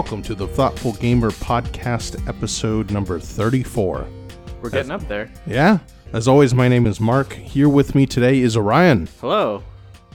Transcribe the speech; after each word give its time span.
Welcome 0.00 0.22
to 0.22 0.34
the 0.34 0.48
Thoughtful 0.48 0.94
Gamer 0.94 1.30
Podcast, 1.30 2.26
episode 2.26 2.90
number 2.90 3.20
34. 3.20 4.08
We're 4.62 4.70
getting 4.70 4.90
up 4.90 5.06
there. 5.08 5.30
Yeah, 5.46 5.80
as 6.14 6.26
always, 6.26 6.54
my 6.54 6.68
name 6.68 6.86
is 6.86 7.00
Mark. 7.00 7.34
Here 7.34 7.68
with 7.68 7.94
me 7.94 8.06
today 8.06 8.38
is 8.40 8.56
Orion. 8.56 9.10
Hello. 9.20 9.62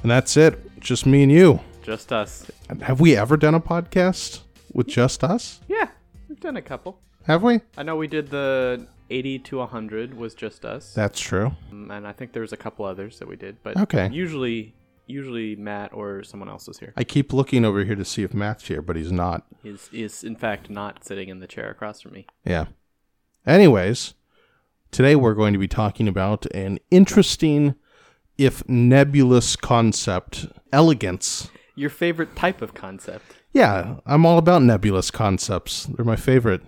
And 0.01 0.09
that's 0.09 0.37
it, 0.37 0.59
just 0.81 1.05
me 1.05 1.21
and 1.21 1.31
you. 1.31 1.59
Just 1.83 2.11
us. 2.11 2.49
Have 2.81 2.99
we 2.99 3.15
ever 3.15 3.37
done 3.37 3.53
a 3.53 3.59
podcast 3.61 4.39
with 4.73 4.87
just 4.87 5.23
us? 5.23 5.61
Yeah, 5.67 5.89
we've 6.27 6.39
done 6.39 6.57
a 6.57 6.63
couple. 6.63 6.99
Have 7.27 7.43
we? 7.43 7.59
I 7.77 7.83
know 7.83 7.95
we 7.95 8.07
did 8.07 8.31
the 8.31 8.87
80 9.11 9.37
to 9.37 9.57
100 9.59 10.15
was 10.17 10.33
just 10.33 10.65
us. 10.65 10.95
That's 10.95 11.19
true. 11.19 11.51
Um, 11.71 11.91
and 11.91 12.07
I 12.07 12.11
think 12.11 12.33
there's 12.33 12.51
a 12.53 12.57
couple 12.57 12.85
others 12.85 13.19
that 13.19 13.27
we 13.27 13.35
did, 13.35 13.57
but 13.61 13.77
Okay. 13.77 14.09
usually 14.11 14.73
usually 15.07 15.55
Matt 15.55 15.93
or 15.93 16.23
someone 16.23 16.49
else 16.49 16.67
is 16.67 16.79
here. 16.79 16.93
I 16.95 17.03
keep 17.03 17.33
looking 17.33 17.65
over 17.65 17.83
here 17.83 17.95
to 17.95 18.05
see 18.05 18.23
if 18.23 18.33
Matt's 18.33 18.67
here, 18.67 18.81
but 18.81 18.95
he's 18.95 19.11
not. 19.11 19.45
He's 19.63 19.89
is 19.91 20.23
in 20.23 20.35
fact 20.35 20.69
not 20.69 21.03
sitting 21.03 21.29
in 21.29 21.39
the 21.39 21.47
chair 21.47 21.69
across 21.69 22.01
from 22.01 22.13
me. 22.13 22.27
Yeah. 22.43 22.65
Anyways, 23.45 24.13
today 24.91 25.15
we're 25.15 25.33
going 25.33 25.53
to 25.53 25.59
be 25.59 25.67
talking 25.67 26.07
about 26.07 26.45
an 26.47 26.79
interesting, 26.89 27.75
if 28.37 28.67
nebulous 28.67 29.55
concept, 29.55 30.47
elegance. 30.73 31.49
Your 31.75 31.89
favorite 31.89 32.35
type 32.35 32.61
of 32.61 32.73
concept. 32.73 33.35
Yeah, 33.53 33.97
I'm 34.05 34.25
all 34.25 34.37
about 34.37 34.63
nebulous 34.63 35.11
concepts. 35.11 35.85
They're 35.85 36.05
my 36.05 36.15
favorite. 36.15 36.61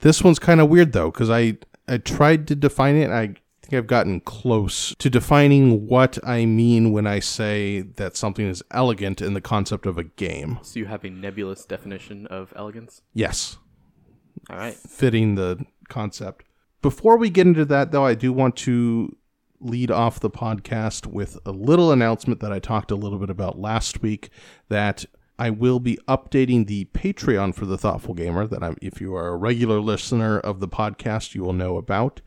This 0.00 0.22
one's 0.22 0.38
kind 0.38 0.60
of 0.60 0.68
weird 0.68 0.92
though, 0.92 1.10
because 1.10 1.30
I 1.30 1.58
I 1.88 1.98
tried 1.98 2.46
to 2.48 2.54
define 2.54 2.96
it. 2.96 3.10
And 3.10 3.40
I 3.66 3.68
think 3.68 3.78
I've 3.82 3.86
gotten 3.88 4.20
close 4.20 4.94
to 5.00 5.10
defining 5.10 5.88
what 5.88 6.18
I 6.24 6.46
mean 6.46 6.92
when 6.92 7.04
I 7.04 7.18
say 7.18 7.80
that 7.80 8.16
something 8.16 8.46
is 8.46 8.62
elegant 8.70 9.20
in 9.20 9.34
the 9.34 9.40
concept 9.40 9.86
of 9.86 9.98
a 9.98 10.04
game. 10.04 10.60
So 10.62 10.78
you 10.78 10.86
have 10.86 11.04
a 11.04 11.10
nebulous 11.10 11.64
definition 11.64 12.28
of 12.28 12.52
elegance. 12.54 13.02
Yes, 13.12 13.58
All 14.48 14.56
right. 14.56 14.74
fitting 14.74 15.34
the 15.34 15.66
concept. 15.88 16.44
Before 16.80 17.18
we 17.18 17.28
get 17.28 17.48
into 17.48 17.64
that, 17.64 17.90
though, 17.90 18.04
I 18.04 18.14
do 18.14 18.32
want 18.32 18.54
to 18.58 19.16
lead 19.58 19.90
off 19.90 20.20
the 20.20 20.30
podcast 20.30 21.08
with 21.08 21.36
a 21.44 21.50
little 21.50 21.90
announcement 21.90 22.38
that 22.38 22.52
I 22.52 22.60
talked 22.60 22.92
a 22.92 22.96
little 22.96 23.18
bit 23.18 23.30
about 23.30 23.58
last 23.58 24.00
week 24.00 24.30
that 24.68 25.04
I 25.40 25.50
will 25.50 25.80
be 25.80 25.98
updating 26.06 26.68
the 26.68 26.84
Patreon 26.94 27.52
for 27.52 27.66
the 27.66 27.76
Thoughtful 27.76 28.14
Gamer 28.14 28.46
that 28.46 28.62
I'm 28.62 28.76
if 28.80 29.00
you 29.00 29.16
are 29.16 29.26
a 29.26 29.36
regular 29.36 29.80
listener 29.80 30.38
of 30.38 30.60
the 30.60 30.68
podcast, 30.68 31.34
you 31.34 31.42
will 31.42 31.52
know 31.52 31.76
about. 31.76 32.20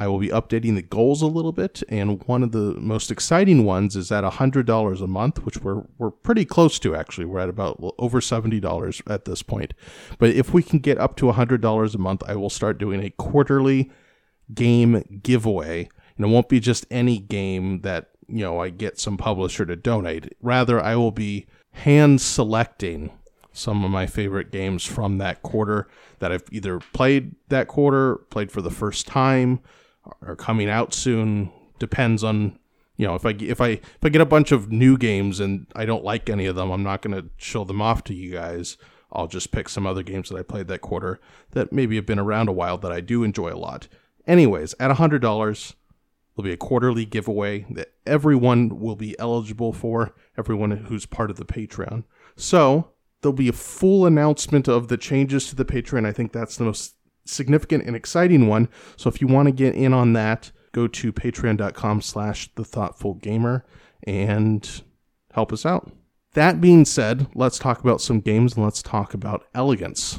I 0.00 0.08
will 0.08 0.18
be 0.18 0.28
updating 0.28 0.74
the 0.74 0.82
goals 0.82 1.22
a 1.22 1.26
little 1.26 1.52
bit, 1.52 1.82
and 1.88 2.22
one 2.24 2.42
of 2.42 2.50
the 2.50 2.74
most 2.80 3.12
exciting 3.12 3.64
ones 3.64 3.94
is 3.94 4.10
at 4.10 4.24
$100 4.24 5.00
a 5.00 5.06
month, 5.06 5.44
which 5.44 5.58
we're, 5.58 5.84
we're 5.98 6.10
pretty 6.10 6.44
close 6.44 6.80
to 6.80 6.96
actually. 6.96 7.26
We're 7.26 7.40
at 7.40 7.48
about 7.48 7.78
over 7.98 8.20
$70 8.20 9.02
at 9.06 9.24
this 9.24 9.42
point. 9.42 9.72
But 10.18 10.30
if 10.30 10.52
we 10.52 10.64
can 10.64 10.80
get 10.80 10.98
up 10.98 11.16
to 11.16 11.26
$100 11.26 11.94
a 11.94 11.98
month, 11.98 12.22
I 12.26 12.34
will 12.34 12.50
start 12.50 12.78
doing 12.78 13.04
a 13.04 13.10
quarterly 13.10 13.92
game 14.52 15.20
giveaway. 15.22 15.88
And 16.16 16.26
it 16.26 16.28
won't 16.28 16.48
be 16.48 16.60
just 16.60 16.86
any 16.90 17.18
game 17.18 17.82
that, 17.82 18.10
you 18.26 18.44
know, 18.44 18.58
I 18.58 18.70
get 18.70 18.98
some 18.98 19.16
publisher 19.16 19.64
to 19.64 19.76
donate. 19.76 20.34
Rather, 20.40 20.80
I 20.80 20.96
will 20.96 21.12
be 21.12 21.46
hand 21.70 22.20
selecting 22.20 23.10
some 23.52 23.84
of 23.84 23.90
my 23.90 24.06
favorite 24.06 24.50
games 24.50 24.84
from 24.84 25.18
that 25.18 25.42
quarter 25.42 25.86
that 26.18 26.32
I've 26.32 26.44
either 26.50 26.80
played 26.92 27.36
that 27.48 27.68
quarter, 27.68 28.16
played 28.16 28.50
for 28.50 28.60
the 28.60 28.70
first 28.70 29.06
time, 29.06 29.60
or 30.22 30.36
coming 30.36 30.68
out 30.68 30.94
soon. 30.94 31.50
Depends 31.78 32.22
on 32.22 32.58
you 32.96 33.06
know 33.06 33.14
if 33.14 33.26
I 33.26 33.30
if 33.40 33.60
I 33.60 33.68
if 33.68 33.98
I 34.02 34.08
get 34.08 34.20
a 34.20 34.26
bunch 34.26 34.52
of 34.52 34.70
new 34.70 34.96
games 34.96 35.40
and 35.40 35.66
I 35.74 35.84
don't 35.84 36.04
like 36.04 36.30
any 36.30 36.46
of 36.46 36.56
them, 36.56 36.70
I'm 36.70 36.82
not 36.82 37.02
going 37.02 37.20
to 37.20 37.28
show 37.36 37.64
them 37.64 37.82
off 37.82 38.04
to 38.04 38.14
you 38.14 38.32
guys. 38.32 38.76
I'll 39.12 39.28
just 39.28 39.52
pick 39.52 39.68
some 39.68 39.86
other 39.86 40.02
games 40.02 40.28
that 40.28 40.36
I 40.36 40.42
played 40.42 40.68
that 40.68 40.80
quarter 40.80 41.20
that 41.52 41.72
maybe 41.72 41.96
have 41.96 42.06
been 42.06 42.18
around 42.18 42.48
a 42.48 42.52
while 42.52 42.78
that 42.78 42.90
I 42.92 43.00
do 43.00 43.22
enjoy 43.22 43.52
a 43.52 43.56
lot. 43.56 43.86
Anyways, 44.26 44.74
at 44.80 44.90
hundred 44.92 45.22
dollars, 45.22 45.74
there'll 46.34 46.44
be 46.44 46.52
a 46.52 46.56
quarterly 46.56 47.04
giveaway 47.04 47.66
that 47.70 47.92
everyone 48.06 48.80
will 48.80 48.96
be 48.96 49.18
eligible 49.18 49.72
for. 49.72 50.14
Everyone 50.36 50.70
who's 50.72 51.06
part 51.06 51.30
of 51.30 51.36
the 51.36 51.44
Patreon. 51.44 52.04
So 52.36 52.90
there'll 53.20 53.32
be 53.32 53.48
a 53.48 53.52
full 53.52 54.04
announcement 54.04 54.68
of 54.68 54.88
the 54.88 54.96
changes 54.96 55.48
to 55.48 55.56
the 55.56 55.64
Patreon. 55.64 56.06
I 56.06 56.12
think 56.12 56.32
that's 56.32 56.56
the 56.56 56.64
most 56.64 56.94
significant 57.24 57.84
and 57.86 57.94
exciting 57.96 58.46
one. 58.46 58.68
So 58.96 59.08
if 59.08 59.20
you 59.20 59.26
want 59.26 59.46
to 59.46 59.52
get 59.52 59.74
in 59.74 59.92
on 59.92 60.12
that, 60.14 60.50
go 60.72 60.86
to 60.88 61.12
patreon.com 61.12 62.00
slash 62.02 62.50
the 62.54 62.64
thoughtful 62.64 63.14
gamer 63.14 63.64
and 64.04 64.82
help 65.32 65.52
us 65.52 65.64
out. 65.64 65.92
That 66.34 66.60
being 66.60 66.84
said, 66.84 67.28
let's 67.34 67.58
talk 67.58 67.80
about 67.80 68.00
some 68.00 68.20
games 68.20 68.54
and 68.54 68.64
let's 68.64 68.82
talk 68.82 69.14
about 69.14 69.46
elegance. 69.54 70.18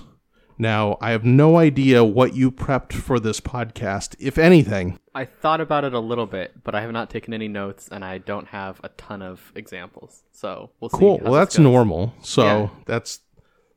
Now, 0.58 0.98
I 1.02 1.12
have 1.12 1.26
no 1.26 1.58
idea 1.58 2.06
what 2.06 2.34
you 2.34 2.50
prepped 2.50 2.94
for 2.94 3.20
this 3.20 3.42
podcast, 3.42 4.16
if 4.20 4.38
anything. 4.38 4.98
I 5.14 5.26
thought 5.26 5.60
about 5.60 5.84
it 5.84 5.94
a 5.94 6.00
little 6.00 6.26
bit, 6.26 6.64
but 6.64 6.74
I 6.74 6.80
have 6.82 6.94
not 6.94 7.10
taken 7.10 7.34
any 7.34 7.50
notes 7.50 7.90
and 7.92 8.06
I 8.06 8.20
don't 8.20 8.48
have 8.48 8.80
a 8.82 8.88
ton 8.90 9.22
of 9.22 9.52
examples. 9.56 10.24
So 10.32 10.72
we'll 10.80 10.90
see. 10.90 10.98
Cool. 10.98 11.20
Well, 11.22 11.34
that's 11.34 11.58
goes. 11.58 11.64
normal. 11.64 12.14
So 12.22 12.44
Yeah. 12.46 12.70
that's 12.86 13.20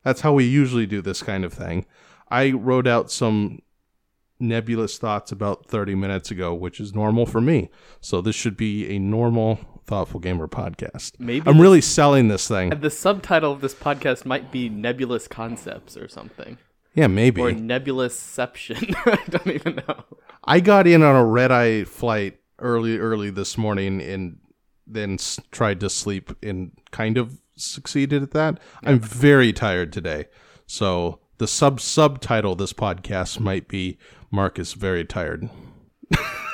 that's 0.05 0.21
how 0.21 0.33
we 0.33 0.45
usually 0.45 0.87
do 0.87 1.03
this 1.03 1.21
kind 1.23 1.45
of 1.45 1.53
thing. 1.53 1.85
I 2.31 2.51
wrote 2.53 2.87
out 2.87 3.11
some 3.11 3.61
nebulous 4.41 4.99
thoughts 4.99 5.33
about 5.33 5.67
30 5.67 5.95
minutes 5.95 6.31
ago, 6.31 6.55
which 6.55 6.81
is 6.81 6.95
normal 6.95 7.27
for 7.27 7.41
me. 7.41 7.71
So 8.01 8.21
this 8.21 8.37
should 8.37 8.57
be 8.57 8.89
a 8.95 8.99
normal 8.99 9.59
thoughtful 9.85 10.21
gamer 10.21 10.47
podcast. 10.49 11.13
Maybe 11.19 11.49
I'm 11.49 11.61
really 11.61 11.81
selling 11.81 12.29
this 12.29 12.47
thing. 12.47 12.71
The 12.71 12.91
subtitle 12.91 13.53
of 13.53 13.61
this 13.61 13.75
podcast 13.75 14.25
might 14.25 14.53
be 14.53 14.69
Nebulous 14.69 15.27
Concepts 15.27 15.97
or 15.97 16.09
something. 16.09 16.59
Yeah, 16.95 17.07
maybe. 17.07 17.41
Or 17.41 17.51
Nebulousception. 17.53 18.95
I 19.07 19.23
don't 19.31 19.49
even 19.55 19.77
know. 19.77 20.05
I 20.45 20.61
got 20.61 20.87
in 20.87 21.03
on 21.03 21.17
a 21.17 21.25
red 21.25 21.53
eye 21.53 21.85
flight 21.85 22.39
early, 22.59 22.99
early 22.99 23.31
this 23.31 23.57
morning, 23.59 24.01
and 24.01 24.39
then 24.87 25.15
s- 25.15 25.39
tried 25.51 25.81
to 25.81 25.91
sleep 25.91 26.33
and 26.43 26.73
kind 26.91 27.19
of 27.19 27.39
succeeded 27.57 28.23
at 28.23 28.33
that. 28.33 28.59
I'm 28.85 28.99
very 29.01 29.53
tired 29.53 29.93
today, 29.93 30.27
so 30.67 31.21
the 31.39 31.47
sub 31.49 31.81
subtitle 31.81 32.53
of 32.53 32.59
this 32.59 32.73
podcast 32.73 33.41
might 33.41 33.69
be 33.69 33.99
"Mark 34.31 34.59
is 34.59 34.75
very 34.75 35.05
tired." 35.05 35.49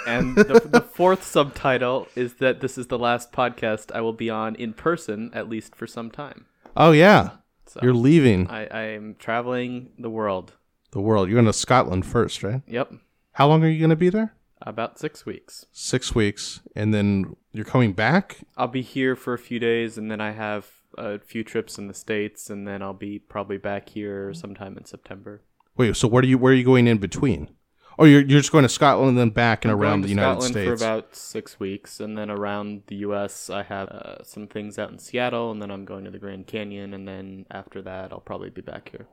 And 0.06 0.36
the, 0.36 0.60
the 0.66 0.80
fourth 0.82 1.24
subtitle 1.24 2.08
is 2.14 2.34
that 2.34 2.60
this 2.60 2.76
is 2.76 2.88
the 2.88 2.98
last 2.98 3.32
podcast 3.32 3.90
I 3.94 4.02
will 4.02 4.12
be 4.12 4.28
on 4.28 4.54
in 4.56 4.74
person, 4.74 5.30
at 5.32 5.48
least 5.48 5.74
for 5.74 5.86
some 5.86 6.10
time. 6.10 6.44
Oh 6.76 6.92
yeah, 6.92 7.30
So 7.66 7.80
you're 7.82 7.94
leaving 7.94 8.48
I, 8.48 8.66
I 8.66 8.82
am 8.82 9.16
traveling 9.18 9.90
the 9.98 10.10
world. 10.10 10.52
the 10.90 11.00
world. 11.00 11.28
You're 11.28 11.36
going 11.36 11.46
to 11.46 11.52
Scotland 11.54 12.04
first, 12.04 12.42
right? 12.42 12.60
Yep. 12.66 12.92
How 13.32 13.48
long 13.48 13.64
are 13.64 13.68
you 13.68 13.78
going 13.78 13.90
to 13.90 13.96
be 13.96 14.10
there? 14.10 14.34
About 14.60 14.98
six 14.98 15.24
weeks. 15.24 15.66
Six 15.72 16.14
weeks, 16.14 16.60
and 16.76 16.92
then 16.92 17.36
you're 17.52 17.64
coming 17.64 17.92
back. 17.92 18.38
I'll 18.56 18.68
be 18.68 18.82
here 18.82 19.16
for 19.16 19.32
a 19.32 19.38
few 19.38 19.58
days 19.58 19.96
and 19.96 20.10
then 20.10 20.20
I 20.20 20.32
have 20.32 20.68
a 20.98 21.18
few 21.18 21.44
trips 21.44 21.78
in 21.78 21.88
the 21.88 21.94
States 21.94 22.50
and 22.50 22.66
then 22.66 22.82
I'll 22.82 22.92
be 22.92 23.18
probably 23.18 23.58
back 23.58 23.88
here 23.90 24.32
sometime 24.34 24.76
in 24.76 24.84
September. 24.84 25.42
Wait, 25.76 25.96
so 25.96 26.06
where 26.08 26.22
are 26.22 26.26
you? 26.26 26.38
Where 26.38 26.52
are 26.52 26.56
you 26.56 26.64
going 26.64 26.86
in 26.86 26.98
between? 26.98 27.50
Oh, 27.98 28.04
you're 28.04 28.20
you're 28.20 28.40
just 28.40 28.52
going 28.52 28.62
to 28.62 28.68
Scotland 28.68 29.10
and 29.10 29.18
then 29.18 29.30
back 29.30 29.64
and 29.64 29.72
I'm 29.72 29.78
around 29.78 30.00
going 30.00 30.02
the 30.02 30.06
to 30.08 30.14
United 30.14 30.42
Scotland 30.42 30.52
States. 30.52 30.82
for 30.82 30.86
about 30.86 31.16
six 31.16 31.60
weeks, 31.60 32.00
and 32.00 32.18
then 32.18 32.30
around 32.30 32.82
the 32.86 32.96
U.S. 32.96 33.50
I 33.50 33.62
have 33.62 33.88
uh, 33.88 34.22
some 34.24 34.46
things 34.46 34.78
out 34.78 34.90
in 34.90 34.98
Seattle, 34.98 35.50
and 35.50 35.62
then 35.62 35.70
I'm 35.70 35.84
going 35.84 36.04
to 36.04 36.10
the 36.10 36.18
Grand 36.18 36.46
Canyon, 36.46 36.94
and 36.94 37.06
then 37.06 37.46
after 37.50 37.82
that 37.82 38.12
I'll 38.12 38.20
probably 38.20 38.50
be 38.50 38.62
back 38.62 38.90
here. 38.90 39.06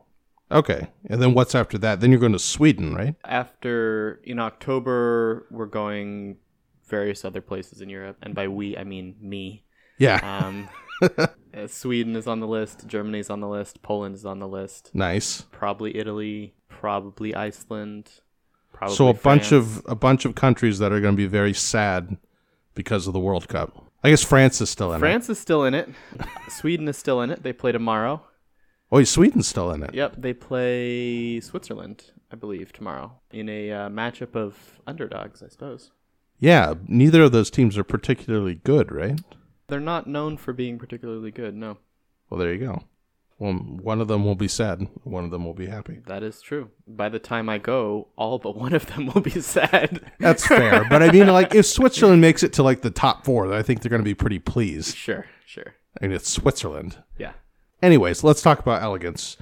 Okay. 0.51 0.89
And 1.05 1.21
then 1.21 1.33
what's 1.33 1.55
after 1.55 1.77
that? 1.77 2.01
Then 2.01 2.11
you're 2.11 2.19
going 2.19 2.33
to 2.33 2.39
Sweden, 2.39 2.93
right? 2.93 3.15
After 3.23 4.19
in 4.23 4.39
October 4.39 5.45
we're 5.49 5.65
going 5.65 6.37
various 6.87 7.23
other 7.23 7.41
places 7.41 7.81
in 7.81 7.89
Europe, 7.89 8.17
and 8.21 8.35
by 8.35 8.47
we 8.47 8.77
I 8.77 8.83
mean 8.83 9.15
me. 9.21 9.63
Yeah. 9.97 10.19
Um, 10.23 10.69
Sweden 11.67 12.15
is 12.15 12.27
on 12.27 12.39
the 12.39 12.47
list, 12.47 12.87
Germany's 12.87 13.29
on 13.29 13.39
the 13.39 13.47
list, 13.47 13.81
Poland 13.81 14.15
is 14.15 14.25
on 14.25 14.39
the 14.39 14.47
list, 14.47 14.91
nice. 14.93 15.41
probably 15.51 15.97
Italy, 15.97 16.53
probably 16.69 17.35
Iceland. 17.35 18.09
Probably 18.73 18.95
So 18.95 19.09
a 19.09 19.13
bunch 19.13 19.51
of 19.51 19.83
a 19.85 19.95
bunch 19.95 20.25
of 20.25 20.33
countries 20.35 20.79
that 20.79 20.91
are 20.91 20.99
going 21.01 21.13
to 21.13 21.17
be 21.17 21.27
very 21.27 21.53
sad 21.53 22.17
because 22.73 23.05
of 23.05 23.13
the 23.13 23.19
World 23.19 23.47
Cup. 23.47 23.91
I 24.03 24.09
guess 24.09 24.23
France 24.23 24.61
is 24.61 24.69
still 24.69 24.91
in 24.93 24.97
it. 24.97 24.99
France 24.99 25.29
is 25.29 25.37
still 25.37 25.63
in 25.65 25.73
it. 25.73 25.89
Sweden 26.49 26.87
is 26.87 26.97
still 26.97 27.21
in 27.21 27.29
it. 27.29 27.43
They 27.43 27.53
play 27.53 27.71
tomorrow. 27.71 28.23
Oh, 28.91 29.03
Sweden's 29.03 29.47
still 29.47 29.71
in 29.71 29.83
it. 29.83 29.93
Yep, 29.93 30.15
they 30.17 30.33
play 30.33 31.39
Switzerland, 31.39 32.11
I 32.31 32.35
believe, 32.35 32.73
tomorrow 32.73 33.13
in 33.31 33.47
a 33.47 33.71
uh, 33.71 33.89
matchup 33.89 34.35
of 34.35 34.81
underdogs, 34.85 35.41
I 35.41 35.47
suppose. 35.47 35.91
Yeah, 36.39 36.73
neither 36.87 37.21
of 37.23 37.31
those 37.31 37.49
teams 37.49 37.77
are 37.77 37.83
particularly 37.85 38.55
good, 38.55 38.91
right? 38.91 39.21
They're 39.71 39.79
not 39.79 40.05
known 40.05 40.35
for 40.35 40.51
being 40.51 40.77
particularly 40.77 41.31
good. 41.31 41.55
No, 41.55 41.77
Well, 42.29 42.37
there 42.37 42.51
you 42.53 42.59
go. 42.59 42.83
Well, 43.39 43.53
one 43.53 44.01
of 44.01 44.09
them 44.09 44.25
will 44.25 44.35
be 44.35 44.49
sad. 44.49 44.85
One 45.05 45.23
of 45.23 45.31
them 45.31 45.45
will 45.45 45.53
be 45.53 45.67
happy. 45.67 46.01
that 46.07 46.23
is 46.23 46.41
true. 46.41 46.71
By 46.85 47.07
the 47.07 47.19
time 47.19 47.47
I 47.47 47.57
go, 47.57 48.09
all 48.17 48.37
but 48.37 48.57
one 48.57 48.73
of 48.73 48.85
them 48.87 49.05
will 49.13 49.21
be 49.21 49.39
sad. 49.39 50.11
That's 50.19 50.45
fair. 50.45 50.83
but 50.89 51.01
I 51.01 51.09
mean, 51.09 51.27
like, 51.27 51.55
if 51.55 51.65
Switzerland 51.65 52.19
makes 52.19 52.43
it 52.43 52.51
to 52.53 52.63
like 52.63 52.81
the 52.81 52.89
top 52.91 53.23
four, 53.23 53.53
I 53.53 53.63
think 53.63 53.81
they're 53.81 53.89
going 53.89 54.01
to 54.01 54.03
be 54.03 54.13
pretty 54.13 54.39
pleased. 54.39 54.97
sure, 54.97 55.25
sure. 55.45 55.73
I 56.01 56.07
mean, 56.07 56.17
it's 56.17 56.29
Switzerland. 56.29 56.97
Yeah. 57.17 57.31
Anyways, 57.81 58.25
let's 58.25 58.41
talk 58.41 58.59
about 58.59 58.83
elegance. 58.83 59.37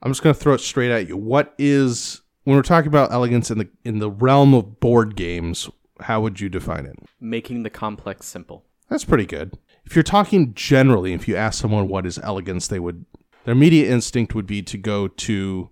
I'm 0.00 0.10
just 0.10 0.22
going 0.22 0.34
to 0.34 0.40
throw 0.40 0.54
it 0.54 0.62
straight 0.62 0.90
at 0.90 1.06
you. 1.08 1.18
What 1.18 1.54
is 1.58 2.22
when 2.44 2.56
we're 2.56 2.62
talking 2.62 2.88
about 2.88 3.12
elegance 3.12 3.50
in 3.50 3.58
the 3.58 3.68
in 3.84 3.98
the 3.98 4.10
realm 4.10 4.54
of 4.54 4.80
board 4.80 5.14
games? 5.14 5.68
How 6.00 6.22
would 6.22 6.40
you 6.40 6.48
define 6.48 6.86
it? 6.86 6.96
Making 7.20 7.64
the 7.64 7.70
complex 7.70 8.24
simple. 8.26 8.64
That's 8.88 9.04
pretty 9.04 9.26
good. 9.26 9.58
If 9.84 9.94
you're 9.94 10.02
talking 10.02 10.54
generally, 10.54 11.12
if 11.12 11.28
you 11.28 11.36
ask 11.36 11.60
someone 11.60 11.88
what 11.88 12.06
is 12.06 12.18
elegance, 12.18 12.68
they 12.68 12.78
would 12.78 13.04
their 13.44 13.52
immediate 13.52 13.90
instinct 13.90 14.34
would 14.34 14.46
be 14.46 14.62
to 14.62 14.76
go 14.76 15.08
to 15.08 15.70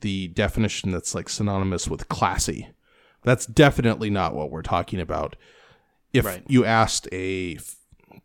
the 0.00 0.28
definition 0.28 0.90
that's 0.90 1.14
like 1.14 1.28
synonymous 1.28 1.88
with 1.88 2.08
classy. 2.08 2.68
That's 3.22 3.46
definitely 3.46 4.10
not 4.10 4.34
what 4.34 4.50
we're 4.50 4.62
talking 4.62 5.00
about. 5.00 5.36
If 6.12 6.26
Right. 6.26 6.42
you 6.48 6.64
asked 6.64 7.08
a 7.12 7.58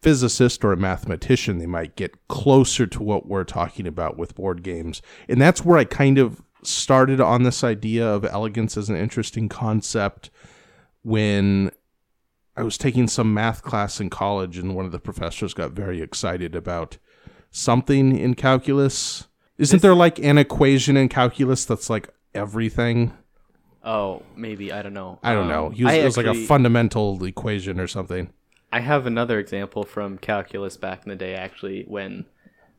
physicist 0.01 0.65
or 0.65 0.73
a 0.73 0.77
mathematician, 0.77 1.59
they 1.59 1.65
might 1.65 1.95
get 1.95 2.27
closer 2.27 2.85
to 2.87 3.01
what 3.01 3.27
we're 3.27 3.43
talking 3.43 3.87
about 3.87 4.17
with 4.17 4.35
board 4.35 4.63
games. 4.63 5.01
And 5.29 5.39
that's 5.39 5.63
where 5.63 5.77
I 5.77 5.85
kind 5.85 6.17
of 6.17 6.41
started 6.63 7.21
on 7.21 7.43
this 7.43 7.63
idea 7.63 8.05
of 8.05 8.25
elegance 8.25 8.75
as 8.75 8.89
an 8.89 8.97
interesting 8.97 9.47
concept 9.47 10.29
when 11.03 11.71
I 12.57 12.63
was 12.63 12.77
taking 12.77 13.07
some 13.07 13.33
math 13.35 13.61
class 13.61 14.01
in 14.01 14.09
college, 14.09 14.57
and 14.57 14.75
one 14.75 14.85
of 14.85 14.91
the 14.91 14.99
professors 14.99 15.53
got 15.53 15.71
very 15.71 16.01
excited 16.01 16.55
about 16.55 16.97
something 17.51 18.17
in 18.17 18.33
calculus. 18.33 19.27
Isn't 19.59 19.75
This- 19.77 19.81
there 19.83 19.93
like 19.93 20.17
an 20.19 20.39
equation 20.39 20.97
in 20.97 21.07
calculus 21.07 21.65
that's 21.65 21.87
like 21.89 22.09
everything? 22.33 23.13
Oh, 23.85 24.23
maybe 24.35 24.73
I 24.73 24.81
don't 24.81 24.93
know. 24.95 25.19
I 25.23 25.33
don't 25.33 25.43
Um, 25.43 25.49
know. 25.49 25.69
He 25.69 25.83
was, 25.85 25.93
it 25.93 26.03
was 26.03 26.17
like 26.17 26.25
a 26.25 26.33
fundamental 26.33 27.23
equation 27.23 27.79
or 27.79 27.87
something. 27.87 28.33
I 28.73 28.79
have 28.81 29.05
another 29.05 29.39
example 29.39 29.83
from 29.83 30.17
calculus 30.17 30.75
back 30.77 31.03
in 31.05 31.09
the 31.09 31.15
day, 31.15 31.35
actually, 31.35 31.83
when 31.87 32.25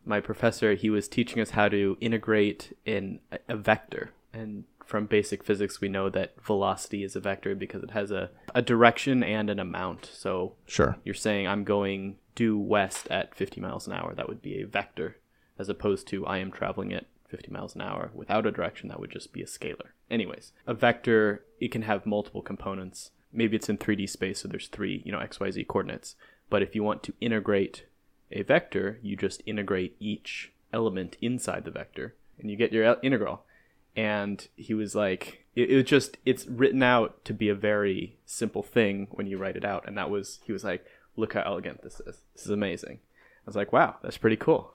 my 0.05 0.21
professor 0.21 0.75
he 0.75 0.91
was 0.91 1.09
teaching 1.09 1.41
us 1.41 1.51
how 1.51 1.69
to 1.69 1.97
integrate 2.01 2.77
in 2.85 3.21
a 3.49 3.57
vector. 3.57 4.11
And 4.35 4.65
from 4.89 5.05
basic 5.05 5.45
physics, 5.45 5.83
we 5.83 5.89
know 5.89 6.09
that 6.09 6.33
velocity 6.43 7.05
is 7.05 7.15
a 7.15 7.21
vector 7.21 7.55
because 7.55 7.83
it 7.83 7.91
has 7.91 8.11
a, 8.11 8.31
a 8.55 8.63
direction 8.63 9.23
and 9.23 9.51
an 9.51 9.59
amount. 9.59 10.07
So 10.07 10.55
Sure. 10.67 10.97
you're 11.05 11.15
saying 11.15 11.47
I'm 11.47 11.63
going 11.63 12.17
due 12.35 12.57
west 12.59 13.07
at 13.11 13.35
50 13.35 13.61
miles 13.61 13.87
an 13.87 13.93
hour. 13.93 14.15
That 14.15 14.29
would 14.29 14.41
be 14.41 14.63
a 14.63 14.67
vector, 14.67 15.19
as 15.59 15.69
opposed 15.69 16.09
to 16.09 16.27
I 16.27 16.39
am 16.39 16.51
traveling 16.51 16.95
at 16.95 17.05
50 17.29 17.51
miles 17.51 17.75
an 17.75 17.83
hour 17.83 18.11
without 18.15 18.47
a 18.47 18.51
direction. 18.51 18.89
That 18.89 18.99
would 18.99 19.11
just 19.13 19.31
be 19.31 19.43
a 19.43 19.47
scalar. 19.47 19.89
Anyways, 20.11 20.53
a 20.67 20.73
vector 20.73 21.45
it 21.61 21.71
can 21.71 21.83
have 21.83 22.07
multiple 22.07 22.41
components. 22.41 23.11
Maybe 23.31 23.57
it's 23.57 23.69
in 23.69 23.77
3D 23.77 24.09
space, 24.09 24.41
so 24.41 24.49
there's 24.49 24.69
three, 24.69 25.03
you 25.05 25.13
know, 25.13 25.21
x, 25.21 25.39
y, 25.39 25.51
z 25.51 25.65
coordinates. 25.65 26.17
But 26.49 26.63
if 26.63 26.75
you 26.75 26.83
want 26.83 27.03
to 27.03 27.13
integrate 27.21 27.85
a 28.33 28.43
vector, 28.43 28.99
you 29.03 29.17
just 29.17 29.43
integrate 29.45 29.97
each 30.01 30.53
element 30.73 31.19
inside 31.21 31.67
the 31.67 31.71
vector, 31.71 32.15
and 32.39 32.51
you 32.51 32.57
get 32.57 32.73
your 32.73 32.97
integral. 33.03 33.43
And 33.99 34.47
he 34.55 34.75
was 34.75 34.95
like, 34.95 35.45
it, 35.57 35.71
it 35.71 35.83
just, 35.85 36.19
it's 36.25 36.47
written 36.47 36.83
out 36.83 37.25
to 37.25 37.35
be 37.35 37.49
a 37.49 37.55
very 37.55 38.17
simple 38.25 38.63
thing 38.63 39.09
when 39.11 39.27
you 39.27 39.39
write 39.39 39.57
it 39.57 39.65
out. 39.65 39.89
And 39.89 39.99
that 39.99 40.09
was, 40.09 40.39
he 40.45 40.53
was 40.53 40.63
like, 40.63 40.85
look 41.17 41.35
how 41.35 41.43
elegant 41.45 41.83
this 41.83 42.01
is. 42.07 42.21
This 42.35 42.45
is 42.45 42.51
amazing. 42.51 43.01
I 43.03 43.45
was 43.47 43.57
like, 43.57 43.73
wow, 43.73 43.97
that's 44.03 44.19
pretty 44.19 44.37
cool. 44.37 44.73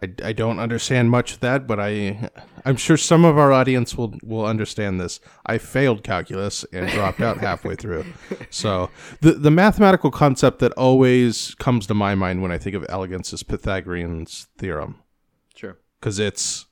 I, 0.00 0.12
I 0.22 0.32
don't 0.32 0.60
understand 0.60 1.10
much 1.10 1.32
of 1.32 1.40
that, 1.40 1.66
but 1.66 1.80
I 1.80 2.30
I'm 2.64 2.76
sure 2.76 2.96
some 2.96 3.24
of 3.24 3.36
our 3.36 3.50
audience 3.50 3.96
will 3.96 4.14
will 4.22 4.46
understand 4.46 5.00
this. 5.00 5.18
I 5.44 5.58
failed 5.58 6.04
calculus 6.04 6.64
and 6.72 6.88
dropped 6.90 7.20
out 7.20 7.38
halfway 7.38 7.74
through. 7.74 8.04
So 8.50 8.90
the 9.22 9.32
the 9.32 9.50
mathematical 9.50 10.12
concept 10.12 10.60
that 10.60 10.70
always 10.72 11.56
comes 11.56 11.88
to 11.88 11.94
my 11.94 12.14
mind 12.14 12.42
when 12.42 12.52
I 12.52 12.58
think 12.58 12.76
of 12.76 12.86
elegance 12.88 13.32
is 13.32 13.42
Pythagorean's 13.42 14.46
theorem 14.56 15.02
Sure. 15.56 15.78
because 15.98 16.20
it's 16.20 16.66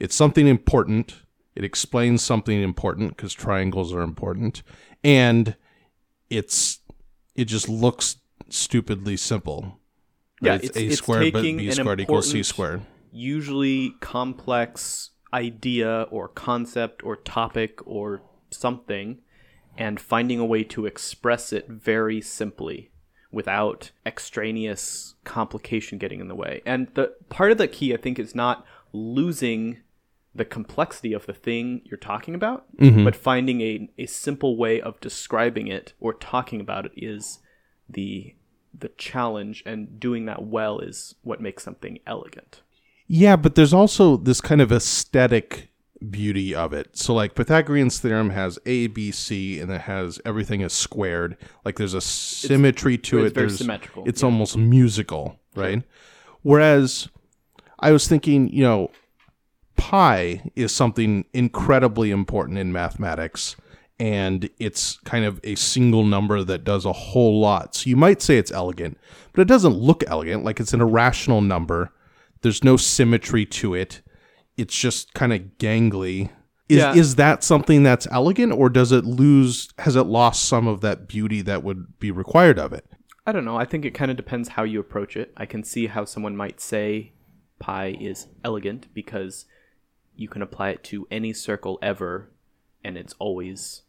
it's 0.00 0.14
something 0.16 0.48
important. 0.48 1.22
It 1.54 1.62
explains 1.64 2.22
something 2.22 2.60
important 2.60 3.16
because 3.16 3.32
triangles 3.34 3.92
are 3.92 4.00
important, 4.00 4.62
and 5.04 5.54
it's 6.30 6.80
it 7.34 7.44
just 7.44 7.68
looks 7.68 8.16
stupidly 8.48 9.16
simple. 9.16 9.78
Yeah, 10.40 10.54
it's, 10.54 10.64
it's- 10.64 10.82
a 10.82 10.86
it's 10.86 10.96
squared 10.96 11.32
but 11.32 11.42
b 11.42 11.70
squared 11.70 12.00
equals 12.00 12.30
c 12.30 12.42
squared. 12.42 12.82
Usually 13.12 13.94
complex 14.00 15.10
idea 15.32 16.06
or 16.10 16.28
concept 16.28 17.04
or 17.04 17.16
topic 17.16 17.80
or 17.86 18.22
something 18.50 19.18
and 19.76 20.00
finding 20.00 20.38
a 20.38 20.44
way 20.44 20.64
to 20.64 20.86
express 20.86 21.52
it 21.52 21.68
very 21.68 22.20
simply 22.20 22.90
without 23.30 23.92
extraneous 24.04 25.14
complication 25.24 25.98
getting 25.98 26.20
in 26.20 26.26
the 26.28 26.34
way. 26.34 26.62
And 26.66 26.88
the 26.94 27.14
part 27.28 27.52
of 27.52 27.58
the 27.58 27.68
key 27.68 27.94
I 27.94 27.96
think 27.96 28.18
is 28.18 28.34
not 28.34 28.64
losing 28.92 29.78
the 30.34 30.44
complexity 30.44 31.12
of 31.12 31.26
the 31.26 31.32
thing 31.32 31.82
you're 31.84 31.98
talking 31.98 32.34
about, 32.34 32.64
mm-hmm. 32.76 33.04
but 33.04 33.16
finding 33.16 33.60
a, 33.60 33.88
a 33.98 34.06
simple 34.06 34.56
way 34.56 34.80
of 34.80 35.00
describing 35.00 35.66
it 35.66 35.92
or 35.98 36.14
talking 36.14 36.60
about 36.60 36.86
it 36.86 36.92
is 36.96 37.40
the 37.88 38.34
the 38.72 38.90
challenge 38.90 39.64
and 39.66 39.98
doing 39.98 40.26
that 40.26 40.44
well 40.44 40.78
is 40.78 41.16
what 41.22 41.40
makes 41.40 41.64
something 41.64 41.98
elegant. 42.06 42.62
Yeah, 43.08 43.34
but 43.34 43.56
there's 43.56 43.74
also 43.74 44.16
this 44.16 44.40
kind 44.40 44.60
of 44.60 44.70
aesthetic 44.70 45.72
beauty 46.08 46.54
of 46.54 46.72
it. 46.72 46.96
So 46.96 47.12
like 47.12 47.34
Pythagorean's 47.34 47.98
theorem 47.98 48.30
has 48.30 48.58
A, 48.66 48.86
B, 48.86 49.10
C, 49.10 49.58
and 49.60 49.70
it 49.72 49.82
has 49.82 50.20
everything 50.24 50.60
is 50.60 50.72
squared. 50.72 51.36
Like 51.64 51.76
there's 51.76 51.94
a 51.94 52.00
symmetry 52.00 52.96
to 52.98 53.24
it's 53.24 53.32
it. 53.32 53.34
very 53.34 53.46
there's, 53.48 53.58
symmetrical, 53.58 54.04
It's 54.06 54.22
yeah. 54.22 54.26
almost 54.26 54.56
musical, 54.56 55.40
right? 55.56 55.82
Whereas 56.42 57.08
I 57.80 57.90
was 57.90 58.06
thinking, 58.06 58.48
you 58.48 58.62
know, 58.62 58.90
pi 59.80 60.42
is 60.54 60.72
something 60.72 61.24
incredibly 61.32 62.10
important 62.10 62.58
in 62.58 62.70
mathematics 62.70 63.56
and 63.98 64.48
it's 64.58 64.98
kind 65.04 65.24
of 65.24 65.40
a 65.42 65.54
single 65.54 66.04
number 66.04 66.44
that 66.44 66.64
does 66.64 66.84
a 66.84 66.92
whole 66.92 67.40
lot. 67.40 67.74
So 67.74 67.88
you 67.90 67.96
might 67.96 68.20
say 68.22 68.36
it's 68.36 68.52
elegant, 68.52 68.98
but 69.32 69.40
it 69.42 69.48
doesn't 69.48 69.74
look 69.74 70.04
elegant. 70.06 70.44
Like 70.44 70.60
it's 70.60 70.72
an 70.74 70.80
irrational 70.82 71.40
number. 71.40 71.92
There's 72.42 72.62
no 72.62 72.76
symmetry 72.76 73.44
to 73.46 73.74
it. 73.74 74.02
It's 74.56 74.74
just 74.74 75.14
kind 75.14 75.32
of 75.32 75.40
gangly. 75.58 76.30
Is, 76.68 76.78
Yeah. 76.78 76.94
is 76.94 77.14
that 77.16 77.42
something 77.42 77.82
that's 77.82 78.06
elegant 78.10 78.52
or 78.52 78.68
does 78.68 78.92
it 78.92 79.04
lose 79.04 79.68
has 79.78 79.96
it 79.96 80.04
lost 80.04 80.44
some 80.44 80.66
of 80.66 80.82
that 80.82 81.08
beauty 81.08 81.40
that 81.42 81.62
would 81.62 81.98
be 81.98 82.10
required 82.10 82.58
of 82.58 82.72
it? 82.74 82.86
I 83.26 83.32
don't 83.32 83.44
know. 83.44 83.56
I 83.56 83.64
think 83.64 83.84
it 83.84 83.92
kind 83.94 84.10
of 84.10 84.16
depends 84.16 84.50
how 84.50 84.62
you 84.62 84.78
approach 84.80 85.16
it. 85.16 85.32
I 85.36 85.46
can 85.46 85.64
see 85.64 85.86
how 85.88 86.04
someone 86.04 86.36
might 86.36 86.60
say 86.60 87.12
pi 87.58 87.96
is 88.00 88.28
elegant 88.44 88.86
because 88.94 89.44
you 90.20 90.28
can 90.28 90.42
apply 90.42 90.68
it 90.70 90.84
to 90.84 91.06
any 91.10 91.32
circle 91.32 91.78
ever 91.82 92.30
and 92.84 92.96
it's 92.96 93.14
always, 93.18 93.82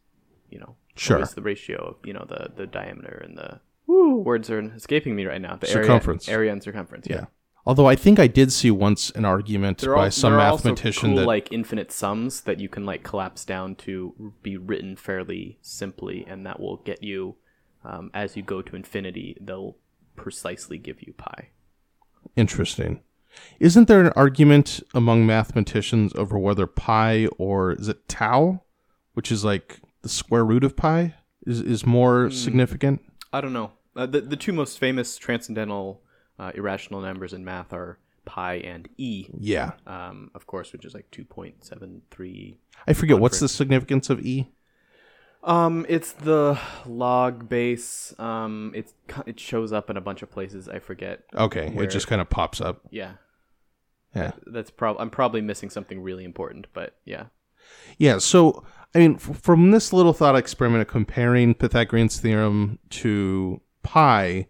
you 0.49 0.59
know, 0.59 0.75
Sure. 0.95 1.17
always 1.17 1.33
the 1.33 1.41
ratio 1.41 1.77
of, 1.89 1.95
you 2.05 2.13
know, 2.13 2.25
the 2.27 2.41
the 2.55 2.67
diameter 2.67 3.21
and 3.25 3.37
the 3.37 3.59
woo, 3.87 4.15
words 4.29 4.49
are 4.49 4.61
escaping 4.75 5.15
me 5.15 5.25
right 5.25 5.41
now. 5.41 5.55
The 5.55 5.67
Circumference. 5.67 6.27
area, 6.27 6.37
area 6.37 6.51
and 6.53 6.63
circumference. 6.63 7.07
Yeah. 7.09 7.25
Although 7.65 7.87
I 7.87 7.95
think 7.95 8.17
I 8.19 8.27
did 8.27 8.51
see 8.51 8.71
once 8.71 9.11
an 9.11 9.23
argument 9.23 9.77
There 9.79 9.93
by 9.95 10.09
some 10.09 10.33
mathematician 10.35 11.09
cool, 11.11 11.17
that 11.19 11.27
like 11.27 11.47
infinite 11.51 11.91
sums 11.91 12.41
that 12.41 12.59
you 12.59 12.67
can 12.69 12.85
like 12.85 13.03
collapse 13.03 13.45
down 13.45 13.75
to 13.85 14.33
be 14.41 14.57
written 14.57 14.95
fairly 14.95 15.59
simply, 15.61 16.25
and 16.27 16.45
that 16.47 16.59
will 16.59 16.77
get 16.77 17.03
you 17.03 17.35
um, 17.83 18.09
as 18.13 18.35
you 18.35 18.41
go 18.43 18.61
to 18.63 18.75
infinity. 18.75 19.37
They'll 19.39 19.75
precisely 20.15 20.77
give 20.77 21.01
you 21.03 21.13
pi. 21.13 21.49
Interesting. 22.35 23.01
Isn't 23.59 23.87
there 23.87 24.01
an 24.01 24.13
argument 24.15 24.81
among 24.93 25.25
mathematicians 25.25 26.13
over 26.15 26.37
whether 26.37 26.67
pi 26.67 27.27
or 27.37 27.73
is 27.73 27.87
it 27.87 28.07
tau, 28.07 28.63
which 29.13 29.31
is 29.31 29.43
like 29.45 29.79
the 30.01 30.09
square 30.09 30.43
root 30.45 30.63
of 30.63 30.75
pi, 30.75 31.15
is 31.45 31.61
is 31.61 31.85
more 31.85 32.25
Hmm. 32.25 32.31
significant? 32.31 33.01
I 33.33 33.41
don't 33.41 33.53
know. 33.53 33.71
Uh, 33.95 34.05
the 34.05 34.21
the 34.21 34.35
two 34.37 34.53
most 34.53 34.79
famous 34.79 35.17
transcendental 35.17 36.01
uh, 36.39 36.51
irrational 36.55 37.01
numbers 37.01 37.33
in 37.33 37.43
math 37.45 37.71
are 37.73 37.99
pi 38.25 38.55
and 38.55 38.87
e. 38.97 39.27
Yeah, 39.37 39.71
Um, 39.87 40.31
of 40.35 40.45
course, 40.47 40.71
which 40.73 40.85
is 40.85 40.93
like 40.93 41.09
two 41.11 41.25
point 41.25 41.63
seven 41.63 42.01
three. 42.11 42.57
I 42.87 42.93
forget 42.93 43.19
what's 43.19 43.39
the 43.39 43.47
significance 43.49 44.09
of 44.09 44.19
e. 44.25 44.49
Um, 45.43 45.85
it's 45.89 46.11
the 46.11 46.59
log 46.85 47.49
base. 47.49 48.13
Um, 48.19 48.71
it's 48.75 48.93
it 49.25 49.39
shows 49.39 49.73
up 49.73 49.89
in 49.89 49.97
a 49.97 50.01
bunch 50.01 50.21
of 50.21 50.29
places. 50.31 50.69
I 50.69 50.79
forget. 50.79 51.23
Okay, 51.33 51.69
Where- 51.71 51.85
it 51.85 51.91
just 51.91 52.07
kind 52.07 52.21
of 52.21 52.29
pops 52.29 52.61
up. 52.61 52.81
Yeah, 52.91 53.13
Yeah, 54.15 54.31
that's 54.45 54.69
prob. 54.69 54.97
I'm 54.99 55.09
probably 55.09 55.41
missing 55.41 55.69
something 55.69 56.01
really 56.01 56.25
important, 56.25 56.67
but 56.73 56.95
yeah. 57.05 57.25
yeah. 57.97 58.19
So 58.19 58.63
I 58.93 58.99
mean, 58.99 59.15
f- 59.15 59.39
from 59.41 59.71
this 59.71 59.91
little 59.93 60.13
thought 60.13 60.35
experiment 60.35 60.81
of 60.81 60.87
comparing 60.87 61.55
Pythagorean's 61.55 62.19
theorem 62.19 62.77
to 62.91 63.61
pi, 63.83 64.47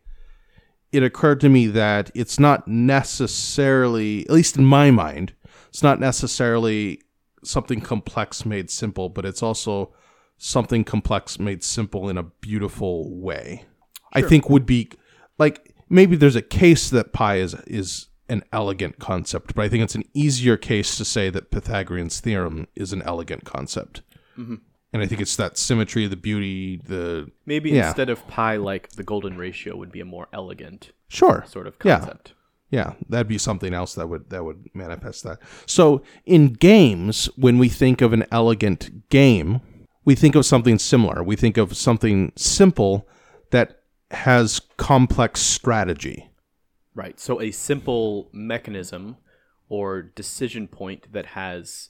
it 0.92 1.04
occurred 1.04 1.40
to 1.42 1.50
me 1.50 1.68
that 1.68 2.12
it's 2.14 2.38
not 2.40 2.68
necessarily, 2.68 4.24
at 4.26 4.32
least 4.32 4.58
in 4.58 4.66
my 4.66 4.92
mind, 4.92 5.34
it's 5.70 5.84
not 5.84 6.00
necessarily 6.02 7.02
something 7.44 7.80
complex 7.82 8.46
made 8.46 8.70
simple, 8.70 9.08
but 9.10 9.26
it's 9.26 9.42
also 9.42 9.94
something 10.44 10.84
complex 10.84 11.38
made 11.38 11.64
simple 11.64 12.10
in 12.10 12.18
a 12.18 12.24
beautiful 12.24 13.16
way. 13.16 13.66
I 14.14 14.24
think 14.24 14.50
would 14.50 14.66
be 14.66 14.90
like 15.38 15.74
maybe 15.88 16.16
there's 16.16 16.36
a 16.36 16.42
case 16.42 16.90
that 16.90 17.14
pi 17.14 17.36
is 17.36 17.54
is 17.68 18.08
an 18.28 18.44
elegant 18.52 18.98
concept, 18.98 19.54
but 19.56 19.64
I 19.64 19.70
think 19.70 19.84
it's 19.84 19.96
an 19.96 20.04
easier 20.14 20.58
case 20.58 20.98
to 20.98 21.06
say 21.06 21.30
that 21.30 21.52
Pythagorean's 21.52 22.20
theorem 22.20 22.68
is 22.76 22.92
an 22.92 23.02
elegant 23.04 23.46
concept. 23.46 24.02
Mm-hmm. 24.38 24.56
And 24.94 25.02
I 25.02 25.06
think 25.06 25.22
it's 25.22 25.36
that 25.38 25.58
symmetry, 25.58 26.08
the 26.08 26.16
beauty, 26.18 26.78
the 26.86 27.30
Maybe 27.46 27.70
Yeah. 27.72 27.88
instead 27.88 28.10
of 28.10 28.28
pi, 28.28 28.56
like 28.58 28.90
the 28.92 29.04
golden 29.04 29.38
ratio 29.38 29.76
would 29.78 29.92
be 29.92 30.02
a 30.02 30.06
more 30.06 30.28
elegant 30.34 30.92
sure 31.08 31.46
sort 31.48 31.68
of 31.68 31.76
Yeah. 31.84 32.00
concept. 32.00 32.34
Yeah, 32.72 32.94
that'd 33.08 33.28
be 33.28 33.38
something 33.38 33.74
else 33.74 33.94
that 33.96 34.08
would 34.10 34.30
that 34.32 34.44
would 34.44 34.70
manifest 34.74 35.24
that. 35.24 35.38
So 35.68 36.02
in 36.26 36.54
games, 36.54 37.26
when 37.36 37.58
we 37.60 37.70
think 37.70 38.02
of 38.02 38.12
an 38.14 38.26
elegant 38.32 39.08
game, 39.10 39.62
we 40.06 40.16
think 40.16 40.36
of 40.36 40.46
something 40.46 40.80
similar. 40.80 41.24
We 41.24 41.36
think 41.36 41.58
of 41.58 41.76
something 41.76 42.32
simple 42.36 43.08
that 43.52 43.82
has 44.12 44.60
complex 44.78 45.42
strategy. 45.42 46.30
Right. 46.96 47.20
So 47.20 47.42
a 47.42 47.52
simple 47.52 48.30
mechanism 48.34 49.18
or 49.70 50.02
decision 50.02 50.68
point 50.68 51.12
that 51.14 51.28
has 51.28 51.90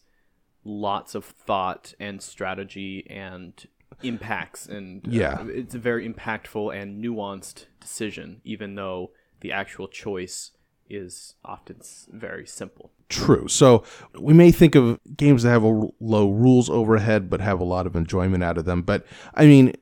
lots 0.63 1.15
of 1.15 1.25
thought 1.25 1.94
and 2.00 2.22
strategy 2.22 3.08
and 3.10 3.65
impacts 4.03 4.68
and 4.68 5.08
uh, 5.08 5.12
Yeah. 5.12 5.44
it's 5.48 5.75
a 5.75 5.80
very 5.80 6.08
impactful 6.08 6.75
and 6.80 7.03
nuanced 7.03 7.65
decision 7.80 8.41
even 8.44 8.75
though 8.75 9.12
the 9.41 9.51
actual 9.51 9.88
choice 9.88 10.51
is 10.92 11.36
often 11.44 11.78
very 12.12 12.46
simple. 12.46 12.92
True. 13.10 13.48
So 13.48 13.84
we 14.18 14.34
may 14.34 14.52
think 14.52 14.76
of 14.76 15.00
games 15.16 15.44
that 15.44 15.50
have 15.50 15.64
a 15.64 15.90
low 16.00 16.30
rules 16.30 16.70
overhead 16.70 17.30
but 17.30 17.42
have 17.42 17.60
a 17.60 17.66
lot 17.66 17.88
of 17.88 17.96
enjoyment 17.96 18.44
out 18.44 18.58
of 18.58 18.66
them. 18.66 18.82
But 18.82 19.06
I 19.34 19.46
mean, 19.46 19.74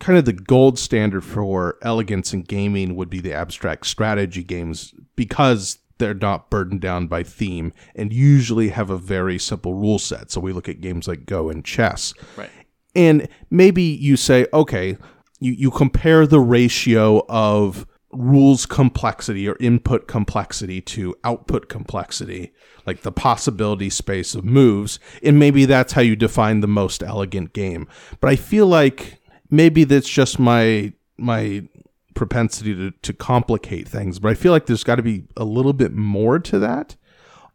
kind 0.00 0.18
of 0.18 0.24
the 0.24 0.32
gold 0.32 0.78
standard 0.78 1.24
for 1.24 1.78
elegance 1.82 2.32
in 2.32 2.42
gaming 2.42 2.96
would 2.96 3.10
be 3.10 3.20
the 3.20 3.32
abstract 3.32 3.86
strategy 3.86 4.42
games 4.42 4.94
because 5.16 5.78
they're 5.98 6.14
not 6.14 6.50
burdened 6.50 6.80
down 6.80 7.06
by 7.06 7.22
theme 7.22 7.72
and 7.94 8.12
usually 8.12 8.70
have 8.70 8.90
a 8.90 8.98
very 8.98 9.38
simple 9.38 9.74
rule 9.74 9.98
set. 9.98 10.30
So 10.30 10.40
we 10.40 10.52
look 10.52 10.68
at 10.68 10.80
games 10.80 11.06
like 11.06 11.26
Go 11.26 11.48
and 11.48 11.64
chess. 11.64 12.12
Right. 12.36 12.50
And 12.96 13.28
maybe 13.50 13.82
you 13.82 14.16
say, 14.16 14.46
okay, 14.52 14.96
you, 15.40 15.52
you 15.52 15.70
compare 15.70 16.26
the 16.26 16.40
ratio 16.40 17.24
of 17.28 17.86
rules 18.14 18.66
complexity 18.66 19.48
or 19.48 19.56
input 19.60 20.06
complexity 20.06 20.80
to 20.80 21.14
output 21.24 21.68
complexity, 21.68 22.52
like 22.86 23.02
the 23.02 23.12
possibility 23.12 23.90
space 23.90 24.34
of 24.34 24.44
moves, 24.44 24.98
and 25.22 25.38
maybe 25.38 25.64
that's 25.64 25.92
how 25.92 26.00
you 26.00 26.16
define 26.16 26.60
the 26.60 26.66
most 26.66 27.02
elegant 27.02 27.52
game. 27.52 27.88
But 28.20 28.30
I 28.30 28.36
feel 28.36 28.66
like 28.66 29.18
maybe 29.50 29.84
that's 29.84 30.08
just 30.08 30.38
my 30.38 30.92
my 31.16 31.68
propensity 32.14 32.74
to, 32.74 32.90
to 32.90 33.12
complicate 33.12 33.88
things, 33.88 34.18
but 34.18 34.30
I 34.30 34.34
feel 34.34 34.52
like 34.52 34.66
there's 34.66 34.84
got 34.84 34.96
to 34.96 35.02
be 35.02 35.24
a 35.36 35.44
little 35.44 35.72
bit 35.72 35.92
more 35.92 36.38
to 36.38 36.58
that. 36.58 36.96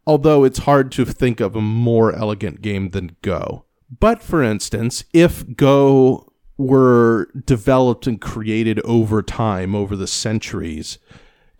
Although 0.06 0.44
it's 0.44 0.60
hard 0.60 0.90
to 0.92 1.04
think 1.04 1.40
of 1.40 1.54
a 1.54 1.60
more 1.60 2.12
elegant 2.14 2.62
game 2.62 2.90
than 2.90 3.16
Go. 3.22 3.64
But 3.98 4.22
for 4.22 4.42
instance, 4.42 5.04
if 5.12 5.56
Go 5.56 6.29
were 6.60 7.30
developed 7.46 8.06
and 8.06 8.20
created 8.20 8.78
over 8.80 9.22
time, 9.22 9.74
over 9.74 9.96
the 9.96 10.06
centuries, 10.06 10.98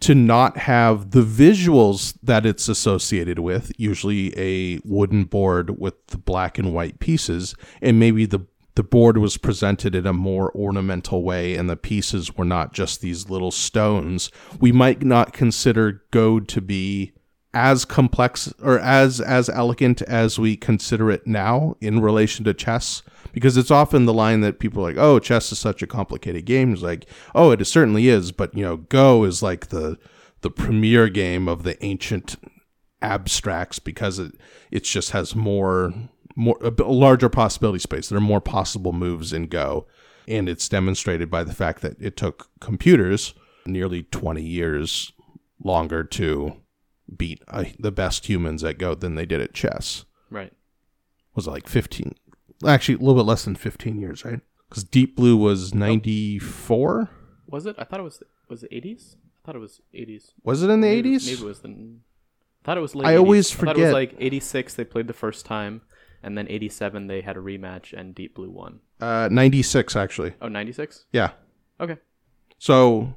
to 0.00 0.14
not 0.14 0.58
have 0.58 1.10
the 1.10 1.22
visuals 1.22 2.16
that 2.22 2.44
it's 2.44 2.68
associated 2.68 3.38
with, 3.38 3.72
usually 3.78 4.32
a 4.38 4.78
wooden 4.84 5.24
board 5.24 5.78
with 5.78 6.06
the 6.08 6.18
black 6.18 6.58
and 6.58 6.74
white 6.74 7.00
pieces, 7.00 7.54
and 7.80 7.98
maybe 7.98 8.26
the 8.26 8.40
the 8.76 8.84
board 8.84 9.18
was 9.18 9.36
presented 9.36 9.96
in 9.96 10.06
a 10.06 10.12
more 10.12 10.54
ornamental 10.54 11.24
way 11.24 11.56
and 11.56 11.68
the 11.68 11.76
pieces 11.76 12.36
were 12.36 12.44
not 12.44 12.72
just 12.72 13.00
these 13.00 13.28
little 13.28 13.50
stones, 13.50 14.30
we 14.60 14.70
might 14.70 15.02
not 15.02 15.32
consider 15.32 16.02
Go 16.12 16.40
to 16.40 16.60
be 16.60 17.12
as 17.52 17.84
complex 17.84 18.52
or 18.62 18.78
as 18.78 19.20
as 19.20 19.48
elegant 19.48 20.02
as 20.02 20.38
we 20.38 20.56
consider 20.56 21.10
it 21.10 21.26
now 21.26 21.74
in 21.80 22.00
relation 22.00 22.44
to 22.44 22.54
chess 22.54 23.02
because 23.32 23.56
it's 23.56 23.70
often 23.72 24.06
the 24.06 24.14
line 24.14 24.40
that 24.40 24.60
people 24.60 24.84
are 24.84 24.88
like 24.90 24.98
oh 24.98 25.18
chess 25.18 25.50
is 25.50 25.58
such 25.58 25.82
a 25.82 25.86
complicated 25.86 26.44
game. 26.44 26.72
It's 26.72 26.82
like 26.82 27.06
oh 27.34 27.50
it 27.50 27.64
certainly 27.66 28.08
is 28.08 28.32
but 28.32 28.56
you 28.56 28.62
know 28.62 28.76
go 28.76 29.24
is 29.24 29.42
like 29.42 29.68
the 29.68 29.98
the 30.42 30.50
premier 30.50 31.08
game 31.08 31.48
of 31.48 31.64
the 31.64 31.82
ancient 31.84 32.36
abstracts 33.02 33.78
because 33.78 34.18
it 34.18 34.32
it 34.70 34.84
just 34.84 35.10
has 35.10 35.34
more 35.34 35.92
more 36.36 36.56
a 36.62 36.70
larger 36.84 37.28
possibility 37.28 37.80
space. 37.80 38.08
There 38.08 38.18
are 38.18 38.20
more 38.20 38.40
possible 38.40 38.92
moves 38.92 39.32
in 39.32 39.46
go 39.46 39.86
and 40.28 40.48
it's 40.48 40.68
demonstrated 40.68 41.30
by 41.30 41.42
the 41.42 41.52
fact 41.52 41.82
that 41.82 42.00
it 42.00 42.16
took 42.16 42.48
computers 42.60 43.34
nearly 43.66 44.04
20 44.04 44.40
years 44.40 45.12
longer 45.62 46.04
to 46.04 46.56
beat 47.16 47.42
uh, 47.48 47.64
the 47.78 47.90
best 47.92 48.26
humans 48.28 48.62
at 48.64 48.78
Go 48.78 48.94
than 48.94 49.14
they 49.14 49.26
did 49.26 49.40
at 49.40 49.54
chess. 49.54 50.04
Right. 50.30 50.52
Was 51.34 51.46
it 51.46 51.50
like 51.50 51.68
15? 51.68 52.14
Actually, 52.66 52.96
a 52.96 52.98
little 52.98 53.14
bit 53.14 53.26
less 53.28 53.44
than 53.44 53.56
15 53.56 53.98
years, 54.00 54.24
right? 54.24 54.40
Because 54.68 54.84
Deep 54.84 55.16
Blue 55.16 55.36
was 55.36 55.74
94. 55.74 57.08
Was 57.48 57.66
it? 57.66 57.76
I 57.78 57.84
thought 57.84 58.00
it 58.00 58.04
was 58.04 58.22
was 58.48 58.62
it 58.64 58.70
80s? 58.70 59.14
I 59.14 59.46
thought 59.46 59.56
it 59.56 59.60
was 59.60 59.80
80s. 59.94 60.32
Was 60.44 60.62
it 60.62 60.70
in 60.70 60.80
the 60.80 60.86
Maybe- 60.88 61.16
80s? 61.16 61.26
Maybe 61.26 61.40
it 61.40 61.44
was 61.44 61.60
the. 61.60 61.68
I 61.68 62.64
thought 62.64 62.76
it 62.78 62.80
was 62.82 62.94
late. 62.94 63.06
I 63.06 63.14
80s. 63.14 63.18
always 63.18 63.50
I 63.52 63.54
thought 63.56 63.62
it 63.62 63.70
forget. 63.72 63.84
was 63.86 63.92
like 63.94 64.14
86. 64.18 64.74
They 64.74 64.84
played 64.84 65.06
the 65.06 65.12
first 65.14 65.46
time, 65.46 65.80
and 66.22 66.36
then 66.36 66.46
87 66.48 67.06
they 67.06 67.22
had 67.22 67.36
a 67.36 67.40
rematch 67.40 67.92
and 67.98 68.14
Deep 68.14 68.34
Blue 68.34 68.50
won. 68.50 68.80
Uh, 69.00 69.28
96, 69.32 69.96
actually. 69.96 70.34
Oh, 70.42 70.48
96. 70.48 71.06
Yeah. 71.12 71.30
Okay. 71.80 71.96
So, 72.58 73.14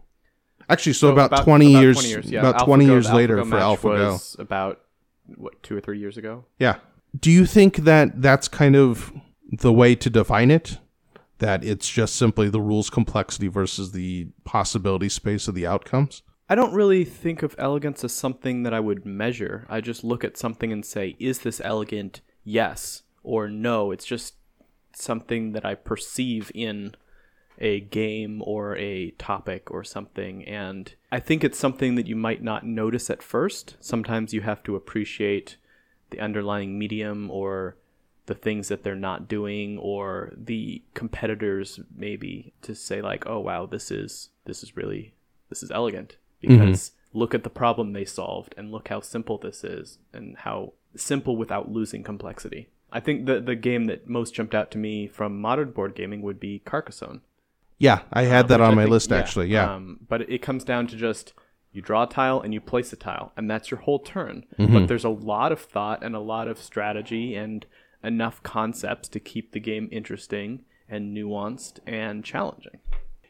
actually, 0.70 0.94
so, 0.94 1.08
So 1.08 1.14
about, 1.14 1.44
20 1.44 1.72
about 1.74 1.82
years, 1.82 1.96
20 1.98 2.10
years, 2.10 2.32
yeah. 2.32 2.40
about 2.40 2.66
20 2.66 2.86
AlphaGo- 2.86 2.88
years 2.88 3.12
later 3.14 3.38
AlphaGo 3.38 3.50
for 3.78 3.90
AlphaGo. 3.90 4.12
was 4.12 4.36
about 4.40 4.82
what 5.36 5.62
two 5.64 5.76
or 5.76 5.82
three 5.82 6.00
years 6.00 6.18
ago. 6.18 6.46
Yeah. 6.60 6.78
Do 7.20 7.32
you 7.32 7.46
think 7.46 7.78
that 7.78 8.22
that's 8.22 8.48
kind 8.48 8.76
of 8.76 9.14
the 9.52 9.72
way 9.72 9.96
to 9.96 10.10
define 10.10 10.52
it? 10.52 10.80
That 11.40 11.64
it's 11.64 11.90
just 11.90 12.16
simply 12.16 12.50
the 12.50 12.62
rules 12.62 12.90
complexity 12.90 13.48
versus 13.48 13.92
the 13.92 14.28
possibility 14.46 15.10
space 15.10 15.48
of 15.48 15.56
the 15.56 15.68
outcomes? 15.68 16.22
I 16.50 16.56
don't 16.56 16.74
really 16.74 17.04
think 17.06 17.42
of 17.44 17.56
elegance 17.58 18.04
as 18.04 18.14
something 18.14 18.64
that 18.64 18.74
I 18.74 18.80
would 18.80 19.06
measure. 19.06 19.66
I 19.70 19.82
just 19.82 20.04
look 20.04 20.24
at 20.24 20.38
something 20.38 20.72
and 20.72 20.86
say, 20.86 21.16
is 21.20 21.40
this 21.40 21.62
elegant? 21.64 22.22
Yes 22.44 23.04
or 23.24 23.50
no. 23.50 23.92
It's 23.92 24.06
just 24.06 24.36
something 24.96 25.54
that 25.54 25.66
I 25.66 25.76
perceive 25.76 26.52
in 26.54 26.96
a 27.60 27.82
game 27.82 28.42
or 28.46 28.76
a 28.78 29.12
topic 29.12 29.72
or 29.72 29.84
something. 29.84 30.44
And 30.46 30.94
I 31.12 31.20
think 31.20 31.44
it's 31.44 31.60
something 31.60 31.96
that 31.96 32.08
you 32.08 32.16
might 32.16 32.44
not 32.44 32.66
notice 32.66 33.10
at 33.10 33.24
first. 33.24 33.76
Sometimes 33.80 34.34
you 34.34 34.42
have 34.42 34.64
to 34.64 34.76
appreciate 34.76 35.58
the 36.10 36.20
underlying 36.20 36.78
medium 36.78 37.30
or 37.32 37.78
the 38.26 38.36
things 38.36 38.70
that 38.70 38.84
they're 38.84 38.96
not 38.96 39.28
doing 39.28 39.78
or 39.78 40.32
the 40.38 40.82
competitors 40.94 41.80
maybe 41.96 42.54
to 42.62 42.74
say 42.74 43.02
like 43.02 43.26
oh 43.28 43.40
wow 43.40 43.66
this 43.66 43.92
is 43.92 44.30
this 44.46 44.64
is 44.64 44.78
really 44.78 45.14
this 45.50 45.62
is 45.62 45.72
elegant 45.72 46.16
mm-hmm. 46.42 46.58
because 46.58 46.92
look 47.12 47.34
at 47.34 47.44
the 47.44 47.50
problem 47.50 47.92
they 47.92 48.06
solved 48.06 48.56
and 48.58 48.72
look 48.72 48.88
how 48.88 49.02
simple 49.02 49.38
this 49.38 49.64
is 49.64 49.98
and 50.14 50.38
how 50.38 50.74
simple 50.96 51.36
without 51.36 51.72
losing 51.72 52.04
complexity 52.04 52.70
i 52.92 53.00
think 53.00 53.26
the 53.26 53.42
the 53.42 53.56
game 53.56 53.86
that 53.86 54.08
most 54.08 54.34
jumped 54.34 54.56
out 54.56 54.72
to 54.72 54.78
me 54.78 55.08
from 55.08 55.42
modern 55.42 55.72
board 55.72 55.94
gaming 55.96 56.22
would 56.22 56.40
be 56.40 56.60
carcassonne 56.60 57.22
Yeah, 57.80 58.02
I 58.12 58.24
had 58.24 58.48
that 58.50 58.62
on 58.62 58.72
I 58.72 58.76
my 58.76 58.82
think- 58.84 58.92
list 58.92 59.12
actually. 59.12 59.48
Yeah. 59.50 59.74
Um, 59.76 60.00
but 60.08 60.22
it 60.30 60.42
comes 60.42 60.64
down 60.64 60.88
to 60.88 60.96
just 60.96 61.34
you 61.72 61.82
draw 61.82 62.04
a 62.04 62.08
tile 62.08 62.40
and 62.40 62.54
you 62.54 62.62
place 62.62 62.94
a 62.94 62.96
tile, 62.96 63.32
and 63.36 63.50
that's 63.50 63.72
your 63.72 63.80
whole 63.82 64.00
turn. 64.00 64.46
Mm-hmm. 64.60 64.74
But 64.74 64.88
there's 64.88 65.04
a 65.06 65.10
lot 65.10 65.52
of 65.52 65.60
thought 65.60 66.04
and 66.04 66.16
a 66.16 66.20
lot 66.20 66.48
of 66.48 66.60
strategy 66.60 67.36
and 67.36 67.66
enough 68.04 68.44
concepts 68.44 69.08
to 69.10 69.20
keep 69.20 69.54
the 69.54 69.60
game 69.60 69.90
interesting 69.92 70.62
and 70.90 71.16
nuanced 71.18 71.80
and 71.88 72.24
challenging. 72.24 72.80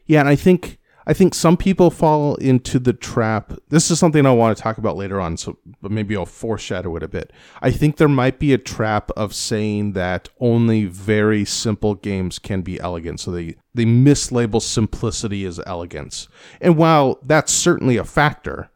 Yeah, 0.06 0.20
and 0.20 0.28
I 0.28 0.36
think 0.36 0.78
I 1.06 1.12
think 1.12 1.34
some 1.34 1.56
people 1.56 1.90
fall 1.90 2.34
into 2.36 2.78
the 2.78 2.92
trap. 2.92 3.52
This 3.68 3.90
is 3.90 3.98
something 3.98 4.24
I 4.24 4.32
want 4.32 4.56
to 4.56 4.62
talk 4.62 4.78
about 4.78 4.96
later 4.96 5.20
on, 5.20 5.36
so 5.36 5.58
but 5.82 5.90
maybe 5.90 6.16
I'll 6.16 6.26
foreshadow 6.26 6.96
it 6.96 7.02
a 7.02 7.08
bit. 7.08 7.32
I 7.60 7.70
think 7.70 7.96
there 7.96 8.08
might 8.08 8.38
be 8.38 8.52
a 8.52 8.58
trap 8.58 9.10
of 9.16 9.34
saying 9.34 9.92
that 9.92 10.28
only 10.40 10.86
very 10.86 11.44
simple 11.44 11.94
games 11.94 12.38
can 12.38 12.62
be 12.62 12.80
elegant, 12.80 13.20
so 13.20 13.30
they 13.30 13.56
they 13.74 13.84
mislabel 13.84 14.62
simplicity 14.62 15.44
as 15.44 15.60
elegance. 15.66 16.28
And 16.60 16.76
while 16.76 17.18
that's 17.22 17.52
certainly 17.52 17.96
a 17.96 18.04
factor, 18.04 18.70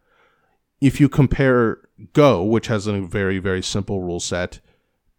if 0.81 1.01
you 1.01 1.09
compare 1.09 1.79
Go, 2.13 2.45
which 2.45 2.69
has 2.69 2.87
a 2.87 3.01
very 3.01 3.39
very 3.39 3.63
simple 3.63 4.03
rule 4.03 4.21
set, 4.21 4.61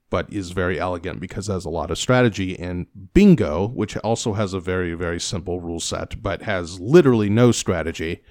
but 0.10 0.32
is 0.34 0.52
very 0.52 0.80
elegant 0.80 1.20
because 1.20 1.48
it 1.50 1.54
has 1.54 1.66
a 1.66 1.70
lot 1.70 1.92
of 1.92 1.98
strategy. 1.98 2.58
And 2.58 2.88
Bingo, 3.14 3.68
which 3.68 3.96
also 3.98 4.34
has 4.34 4.54
a 4.54 4.60
very, 4.60 4.94
very 4.94 5.20
simple 5.20 5.60
rule 5.60 5.80
set, 5.80 6.22
but 6.24 6.42
has 6.44 6.80
literally 6.80 7.30
no 7.30 7.52
strategy. 7.52 8.24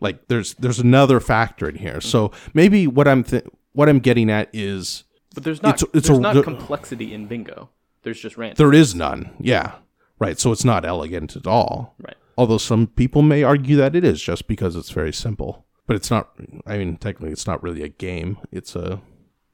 Like 0.00 0.28
there's 0.28 0.54
there's 0.54 0.78
another 0.78 1.20
factor 1.20 1.68
in 1.68 1.76
here. 1.76 2.00
So 2.00 2.32
maybe 2.54 2.86
what 2.86 3.08
I'm 3.08 3.24
th- 3.24 3.44
what 3.72 3.88
I'm 3.88 3.98
getting 4.00 4.30
at 4.30 4.48
is 4.52 5.04
But 5.34 5.44
there's 5.44 5.62
not 5.62 5.74
It's- 5.82 5.90
it's 5.94 6.08
there's 6.08 6.18
a- 6.18 6.20
not 6.20 6.34
the- 6.34 6.42
complexity 6.42 7.12
in 7.14 7.26
bingo. 7.26 7.70
There's 8.02 8.20
just 8.20 8.36
random. 8.36 8.56
there 8.58 8.72
is 8.78 8.94
none. 8.94 9.30
Yeah, 9.40 9.72
right. 10.18 10.38
So 10.38 10.52
it's 10.52 10.64
not 10.64 10.84
elegant 10.84 11.34
at 11.36 11.46
all. 11.46 11.94
right. 11.98 12.14
Although 12.38 12.58
some 12.58 12.86
people 12.88 13.22
may 13.22 13.42
argue 13.42 13.76
that 13.76 13.96
it 13.96 14.04
is 14.04 14.20
just 14.20 14.46
because 14.46 14.76
it's 14.76 14.90
very 14.90 15.12
simple. 15.12 15.64
but 15.86 15.96
it's 15.96 16.10
not. 16.10 16.30
I 16.66 16.76
mean, 16.78 16.96
technically, 16.98 17.30
it's 17.32 17.46
not 17.46 17.62
really 17.62 17.82
a 17.82 17.88
game. 17.88 18.38
It's 18.52 18.74
a 18.76 19.00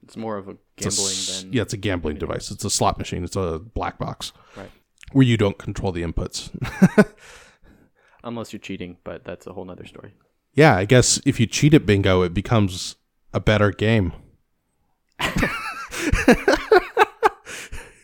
It's 0.03 0.17
more 0.17 0.37
of 0.37 0.49
a 0.49 0.57
it's 0.77 0.85
a 0.85 0.89
gambling 0.89 1.15
than 1.27 1.53
yeah, 1.53 1.61
it's 1.61 1.73
a 1.73 1.77
gambling 1.77 2.17
device. 2.17 2.51
It's 2.51 2.65
a 2.65 2.69
slot 2.69 2.97
machine. 2.97 3.23
It's 3.23 3.35
a 3.35 3.59
black 3.59 3.97
box 3.97 4.33
right. 4.57 4.69
where 5.11 5.25
you 5.25 5.37
don't 5.37 5.57
control 5.57 5.91
the 5.91 6.03
inputs. 6.03 6.49
Unless 8.23 8.53
you're 8.53 8.59
cheating, 8.59 8.97
but 9.03 9.23
that's 9.23 9.47
a 9.47 9.53
whole 9.53 9.65
nother 9.65 9.85
story. 9.85 10.13
yeah, 10.53 10.75
I 10.75 10.85
guess 10.85 11.19
if 11.25 11.39
you 11.39 11.45
cheat 11.45 11.73
at 11.73 11.85
bingo, 11.85 12.21
it 12.21 12.33
becomes 12.33 12.95
a 13.33 13.39
better 13.39 13.71
game. 13.71 14.13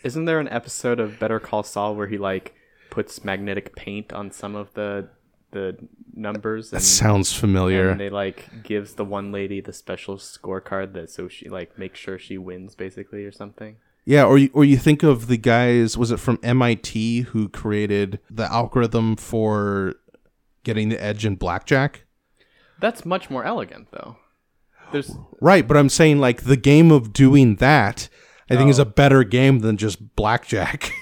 Isn't 0.04 0.26
there 0.26 0.40
an 0.40 0.48
episode 0.48 1.00
of 1.00 1.20
Better 1.20 1.40
Call 1.40 1.64
Saul 1.64 1.96
where 1.96 2.08
he 2.08 2.18
like 2.18 2.54
puts 2.90 3.24
magnetic 3.24 3.76
paint 3.76 4.14
on 4.14 4.32
some 4.32 4.56
of 4.56 4.74
the 4.74 5.10
the 5.52 5.78
numbers 6.14 6.70
That 6.72 6.82
sounds 6.82 7.34
familiar. 7.34 7.90
and 7.90 8.00
they 8.00 8.10
like 8.10 8.64
gives 8.64 8.94
the 8.96 9.06
one 9.06 9.32
lady 9.32 9.62
the 9.62 9.74
special 9.74 10.18
scorecard 10.18 10.94
that 10.94 11.10
so 11.10 11.28
she 11.28 11.50
like 11.50 11.78
makes 11.78 12.00
sure 12.00 12.20
she 12.20 12.38
wins 12.38 12.76
basically 12.76 13.24
or 13.26 13.32
something. 13.32 13.78
Yeah, 14.06 14.26
or 14.26 14.38
you, 14.38 14.50
or 14.54 14.66
you 14.66 14.78
think 14.78 15.04
of 15.04 15.28
the 15.28 15.38
guys, 15.38 15.96
was 15.98 16.10
it 16.10 16.20
from 16.20 16.40
MIT 16.42 17.22
who 17.22 17.48
created 17.50 18.20
the 18.30 18.52
algorithm 18.52 19.16
for 19.16 19.94
getting 20.64 20.90
the 20.90 21.02
edge 21.04 21.26
in 21.26 21.36
blackjack? 21.36 22.06
That's 22.80 23.06
much 23.06 23.30
more 23.30 23.44
elegant 23.44 23.90
though. 23.92 24.18
There's 24.92 25.16
Right, 25.42 25.68
but 25.68 25.78
I'm 25.78 25.90
saying 25.90 26.20
like 26.20 26.44
the 26.44 26.58
game 26.58 26.92
of 26.92 27.14
doing 27.14 27.56
that, 27.58 28.10
I 28.50 28.56
think 28.56 28.68
Oh. 28.68 28.72
is 28.72 28.80
a 28.80 28.84
oh. 28.84 28.86
better 28.86 29.24
game 29.24 29.60
than 29.60 29.78
just 29.78 30.16
blackjack. 30.16 30.92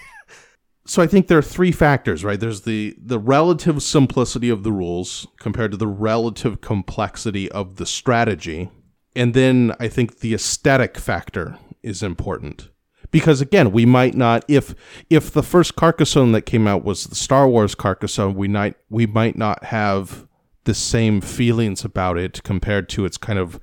so 0.88 1.02
I 1.02 1.08
think 1.08 1.28
there 1.28 1.38
are 1.38 1.44
three 1.44 1.72
factors, 1.72 2.24
right? 2.24 2.40
There's 2.40 2.62
the 2.62 2.96
the 2.98 3.20
relative 3.20 3.84
simplicity 3.84 4.50
of 4.50 4.64
the 4.64 4.72
rules 4.72 5.28
compared 5.40 5.72
to 5.72 5.78
the 5.78 5.88
relative 5.88 6.62
complexity 6.62 7.52
of 7.52 7.76
the 7.76 7.86
strategy, 7.86 8.72
and 9.16 9.34
then 9.34 9.74
I 9.80 9.90
think 9.90 10.20
the 10.20 10.34
aesthetic 10.34 10.98
factor 10.98 11.58
is 11.84 12.02
important. 12.02 12.70
Because 13.12 13.42
again, 13.42 13.72
we 13.72 13.86
might 13.86 14.16
not 14.16 14.46
if 14.48 14.74
if 15.10 15.32
the 15.32 15.44
first 15.44 15.76
Carcassonne 15.76 16.32
that 16.32 16.44
came 16.44 16.68
out 16.68 16.86
was 16.86 17.04
the 17.06 17.16
Star 17.16 17.48
Wars 17.48 17.76
Carcassonne, 17.76 18.36
we 18.36 18.48
might 18.48 18.76
we 18.90 19.06
might 19.06 19.38
not 19.38 19.66
have 19.66 20.26
the 20.64 20.74
same 20.74 21.22
feelings 21.22 21.84
about 21.86 22.18
it 22.18 22.44
compared 22.44 22.90
to 22.90 23.06
its 23.06 23.18
kind 23.18 23.40
of 23.40 23.60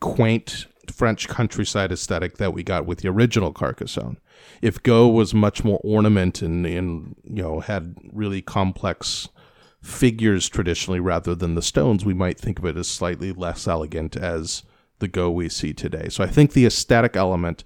quaint 0.00 0.66
French 0.92 1.28
countryside 1.28 1.92
aesthetic 1.92 2.38
that 2.38 2.52
we 2.52 2.62
got 2.62 2.86
with 2.86 2.98
the 2.98 3.08
original 3.08 3.52
Carcassonne. 3.52 4.18
If 4.60 4.82
Go 4.82 5.08
was 5.08 5.34
much 5.34 5.64
more 5.64 5.80
ornament 5.82 6.42
and, 6.42 6.66
and 6.66 7.16
you 7.24 7.42
know 7.42 7.60
had 7.60 7.96
really 8.12 8.42
complex 8.42 9.28
figures 9.80 10.48
traditionally 10.48 11.00
rather 11.00 11.34
than 11.34 11.54
the 11.54 11.62
stones, 11.62 12.04
we 12.04 12.14
might 12.14 12.38
think 12.38 12.58
of 12.58 12.64
it 12.64 12.76
as 12.76 12.88
slightly 12.88 13.32
less 13.32 13.66
elegant 13.66 14.16
as 14.16 14.62
the 15.00 15.08
Go 15.08 15.30
we 15.30 15.48
see 15.48 15.72
today. 15.72 16.08
So 16.08 16.22
I 16.22 16.28
think 16.28 16.52
the 16.52 16.64
aesthetic 16.64 17.16
element 17.16 17.64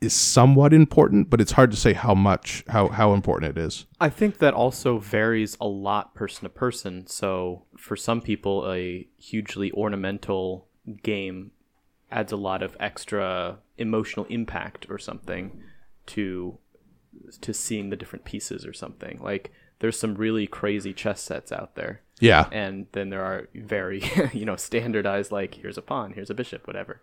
is 0.00 0.12
somewhat 0.12 0.72
important, 0.72 1.30
but 1.30 1.40
it's 1.40 1.52
hard 1.52 1.70
to 1.70 1.76
say 1.76 1.92
how 1.92 2.14
much 2.14 2.64
how 2.68 2.88
how 2.88 3.12
important 3.14 3.56
it 3.56 3.60
is. 3.60 3.86
I 4.00 4.08
think 4.08 4.38
that 4.38 4.54
also 4.54 4.98
varies 4.98 5.56
a 5.60 5.66
lot 5.66 6.14
person 6.14 6.42
to 6.42 6.48
person. 6.48 7.06
So 7.06 7.64
for 7.76 7.96
some 7.96 8.20
people, 8.20 8.70
a 8.70 9.08
hugely 9.16 9.72
ornamental 9.72 10.68
game 11.02 11.50
adds 12.10 12.30
a 12.30 12.36
lot 12.36 12.62
of 12.62 12.76
extra 12.78 13.58
emotional 13.78 14.26
impact 14.26 14.86
or 14.88 14.98
something 14.98 15.50
to 16.08 16.58
to 17.40 17.54
seeing 17.54 17.90
the 17.90 17.96
different 17.96 18.24
pieces 18.24 18.66
or 18.66 18.72
something. 18.72 19.18
Like 19.22 19.52
there's 19.78 19.98
some 19.98 20.14
really 20.14 20.46
crazy 20.46 20.92
chess 20.92 21.20
sets 21.20 21.52
out 21.52 21.74
there. 21.74 22.02
Yeah. 22.20 22.48
And 22.50 22.86
then 22.92 23.10
there 23.10 23.24
are 23.24 23.48
very, 23.54 24.02
you 24.32 24.44
know, 24.44 24.56
standardized 24.56 25.32
like 25.32 25.54
here's 25.54 25.78
a 25.78 25.82
pawn, 25.82 26.12
here's 26.12 26.30
a 26.30 26.34
bishop, 26.34 26.66
whatever. 26.66 27.00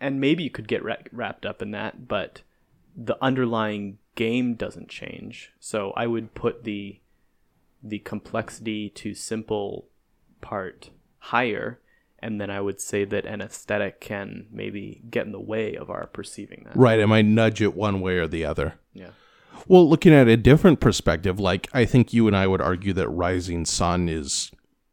And 0.00 0.20
maybe 0.20 0.42
you 0.42 0.50
could 0.50 0.68
get 0.68 0.84
ra- 0.84 0.96
wrapped 1.12 1.46
up 1.46 1.62
in 1.62 1.70
that, 1.72 2.08
but 2.08 2.42
the 2.96 3.16
underlying 3.22 3.98
game 4.14 4.54
doesn't 4.54 4.88
change. 4.88 5.52
So 5.60 5.92
I 5.96 6.06
would 6.06 6.34
put 6.34 6.64
the 6.64 7.00
the 7.82 7.98
complexity 7.98 8.88
to 8.88 9.14
simple 9.14 9.88
part 10.40 10.90
higher 11.18 11.80
and 12.24 12.40
then 12.40 12.50
I 12.50 12.58
would 12.58 12.80
say 12.80 13.04
that 13.04 13.26
an 13.26 13.42
aesthetic 13.42 14.00
can 14.00 14.46
maybe 14.50 15.02
get 15.10 15.26
in 15.26 15.32
the 15.32 15.38
way 15.38 15.74
of 15.74 15.90
our 15.90 16.06
perceiving 16.06 16.64
that. 16.64 16.74
Right. 16.74 16.98
It 16.98 17.06
might 17.06 17.26
nudge 17.26 17.60
it 17.60 17.76
one 17.76 18.00
way 18.00 18.16
or 18.16 18.26
the 18.26 18.46
other. 18.46 18.76
Yeah. 18.94 19.10
Well, 19.68 19.86
looking 19.86 20.14
at 20.14 20.26
a 20.26 20.38
different 20.38 20.80
perspective, 20.80 21.38
like 21.38 21.68
I 21.74 21.84
think 21.84 22.14
you 22.14 22.26
and 22.26 22.34
I 22.34 22.46
would 22.46 22.62
argue 22.62 22.94
that 22.94 23.10
Rising 23.10 23.66
Sun 23.66 24.08
is 24.08 24.50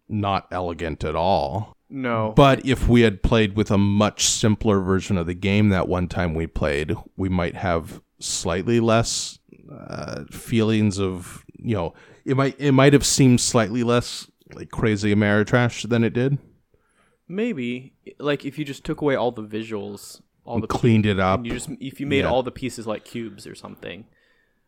not 0.10 0.46
elegant 0.52 1.06
at 1.06 1.16
all. 1.16 1.78
No. 1.90 2.34
But 2.36 2.66
if 2.66 2.90
we 2.90 3.02
had 3.02 3.24
played 3.24 3.56
with 3.56 3.72
a 3.72 3.78
much 3.78 4.26
simpler 4.26 4.82
version 4.82 5.18
of 5.18 5.26
the 5.26 5.34
game 5.34 5.70
that 5.70 5.88
one 5.88 6.10
time 6.10 6.34
we 6.34 6.48
played, 6.48 6.96
we 7.16 7.30
might 7.30 7.56
have 7.56 8.02
slightly 8.20 8.82
less 8.82 9.40
uh, 9.74 10.26
feelings 10.30 11.00
of 11.00 11.46
you 11.58 11.74
know 11.74 11.94
it 12.26 12.36
might 12.36 12.60
it 12.60 12.74
might 12.74 12.92
have 12.92 13.06
seemed 13.06 13.40
slightly 13.40 13.84
less 13.84 14.30
like 14.54 14.70
crazy 14.70 15.16
Ameritrash 15.16 15.88
than 15.88 16.04
it 16.04 16.12
did. 16.12 16.38
Maybe 17.32 17.94
like 18.20 18.46
if 18.46 18.60
you 18.60 18.66
just 18.66 18.84
took 18.84 19.02
away 19.02 19.16
all 19.16 19.32
the 19.32 19.44
visuals, 19.44 20.22
all 20.46 20.56
And 20.56 20.64
the 20.64 20.68
cleaned 20.68 21.06
it 21.06 21.20
up. 21.20 21.40
and 21.40 21.48
you 21.48 21.54
just 21.54 21.70
if 21.80 22.00
you 22.00 22.06
made 22.08 22.20
Yeah. 22.26 22.30
all 22.32 22.44
the 22.44 22.52
pieces 22.52 22.86
like 22.88 23.06
cubes 23.06 23.48
or 23.48 23.56
something 23.56 24.06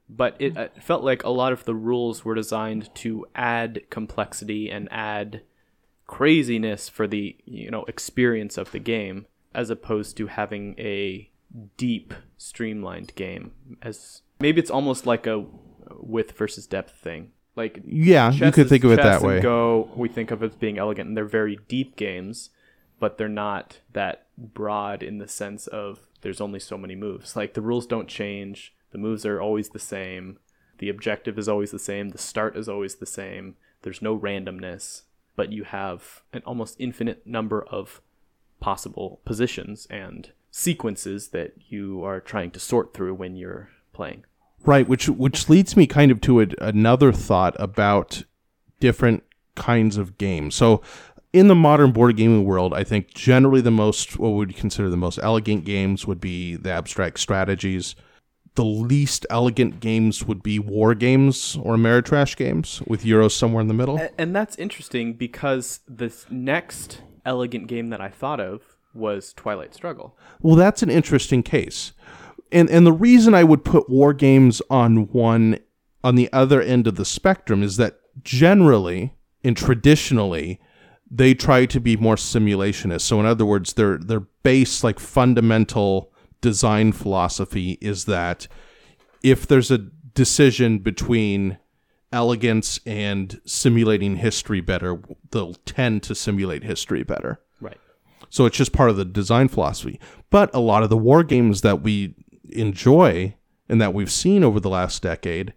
but 0.10 0.36
it, 0.39 0.56
it 0.58 0.84
felt 0.84 1.02
like 1.04 1.23
a 1.23 1.30
lot 1.30 1.54
of 1.54 1.63
the 1.65 1.73
rules 1.73 2.26
were 2.26 2.36
designed 2.36 2.93
to 2.93 3.26
add 3.36 3.82
complexity 3.89 4.69
and 4.69 4.88
add 4.91 5.41
craziness 6.08 6.89
for 6.89 7.08
the 7.08 7.36
you 7.45 7.71
know 7.71 7.84
experience 7.86 8.58
of 8.58 8.71
the 8.71 8.80
game 8.80 9.26
as 9.56 9.69
opposed 9.69 10.17
to 10.17 10.28
having 10.28 10.76
a 10.78 11.30
deep 11.78 12.13
streamlined 12.38 13.13
game 13.15 13.52
as 13.82 14.21
maybe 14.39 14.60
it's 14.60 14.71
almost 14.71 15.06
like 15.06 15.26
a 15.26 15.45
width 15.99 16.38
versus 16.38 16.67
depth 16.67 16.95
thing 16.99 17.32
like 17.56 17.82
Yeah, 17.86 18.32
you 18.32 18.52
could 18.52 18.70
think 18.70 18.84
of 18.84 18.92
it 18.92 19.02
that 19.02 19.22
way. 19.22 19.39
Go, 19.39 19.89
we 19.96 20.10
think 20.10 20.32
of 20.32 20.44
as 20.44 20.56
being 20.56 20.78
elegant, 20.78 21.08
and 21.08 21.18
they're 21.18 21.26
very 21.26 21.60
deep 21.68 21.96
games, 21.96 22.50
but 23.00 23.18
they're 23.18 23.30
not 23.30 23.80
that 23.94 24.28
broad 24.38 25.04
in 25.04 25.18
the 25.18 25.28
sense 25.28 25.68
of 25.68 26.08
there's 26.22 26.42
only 26.42 26.60
so 26.60 26.78
many 26.78 26.96
moves. 26.96 27.36
Like 27.36 27.54
the 27.54 27.62
rules 27.62 27.86
don't 27.86 28.08
change, 28.08 28.74
the 28.92 28.98
moves 28.98 29.26
are 29.26 29.42
always 29.42 29.70
the 29.70 29.80
same, 29.80 30.39
the 30.80 30.89
objective 30.89 31.38
is 31.38 31.48
always 31.48 31.72
the 31.72 31.80
same, 31.80 32.10
the 32.10 32.18
start 32.18 32.58
is 32.58 32.68
always 32.68 32.96
the 32.96 33.06
same. 33.06 33.56
There's 33.84 34.02
no 34.02 34.18
randomness, 34.18 35.04
but 35.36 35.52
you 35.52 35.63
have 35.66 36.22
an 36.32 36.42
almost 36.46 36.78
infinite 36.80 37.28
number 37.28 37.63
of 37.63 38.02
possible 38.60 39.20
positions 39.26 39.88
and 39.89 40.32
sequences 40.50 41.30
that 41.30 41.54
you 41.70 42.04
are 42.04 42.22
trying 42.22 42.52
to 42.52 42.60
sort 42.60 42.94
through 42.94 43.13
when 43.13 43.36
you're 43.36 43.70
playing. 43.92 44.24
Right, 44.65 44.88
which 44.88 45.10
which 45.10 45.49
leads 45.49 45.76
me 45.76 45.88
kind 45.88 46.12
of 46.12 46.21
to 46.21 46.41
a, 46.41 46.47
another 46.62 47.12
thought 47.12 47.56
about 47.60 48.23
different 48.80 49.23
kinds 49.56 49.97
of 49.97 50.17
games. 50.17 50.56
So, 50.56 50.82
in 51.32 51.47
the 51.47 51.56
modern 51.56 51.91
board 51.91 52.15
gaming 52.15 52.45
world, 52.45 52.73
I 52.73 52.84
think 52.84 53.13
generally 53.13 53.62
the 53.62 53.71
most 53.71 54.17
what 54.19 54.30
we 54.30 54.38
would 54.38 54.56
consider 54.56 54.89
the 54.89 54.97
most 54.97 55.19
elegant 55.21 55.65
games 55.65 56.08
would 56.08 56.21
be 56.21 56.56
the 56.56 56.71
abstract 56.71 57.19
strategies. 57.19 57.95
The 58.56 58.63
least 58.63 59.26
elegant 59.32 59.80
games 59.80 60.26
would 60.26 60.43
be 60.43 60.60
war 60.60 60.93
games 60.93 61.58
or 61.58 61.76
Ameritrash 61.76 62.38
games 62.38 62.84
with 62.86 63.04
Euros 63.04 63.32
somewhere 63.32 63.62
in 63.62 63.67
the 63.67 63.73
middle. 63.73 63.99
And 64.15 64.36
that's 64.36 64.56
interesting 64.58 65.13
because 65.13 65.80
the 65.88 66.13
next 66.30 67.02
elegant 67.26 67.67
game 67.67 67.89
that 67.89 67.99
I 67.99 68.10
thought 68.10 68.39
of 68.39 68.62
was 68.93 69.34
Twilight 69.34 69.73
Struggle. 69.73 70.15
Well, 70.39 70.56
that's 70.56 70.84
an 70.84 70.91
interesting 70.91 71.41
case. 71.41 71.93
And 72.54 72.70
and 72.70 72.86
the 72.86 72.94
reason 72.94 73.34
I 73.34 73.44
would 73.44 73.66
put 73.66 73.89
war 73.89 74.13
games 74.13 74.62
on 74.70 75.08
one 75.08 75.60
on 76.04 76.16
the 76.16 76.32
other 76.32 76.62
end 76.62 76.88
of 76.88 76.96
the 76.96 77.06
spectrum 77.06 77.63
is 77.63 77.78
that 77.78 78.00
generally 78.24 79.13
and 79.44 79.58
traditionally 79.58 80.62
they 81.10 81.34
try 81.34 81.66
to 81.66 81.80
be 81.80 81.98
more 81.98 82.16
simulationist. 82.16 83.02
So 83.02 83.20
in 83.20 83.26
other 83.26 83.46
words, 83.46 83.74
their 83.74 83.98
their 83.98 84.22
base 84.44 84.84
like 84.84 85.00
fundamental 85.00 86.12
design 86.42 86.92
philosophy 86.92 87.78
is 87.82 88.06
that 88.06 88.48
if 89.24 89.48
there's 89.48 89.72
a 89.72 89.78
decision 89.78 90.80
between 90.80 91.58
elegance 92.12 92.80
and 92.86 93.42
simulating 93.46 94.18
history 94.18 94.62
better, 94.62 95.02
they'll 95.32 95.56
tend 95.66 96.04
to 96.04 96.13
simulate 96.13 96.63
history 96.63 97.02
better. 97.02 97.39
Right. 97.60 97.80
So 98.30 98.46
it's 98.46 98.58
just 98.58 98.74
part 98.74 98.92
of 98.92 98.98
the 98.98 99.06
design 99.06 99.48
philosophy. 99.48 100.00
But 100.30 100.54
a 100.54 100.60
lot 100.60 100.84
of 100.84 100.89
the 100.89 100.98
war 100.98 101.24
games 101.24 101.62
that 101.62 101.82
we 101.82 102.13
enjoy 102.56 103.36
and 103.70 103.82
that 103.82 103.94
we've 103.94 104.12
seen 104.12 104.44
over 104.44 104.60
the 104.60 104.70
last 104.70 105.02
decade, 105.02 105.54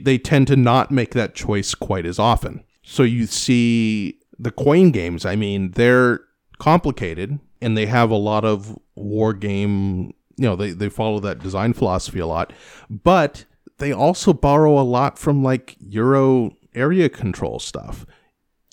they 0.00 0.18
tend 0.18 0.46
to 0.48 0.56
not 0.56 0.90
make 0.90 1.14
that 1.14 1.34
choice 1.34 1.74
quite 1.74 2.06
as 2.06 2.18
often. 2.18 2.64
So 2.82 3.02
you 3.02 3.26
see 3.26 4.20
the 4.38 4.50
coin 4.50 4.90
games, 4.90 5.24
I 5.24 5.36
mean, 5.36 5.70
they're 5.72 6.20
complicated 6.58 7.38
and 7.60 7.76
they 7.76 7.86
have 7.86 8.10
a 8.10 8.16
lot 8.16 8.44
of 8.44 8.78
war 8.94 9.32
game, 9.32 10.12
you 10.36 10.44
know, 10.44 10.56
they, 10.56 10.72
they 10.72 10.88
follow 10.88 11.20
that 11.20 11.38
design 11.38 11.72
philosophy 11.72 12.18
a 12.18 12.26
lot, 12.26 12.52
but 12.90 13.44
they 13.78 13.92
also 13.92 14.32
borrow 14.32 14.78
a 14.78 14.82
lot 14.82 15.18
from 15.18 15.42
like 15.42 15.76
Euro 15.80 16.56
area 16.74 17.08
control 17.08 17.58
stuff. 17.58 18.04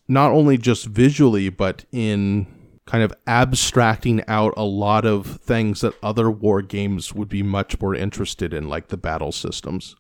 Not 0.08 0.32
only 0.32 0.58
just 0.58 0.88
visually, 0.88 1.50
but 1.50 1.86
in 1.92 2.48
kind 2.86 3.04
of 3.04 3.14
abstracting 3.28 4.24
out 4.28 4.54
a 4.58 4.64
lot 4.64 5.06
of 5.06 5.40
things 5.42 5.82
that 5.82 5.94
other 6.04 6.30
war 6.30 6.62
games 6.62 7.14
would 7.14 7.30
be 7.30 7.44
much 7.44 7.80
more 7.80 7.96
interested 7.96 8.54
in, 8.54 8.68
like 8.68 8.88
the 8.88 8.98
battle 8.98 9.32
systems, 9.32 9.96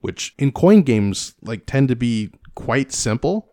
which 0.00 0.34
in 0.38 0.52
coin 0.52 0.82
games 0.82 1.34
like 1.42 1.66
tend 1.66 1.88
to 1.88 1.96
be 1.96 2.30
quite 2.54 2.92
simple. 2.92 3.52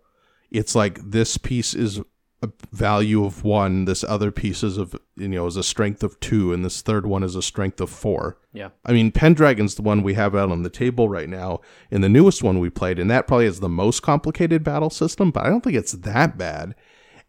It's 0.52 0.76
like 0.76 1.00
this 1.02 1.38
piece 1.38 1.74
is 1.74 2.02
a 2.42 2.50
value 2.72 3.26
of 3.26 3.44
one, 3.44 3.86
this 3.86 4.04
other 4.04 4.32
piece 4.32 4.64
is 4.64 4.78
of 4.78 4.96
you 5.16 5.28
know 5.28 5.46
is 5.46 5.58
a 5.58 5.64
strength 5.64 6.04
of 6.04 6.20
two, 6.20 6.54
and 6.54 6.64
this 6.64 6.82
third 6.82 7.06
one 7.06 7.24
is 7.24 7.36
a 7.36 7.42
strength 7.42 7.82
of 7.82 7.90
four. 7.90 8.38
Yeah. 8.54 8.70
I 8.86 8.94
mean, 8.94 9.12
Pendragon's 9.12 9.76
the 9.76 9.82
one 9.82 10.04
we 10.04 10.14
have 10.14 10.36
out 10.36 10.52
on 10.52 10.64
the 10.64 10.70
table 10.70 11.10
right 11.10 11.30
now, 11.30 11.60
and 11.92 12.04
the 12.04 12.10
newest 12.10 12.42
one 12.42 12.60
we 12.60 12.70
played, 12.70 12.98
and 12.98 13.12
that 13.12 13.28
probably 13.28 13.46
is 13.46 13.60
the 13.60 13.70
most 13.70 14.02
complicated 14.02 14.64
battle 14.64 14.90
system, 14.90 15.32
but 15.32 15.46
I 15.46 15.50
don't 15.50 15.62
think 15.62 15.76
it's 15.76 15.92
that 15.92 16.38
bad. 16.38 16.76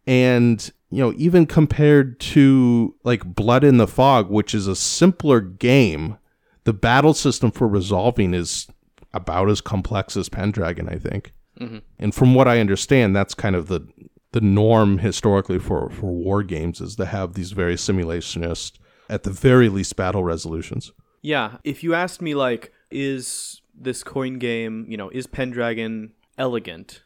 And, 0.07 0.71
you 0.91 1.03
know, 1.03 1.15
even 1.17 1.47
compared 1.47 2.19
to 2.21 2.95
like 3.05 3.25
Blood 3.25 3.65
in 3.65 3.77
the 3.77 3.87
Fog, 3.87 4.29
which 4.29 4.55
is 4.55 4.67
a 4.67 4.77
simpler 4.77 5.41
game, 5.41 6.19
the 6.65 6.73
battle 6.73 7.15
system 7.15 7.51
for 7.51 7.69
resolving 7.69 8.35
is 8.35 8.67
about 9.13 9.49
as 9.49 9.61
complex 9.61 10.17
as 10.17 10.29
Pendragon, 10.29 10.89
I 10.89 10.97
think. 10.97 11.33
Mm-hmm. 11.59 11.79
And 11.99 12.15
from 12.15 12.35
what 12.35 12.49
I 12.49 12.61
understand, 12.61 13.15
that's 13.15 13.35
kind 13.35 13.55
of 13.55 13.69
the 13.69 13.87
the 14.33 14.41
norm 14.41 14.99
historically 14.99 15.59
for, 15.59 15.91
for 15.91 16.07
war 16.07 16.45
games 16.45 16.81
is 16.81 16.95
to 16.95 17.05
have 17.05 17.35
these 17.35 17.51
very 17.51 17.75
simulationist, 17.75 18.79
at 19.09 19.25
the 19.25 19.31
very 19.31 19.69
least, 19.69 19.97
battle 19.97 20.23
resolutions. 20.23 20.93
Yeah, 21.21 21.57
if 21.65 21.83
you 21.83 21.95
asked 21.95 22.23
me 22.23 22.35
like 22.35 22.73
is 22.91 23.61
this 23.75 24.03
coin 24.03 24.39
game, 24.39 24.87
you 24.89 24.97
know, 24.97 25.11
is 25.11 25.27
Pendragon 25.27 26.13
elegant? 26.39 27.03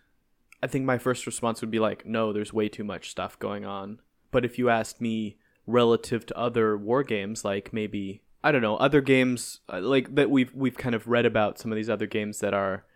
I 0.65 0.67
think 0.67 0.87
my 0.87 0.97
first 0.97 1.27
response 1.27 1.61
would 1.61 1.71
be 1.71 1.79
like 1.79 2.07
no, 2.07 2.33
there's 2.33 2.55
way 2.55 2.71
too 2.71 2.85
much 2.85 3.11
stuff 3.11 3.39
going 3.39 3.67
on. 3.67 4.01
But 4.31 4.47
if 4.47 4.59
you 4.59 4.71
asked 4.71 4.99
me 4.99 5.37
relative 5.67 6.25
to 6.27 6.39
other 6.39 6.77
war 6.79 7.03
games 7.03 7.45
like 7.45 7.71
maybe 7.75 8.23
I 8.43 8.51
don't 8.51 8.63
know, 8.63 8.77
other 8.77 9.03
games 9.03 9.61
uh, 9.71 9.81
like 9.81 10.15
that 10.15 10.31
we've 10.31 10.55
we've 10.55 10.79
kind 10.79 10.95
of 10.95 11.07
read 11.07 11.27
about 11.27 11.59
some 11.59 11.71
of 11.71 11.77
these 11.77 11.91
other 11.91 12.07
games 12.07 12.41
that 12.41 12.55
are 12.55 12.87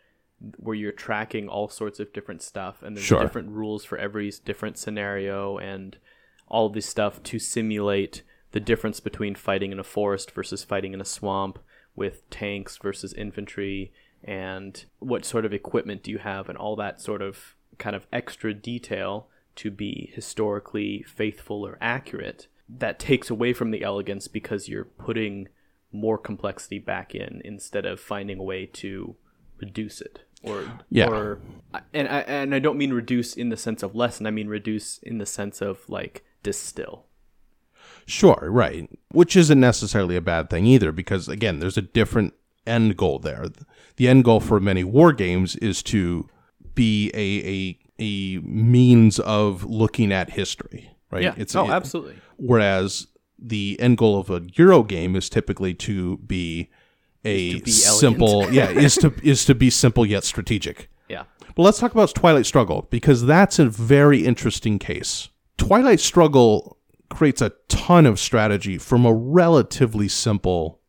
where 0.57 0.74
you're 0.74 0.92
tracking 0.92 1.46
all 1.46 1.68
sorts 1.68 2.00
of 2.00 2.11
different 2.14 2.40
stuff 2.40 2.83
and 2.83 2.96
there's 2.96 3.04
Sure. 3.04 3.20
different 3.20 3.50
rules 3.50 3.85
for 3.85 3.98
every 3.98 4.33
different 4.46 4.78
scenario 4.78 5.59
and 5.59 5.98
all 6.46 6.70
this 6.70 6.87
stuff 6.87 7.22
to 7.24 7.38
simulate 7.38 8.22
the 8.52 8.61
difference 8.61 8.98
between 8.98 9.35
fighting 9.35 9.72
in 9.72 9.78
a 9.78 9.85
forest 9.85 10.31
versus 10.31 10.64
fighting 10.64 10.94
in 10.94 11.02
a 11.02 11.04
swamp 11.04 11.59
with 11.94 12.28
tanks 12.31 12.78
versus 12.78 13.12
infantry 13.12 13.92
and 14.24 14.87
what 15.00 15.24
sort 15.24 15.44
of 15.44 15.52
equipment 15.52 16.02
do 16.02 16.11
you 16.11 16.18
have 16.18 16.48
and 16.48 16.57
all 16.57 16.76
that 16.76 17.00
sort 17.00 17.20
of 17.20 17.54
kind 17.78 17.94
of 17.96 18.06
extra 18.12 18.52
detail 18.54 19.28
to 19.56 19.70
be 19.70 20.10
historically 20.14 21.04
faithful 21.08 21.66
or 21.66 21.78
accurate 21.80 22.46
that 22.68 22.98
takes 22.98 23.30
away 23.30 23.52
from 23.52 23.70
the 23.70 23.82
elegance 23.82 24.28
because 24.28 24.68
you're 24.68 24.84
putting 24.84 25.48
more 25.90 26.18
complexity 26.18 26.78
back 26.78 27.14
in 27.14 27.40
instead 27.44 27.86
of 27.86 27.98
finding 27.98 28.38
a 28.38 28.42
way 28.42 28.66
to 28.66 29.16
reduce 29.58 30.00
it 30.00 30.20
or 30.42 30.70
Yeah. 30.90 31.08
or 31.08 31.40
and 31.94 32.06
I 32.08 32.20
and 32.20 32.54
I 32.54 32.58
don't 32.58 32.76
mean 32.78 32.92
reduce 32.92 33.34
in 33.34 33.48
the 33.48 33.56
sense 33.56 33.82
of 33.82 33.94
lessen 33.94 34.26
I 34.26 34.30
mean 34.30 34.48
reduce 34.48 34.98
in 34.98 35.18
the 35.18 35.26
sense 35.26 35.60
of 35.60 35.88
like 35.88 36.24
distill 36.42 37.06
Sure, 38.06 38.48
right. 38.50 38.88
Which 39.12 39.36
isn't 39.36 39.60
necessarily 39.60 40.16
a 40.16 40.20
bad 40.22 40.48
thing 40.50 40.64
either, 40.66 40.92
because 40.92 41.28
again, 41.28 41.58
there's 41.58 41.76
a 41.76 41.82
different 41.82 42.34
end 42.66 42.96
goal 42.96 43.18
there. 43.18 43.46
The 43.96 44.08
end 44.08 44.24
goal 44.24 44.40
for 44.40 44.60
many 44.60 44.82
war 44.84 45.12
games 45.12 45.56
is 45.56 45.82
to 45.84 46.28
be 46.78 47.10
a 47.14 47.28
a, 47.56 47.58
a 47.98 48.38
means 48.42 49.18
of 49.20 49.64
looking 49.64 50.12
at 50.12 50.30
history, 50.30 50.90
right? 51.10 51.22
yeah 51.24 51.34
It's 51.36 51.54
oh 51.56 51.64
it- 51.66 51.70
absolutely 51.78 52.16
Whereas 52.36 53.08
the 53.52 53.76
end 53.80 53.98
goal 53.98 54.18
of 54.18 54.30
a 54.30 54.40
Euro 54.54 54.82
game 54.82 55.16
is 55.16 55.28
typically 55.28 55.74
to 55.74 56.16
be 56.18 56.70
a 57.24 57.60
be 57.60 57.70
simple, 57.70 58.50
yeah, 58.58 58.70
is 58.70 58.94
to 58.96 59.12
is 59.22 59.44
to 59.46 59.54
be 59.54 59.70
simple 59.70 60.04
yet 60.06 60.24
strategic. 60.24 60.88
yeah 61.08 61.24
But 61.54 61.62
let's 61.64 61.78
talk 61.80 61.92
about 61.92 62.14
Twilight 62.14 62.46
Struggle 62.46 62.86
because 62.90 63.26
that's 63.26 63.58
a 63.58 63.66
very 63.66 64.20
interesting 64.24 64.78
case. 64.78 65.28
Twilight 65.56 66.00
Struggle 66.00 66.78
creates 67.10 67.42
a 67.42 67.52
ton 67.68 68.06
of 68.06 68.18
strategy 68.20 68.78
from 68.78 69.04
a 69.06 69.12
relatively 69.12 70.08
simple 70.08 70.80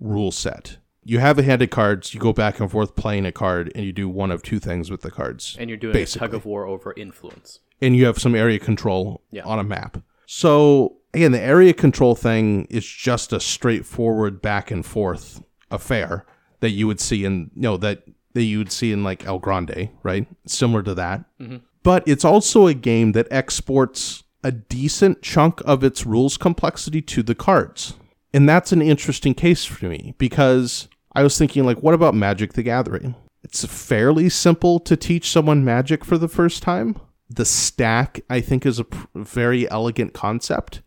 rule 0.00 0.32
set. 0.32 0.78
You 1.08 1.20
have 1.20 1.38
a 1.38 1.42
hand 1.44 1.62
of 1.62 1.70
cards, 1.70 2.12
you 2.14 2.20
go 2.20 2.32
back 2.32 2.58
and 2.58 2.68
forth 2.70 2.96
playing 2.96 3.26
a 3.26 3.32
card, 3.32 3.70
and 3.76 3.84
you 3.84 3.92
do 3.92 4.08
one 4.08 4.32
of 4.32 4.42
two 4.42 4.58
things 4.58 4.90
with 4.90 5.02
the 5.02 5.10
cards. 5.10 5.56
and 5.60 5.70
you're 5.70 5.76
doing 5.76 5.92
Basically. 5.92 6.26
a 6.26 6.28
tug 6.30 6.34
of 6.34 6.44
war 6.44 6.66
over 6.66 6.92
influence 6.96 7.60
And 7.80 7.94
you 7.96 8.06
have 8.06 8.18
some 8.18 8.34
area 8.34 8.58
control 8.58 9.22
Yeah. 9.30 9.44
on 9.44 9.58
a 9.60 9.64
map. 9.64 9.98
So, 10.26 10.96
again, 11.14 11.30
the 11.32 11.40
area 11.40 11.72
control 11.72 12.14
thing 12.16 12.66
is 12.70 12.84
just 12.84 13.32
a 13.32 13.38
straightforward 13.38 14.42
back 14.42 14.70
and 14.72 14.84
forth 14.84 15.42
affair 15.70 16.26
that 16.60 16.70
you 16.70 16.86
would 16.88 16.98
see 17.00 17.24
in, 17.24 17.50
you 17.54 17.62
know, 17.62 17.76
that, 17.76 18.02
that 18.32 18.42
you 18.42 18.58
would 18.58 18.72
see 18.72 18.90
in 18.92 19.04
like 19.04 19.24
El 19.26 19.38
Grande, 19.38 19.90
right? 20.02 20.26
Similar 20.46 20.82
to 20.84 20.94
that. 20.94 21.24
Mm-hmm. 21.40 21.58
But 21.84 22.02
it's 22.08 22.24
also 22.24 22.66
a 22.66 22.74
game 22.74 23.12
that 23.12 23.28
exports 23.30 24.24
a 24.42 24.50
decent 24.50 25.22
chunk 25.22 25.60
of 25.64 25.84
its 25.84 26.04
rules 26.04 26.36
complexity 26.36 27.00
to 27.02 27.22
the 27.22 27.34
cards. 27.36 27.94
And 28.34 28.48
that's 28.48 28.72
an 28.72 28.82
interesting 28.82 29.34
case 29.34 29.64
for 29.64 29.86
me 29.86 30.14
because 30.18 30.88
I 31.16 31.22
was 31.22 31.36
thinking, 31.38 31.64
like, 31.64 31.78
what 31.82 31.94
about 31.94 32.14
Magic 32.14 32.52
the 32.52 32.62
Gathering? 32.62 33.14
It's 33.42 33.64
fairly 33.64 34.28
simple 34.28 34.78
to 34.80 34.96
teach 34.96 35.30
someone 35.30 35.64
magic 35.64 36.04
for 36.04 36.18
the 36.18 36.28
first 36.28 36.62
time. 36.62 36.96
The 37.30 37.44
stack, 37.44 38.20
I 38.30 38.40
think, 38.40 38.66
is 38.66 38.78
a 38.78 38.84
pr- 38.84 39.06
very 39.14 39.68
elegant 39.70 40.12
concept. 40.14 40.82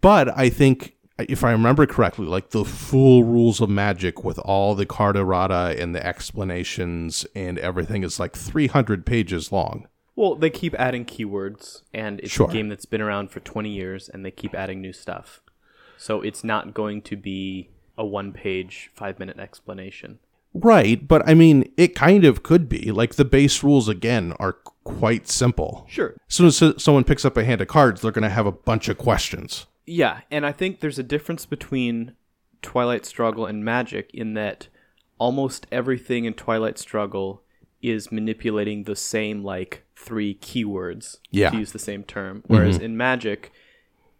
But 0.00 0.36
I 0.36 0.48
think, 0.50 0.96
if 1.18 1.44
I 1.44 1.52
remember 1.52 1.86
correctly, 1.86 2.26
like 2.26 2.50
the 2.50 2.64
full 2.64 3.24
rules 3.24 3.60
of 3.60 3.68
magic 3.70 4.24
with 4.24 4.38
all 4.40 4.74
the 4.74 4.86
card 4.86 5.16
errata 5.16 5.76
and 5.78 5.94
the 5.94 6.04
explanations 6.04 7.26
and 7.34 7.58
everything 7.58 8.02
is 8.02 8.18
like 8.18 8.34
300 8.36 9.04
pages 9.06 9.52
long. 9.52 9.86
Well, 10.16 10.34
they 10.34 10.50
keep 10.50 10.74
adding 10.78 11.04
keywords, 11.06 11.82
and 11.94 12.20
it's 12.20 12.30
Sure. 12.32 12.48
a 12.50 12.52
game 12.52 12.68
that's 12.68 12.84
been 12.86 13.00
around 13.00 13.30
for 13.30 13.40
20 13.40 13.70
years, 13.70 14.08
and 14.08 14.24
they 14.24 14.30
keep 14.30 14.54
adding 14.54 14.80
new 14.82 14.92
stuff. 14.92 15.40
So 15.96 16.20
it's 16.20 16.44
not 16.44 16.74
going 16.74 17.02
to 17.02 17.16
be 17.16 17.70
a 18.00 18.04
one 18.04 18.32
page, 18.32 18.90
five 18.94 19.20
minute 19.20 19.38
explanation. 19.38 20.18
Right, 20.52 21.06
but 21.06 21.28
I 21.28 21.34
mean, 21.34 21.70
it 21.76 21.94
kind 21.94 22.24
of 22.24 22.42
could 22.42 22.68
be. 22.68 22.90
Like 22.90 23.14
the 23.14 23.24
base 23.24 23.62
rules 23.62 23.88
again 23.88 24.32
are 24.40 24.54
quite 24.82 25.28
simple. 25.28 25.86
Sure. 25.88 26.16
As 26.28 26.34
soon 26.34 26.46
as 26.46 26.82
someone 26.82 27.04
picks 27.04 27.24
up 27.24 27.36
a 27.36 27.44
hand 27.44 27.60
of 27.60 27.68
cards, 27.68 28.00
they're 28.00 28.10
going 28.10 28.24
to 28.24 28.30
have 28.30 28.46
a 28.46 28.52
bunch 28.52 28.88
of 28.88 28.98
questions. 28.98 29.66
Yeah, 29.86 30.22
and 30.30 30.44
I 30.44 30.50
think 30.50 30.80
there's 30.80 30.98
a 30.98 31.04
difference 31.04 31.46
between 31.46 32.14
Twilight 32.62 33.06
Struggle 33.06 33.46
and 33.46 33.64
Magic 33.64 34.10
in 34.12 34.34
that 34.34 34.68
almost 35.18 35.66
everything 35.70 36.24
in 36.24 36.34
Twilight 36.34 36.78
Struggle 36.78 37.42
is 37.82 38.10
manipulating 38.10 38.84
the 38.84 38.96
same 38.96 39.44
like 39.44 39.84
three 39.94 40.34
keywords 40.34 41.18
Yeah. 41.30 41.50
to 41.50 41.58
use 41.58 41.72
the 41.72 41.78
same 41.78 42.02
term. 42.02 42.42
Whereas 42.46 42.76
mm-hmm. 42.76 42.84
in 42.86 42.96
Magic, 42.96 43.52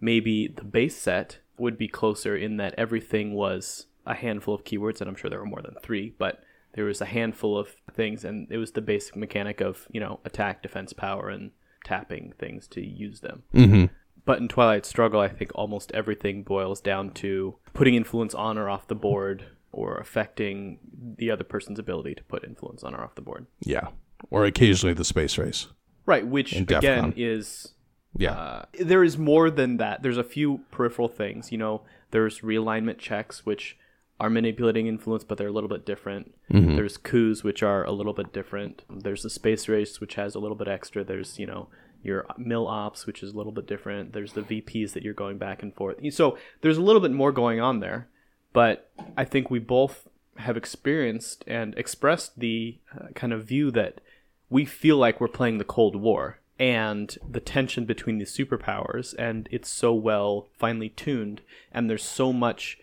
maybe 0.00 0.46
the 0.46 0.64
base 0.64 0.96
set 0.96 1.38
would 1.60 1.78
be 1.78 1.88
closer 1.88 2.36
in 2.36 2.56
that 2.56 2.74
everything 2.76 3.34
was 3.34 3.86
a 4.06 4.14
handful 4.14 4.54
of 4.54 4.64
keywords, 4.64 5.00
and 5.00 5.08
I'm 5.08 5.16
sure 5.16 5.30
there 5.30 5.38
were 5.38 5.46
more 5.46 5.62
than 5.62 5.74
three, 5.82 6.14
but 6.18 6.42
there 6.74 6.84
was 6.84 7.00
a 7.00 7.06
handful 7.06 7.58
of 7.58 7.74
things, 7.92 8.24
and 8.24 8.46
it 8.50 8.58
was 8.58 8.72
the 8.72 8.80
basic 8.80 9.16
mechanic 9.16 9.60
of 9.60 9.86
you 9.90 10.00
know 10.00 10.20
attack, 10.24 10.62
defense, 10.62 10.92
power, 10.92 11.28
and 11.28 11.50
tapping 11.84 12.32
things 12.38 12.66
to 12.68 12.84
use 12.84 13.20
them. 13.20 13.42
Mm-hmm. 13.54 13.86
But 14.24 14.38
in 14.38 14.48
Twilight 14.48 14.86
Struggle, 14.86 15.20
I 15.20 15.28
think 15.28 15.50
almost 15.54 15.90
everything 15.92 16.42
boils 16.42 16.80
down 16.80 17.10
to 17.14 17.56
putting 17.72 17.94
influence 17.94 18.34
on 18.34 18.58
or 18.58 18.68
off 18.68 18.86
the 18.86 18.94
board 18.94 19.46
or 19.72 19.96
affecting 19.96 20.78
the 21.16 21.30
other 21.30 21.44
person's 21.44 21.78
ability 21.78 22.14
to 22.16 22.22
put 22.24 22.44
influence 22.44 22.82
on 22.82 22.94
or 22.94 23.02
off 23.02 23.14
the 23.14 23.22
board. 23.22 23.46
Yeah. 23.60 23.88
Or 24.30 24.44
occasionally 24.44 24.94
the 24.94 25.04
space 25.04 25.38
race. 25.38 25.68
Right, 26.06 26.26
which 26.26 26.54
again 26.54 27.14
is 27.16 27.74
Yeah. 28.16 28.32
uh, 28.32 28.64
there 28.78 29.04
is 29.04 29.16
more 29.16 29.50
than 29.50 29.76
that. 29.78 30.02
There's 30.02 30.18
a 30.18 30.24
few 30.24 30.60
peripheral 30.70 31.08
things. 31.08 31.52
You 31.52 31.58
know, 31.58 31.82
there's 32.10 32.40
realignment 32.40 32.98
checks, 32.98 33.46
which 33.46 33.78
are 34.18 34.28
manipulating 34.28 34.86
influence, 34.86 35.24
but 35.24 35.38
they're 35.38 35.48
a 35.48 35.52
little 35.52 35.68
bit 35.68 35.86
different. 35.86 36.34
There's 36.76 36.96
coups, 36.98 37.42
which 37.42 37.62
are 37.62 37.84
a 37.84 37.92
little 37.92 38.12
bit 38.12 38.32
different. 38.32 38.82
There's 38.90 39.22
the 39.22 39.30
space 39.30 39.68
race, 39.68 40.00
which 40.00 40.16
has 40.16 40.34
a 40.34 40.38
little 40.38 40.56
bit 40.56 40.68
extra. 40.68 41.04
There's, 41.04 41.38
you 41.38 41.46
know, 41.46 41.68
your 42.02 42.26
mil 42.36 42.66
ops, 42.66 43.06
which 43.06 43.22
is 43.22 43.32
a 43.32 43.36
little 43.36 43.52
bit 43.52 43.66
different. 43.66 44.12
There's 44.12 44.32
the 44.34 44.42
VPs 44.42 44.92
that 44.92 45.02
you're 45.02 45.14
going 45.14 45.38
back 45.38 45.62
and 45.62 45.74
forth. 45.74 45.96
So 46.12 46.36
there's 46.60 46.76
a 46.76 46.82
little 46.82 47.00
bit 47.00 47.12
more 47.12 47.32
going 47.32 47.60
on 47.60 47.80
there. 47.80 48.08
But 48.52 48.90
I 49.16 49.24
think 49.24 49.50
we 49.50 49.58
both 49.58 50.08
have 50.36 50.56
experienced 50.56 51.44
and 51.46 51.74
expressed 51.78 52.40
the 52.40 52.78
uh, 52.94 53.08
kind 53.14 53.32
of 53.32 53.44
view 53.44 53.70
that 53.70 54.00
we 54.48 54.64
feel 54.64 54.96
like 54.96 55.20
we're 55.20 55.28
playing 55.28 55.58
the 55.58 55.64
Cold 55.64 55.94
War 55.96 56.40
and 56.60 57.16
the 57.28 57.40
tension 57.40 57.86
between 57.86 58.18
the 58.18 58.24
superpowers, 58.24 59.14
and 59.18 59.48
it's 59.50 59.68
so 59.68 59.92
well 59.92 60.46
finely 60.56 60.90
tuned, 60.90 61.40
and 61.72 61.90
there's 61.90 62.04
so 62.04 62.32
much 62.32 62.78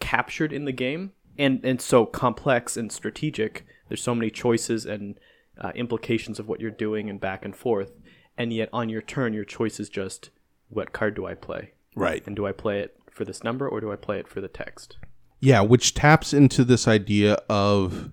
captured 0.00 0.52
in 0.52 0.64
the 0.64 0.72
game, 0.72 1.12
and 1.36 1.60
and 1.64 1.82
so 1.82 2.06
complex 2.06 2.76
and 2.76 2.90
strategic. 2.90 3.66
There's 3.88 4.02
so 4.02 4.14
many 4.14 4.30
choices 4.30 4.86
and 4.86 5.18
uh, 5.60 5.72
implications 5.74 6.38
of 6.38 6.48
what 6.48 6.60
you're 6.60 6.70
doing, 6.70 7.10
and 7.10 7.20
back 7.20 7.44
and 7.44 7.54
forth, 7.54 7.92
and 8.38 8.52
yet 8.52 8.70
on 8.72 8.88
your 8.88 9.02
turn, 9.02 9.34
your 9.34 9.44
choice 9.44 9.80
is 9.80 9.90
just 9.90 10.30
what 10.68 10.92
card 10.92 11.14
do 11.14 11.26
I 11.26 11.34
play? 11.34 11.72
Right. 11.94 12.22
And 12.26 12.36
do 12.36 12.46
I 12.46 12.52
play 12.52 12.80
it 12.80 12.96
for 13.10 13.24
this 13.24 13.42
number 13.42 13.68
or 13.68 13.80
do 13.80 13.92
I 13.92 13.96
play 13.96 14.18
it 14.18 14.28
for 14.28 14.40
the 14.40 14.48
text? 14.48 14.96
Yeah, 15.40 15.60
which 15.60 15.94
taps 15.94 16.32
into 16.32 16.64
this 16.64 16.88
idea 16.88 17.34
of, 17.48 18.10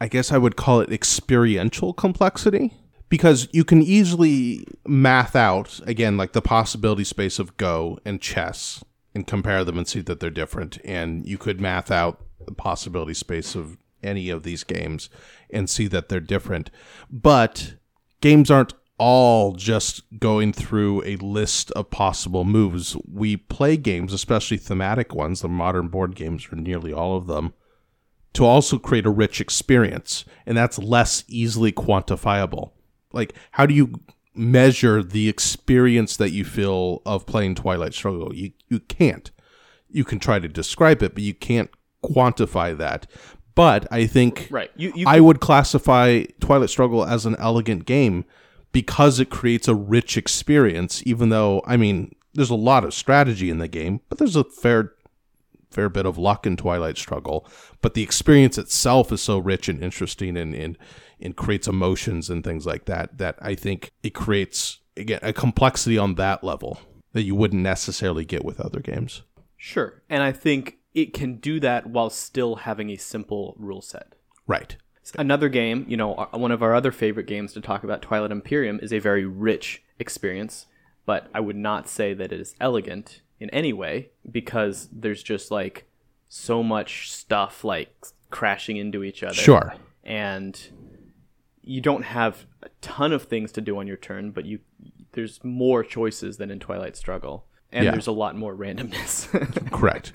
I 0.00 0.08
guess 0.08 0.32
I 0.32 0.38
would 0.38 0.56
call 0.56 0.80
it 0.80 0.92
experiential 0.92 1.92
complexity. 1.92 2.74
Because 3.08 3.48
you 3.52 3.64
can 3.64 3.82
easily 3.82 4.66
math 4.86 5.34
out, 5.34 5.80
again, 5.86 6.16
like 6.16 6.32
the 6.32 6.42
possibility 6.42 7.04
space 7.04 7.38
of 7.38 7.56
Go 7.56 7.98
and 8.04 8.20
chess 8.20 8.84
and 9.14 9.26
compare 9.26 9.64
them 9.64 9.78
and 9.78 9.88
see 9.88 10.00
that 10.02 10.20
they're 10.20 10.30
different. 10.30 10.78
And 10.84 11.26
you 11.26 11.38
could 11.38 11.60
math 11.60 11.90
out 11.90 12.22
the 12.44 12.52
possibility 12.52 13.14
space 13.14 13.54
of 13.54 13.78
any 14.02 14.30
of 14.30 14.42
these 14.42 14.62
games 14.62 15.08
and 15.50 15.68
see 15.68 15.86
that 15.88 16.08
they're 16.08 16.20
different. 16.20 16.70
But 17.10 17.74
games 18.20 18.50
aren't 18.50 18.74
all 18.98 19.52
just 19.52 20.02
going 20.18 20.52
through 20.52 21.02
a 21.04 21.16
list 21.16 21.70
of 21.72 21.90
possible 21.90 22.44
moves. 22.44 22.96
We 23.10 23.36
play 23.36 23.76
games, 23.76 24.12
especially 24.12 24.58
thematic 24.58 25.14
ones, 25.14 25.40
the 25.40 25.48
modern 25.48 25.88
board 25.88 26.14
games 26.14 26.48
are 26.52 26.56
nearly 26.56 26.92
all 26.92 27.16
of 27.16 27.26
them, 27.26 27.54
to 28.34 28.44
also 28.44 28.78
create 28.78 29.06
a 29.06 29.10
rich 29.10 29.40
experience. 29.40 30.24
And 30.44 30.56
that's 30.56 30.78
less 30.78 31.24
easily 31.28 31.72
quantifiable. 31.72 32.72
Like, 33.12 33.34
how 33.52 33.66
do 33.66 33.74
you 33.74 33.92
measure 34.34 35.02
the 35.02 35.28
experience 35.28 36.16
that 36.16 36.30
you 36.30 36.44
feel 36.44 37.02
of 37.04 37.26
playing 37.26 37.56
Twilight 37.56 37.94
Struggle? 37.94 38.34
You, 38.34 38.52
you 38.68 38.80
can't. 38.80 39.30
You 39.90 40.04
can 40.04 40.18
try 40.18 40.38
to 40.38 40.48
describe 40.48 41.02
it, 41.02 41.14
but 41.14 41.22
you 41.22 41.34
can't 41.34 41.70
quantify 42.04 42.76
that. 42.76 43.06
But 43.54 43.86
I 43.90 44.06
think 44.06 44.48
Right. 44.50 44.70
You, 44.76 44.92
you 44.94 45.04
I 45.08 45.20
would 45.20 45.40
classify 45.40 46.24
Twilight 46.40 46.70
Struggle 46.70 47.04
as 47.04 47.26
an 47.26 47.36
elegant 47.38 47.86
game 47.86 48.24
because 48.70 49.18
it 49.18 49.30
creates 49.30 49.66
a 49.66 49.74
rich 49.74 50.16
experience, 50.16 51.02
even 51.06 51.30
though, 51.30 51.62
I 51.66 51.76
mean, 51.76 52.14
there's 52.34 52.50
a 52.50 52.54
lot 52.54 52.84
of 52.84 52.94
strategy 52.94 53.50
in 53.50 53.58
the 53.58 53.66
game, 53.66 54.00
but 54.08 54.18
there's 54.18 54.36
a 54.36 54.44
fair 54.44 54.92
fair 55.70 55.88
bit 55.88 56.06
of 56.06 56.18
luck 56.18 56.46
in 56.46 56.56
Twilight 56.56 56.98
Struggle. 56.98 57.46
But 57.80 57.94
the 57.94 58.02
experience 58.02 58.58
itself 58.58 59.12
is 59.12 59.20
so 59.20 59.38
rich 59.38 59.68
and 59.68 59.82
interesting 59.82 60.36
and, 60.36 60.54
and, 60.54 60.78
and 61.20 61.36
creates 61.36 61.68
emotions 61.68 62.30
and 62.30 62.42
things 62.42 62.66
like 62.66 62.86
that 62.86 63.18
that 63.18 63.36
I 63.40 63.54
think 63.54 63.92
it 64.02 64.14
creates 64.14 64.78
again 64.96 65.20
a 65.22 65.32
complexity 65.32 65.98
on 65.98 66.16
that 66.16 66.42
level 66.42 66.80
that 67.12 67.22
you 67.22 67.34
wouldn't 67.34 67.62
necessarily 67.62 68.24
get 68.24 68.44
with 68.44 68.60
other 68.60 68.80
games. 68.80 69.22
Sure. 69.56 70.02
And 70.08 70.22
I 70.22 70.32
think 70.32 70.78
it 70.94 71.12
can 71.12 71.36
do 71.36 71.60
that 71.60 71.86
while 71.86 72.10
still 72.10 72.56
having 72.56 72.90
a 72.90 72.96
simple 72.96 73.54
rule 73.58 73.82
set. 73.82 74.14
Right. 74.46 74.76
Another 75.16 75.48
game, 75.48 75.86
you 75.88 75.96
know, 75.96 76.28
one 76.32 76.52
of 76.52 76.62
our 76.62 76.74
other 76.74 76.92
favorite 76.92 77.26
games 77.26 77.54
to 77.54 77.62
talk 77.62 77.82
about, 77.82 78.02
Twilight 78.02 78.30
Imperium, 78.30 78.78
is 78.82 78.92
a 78.92 78.98
very 78.98 79.24
rich 79.24 79.82
experience, 79.98 80.66
but 81.06 81.28
I 81.32 81.40
would 81.40 81.56
not 81.56 81.88
say 81.88 82.12
that 82.12 82.30
it 82.30 82.40
is 82.40 82.54
elegant 82.60 83.22
in 83.40 83.50
any 83.50 83.72
way 83.72 84.10
because 84.30 84.88
there's 84.92 85.22
just 85.22 85.50
like 85.50 85.86
so 86.28 86.62
much 86.62 87.10
stuff 87.10 87.64
like 87.64 87.94
crashing 88.30 88.76
into 88.76 89.02
each 89.04 89.22
other. 89.22 89.34
Sure. 89.34 89.74
And 90.04 90.60
you 91.62 91.80
don't 91.80 92.02
have 92.04 92.46
a 92.62 92.68
ton 92.80 93.12
of 93.12 93.24
things 93.24 93.52
to 93.52 93.60
do 93.60 93.78
on 93.78 93.86
your 93.86 93.96
turn, 93.96 94.30
but 94.30 94.44
you 94.44 94.60
there's 95.12 95.42
more 95.42 95.82
choices 95.82 96.36
than 96.36 96.50
in 96.50 96.58
Twilight 96.60 96.96
Struggle. 96.96 97.44
And 97.72 97.84
Yeah. 97.84 97.90
there's 97.92 98.06
a 98.06 98.12
lot 98.12 98.36
more 98.36 98.54
randomness. 98.54 99.28
Correct. 99.72 100.12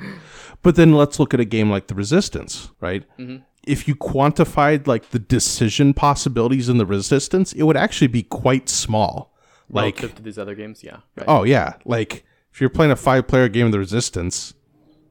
But 0.62 0.76
then 0.76 0.94
let's 0.94 1.20
look 1.20 1.34
at 1.34 1.40
a 1.40 1.46
game 1.46 1.70
like 1.70 1.88
The 1.88 1.96
Resistance, 1.96 2.70
right? 2.80 3.04
Mm-hmm. 3.20 3.44
If 3.66 3.88
you 3.88 3.96
quantified 3.96 4.88
like 4.88 5.10
the 5.12 5.20
decision 5.20 5.94
possibilities 5.94 6.68
in 6.70 6.78
The 6.78 6.86
Resistance, 6.86 7.54
it 7.54 7.64
would 7.64 7.78
actually 7.78 8.08
be 8.08 8.24
quite 8.24 8.70
small. 8.70 9.32
Like, 9.70 9.98
Relative 9.98 10.16
to 10.16 10.22
these 10.24 10.38
other 10.38 10.56
games, 10.56 10.84
yeah. 10.84 10.98
Right. 11.16 11.26
oh 11.28 11.44
yeah, 11.44 11.74
like 11.86 12.26
if 12.54 12.62
you're 12.62 12.70
playing 12.70 12.92
a 12.92 12.96
five-player 12.96 13.50
game 13.50 13.66
of 13.66 13.72
The 13.72 13.80
Resistance, 13.80 14.54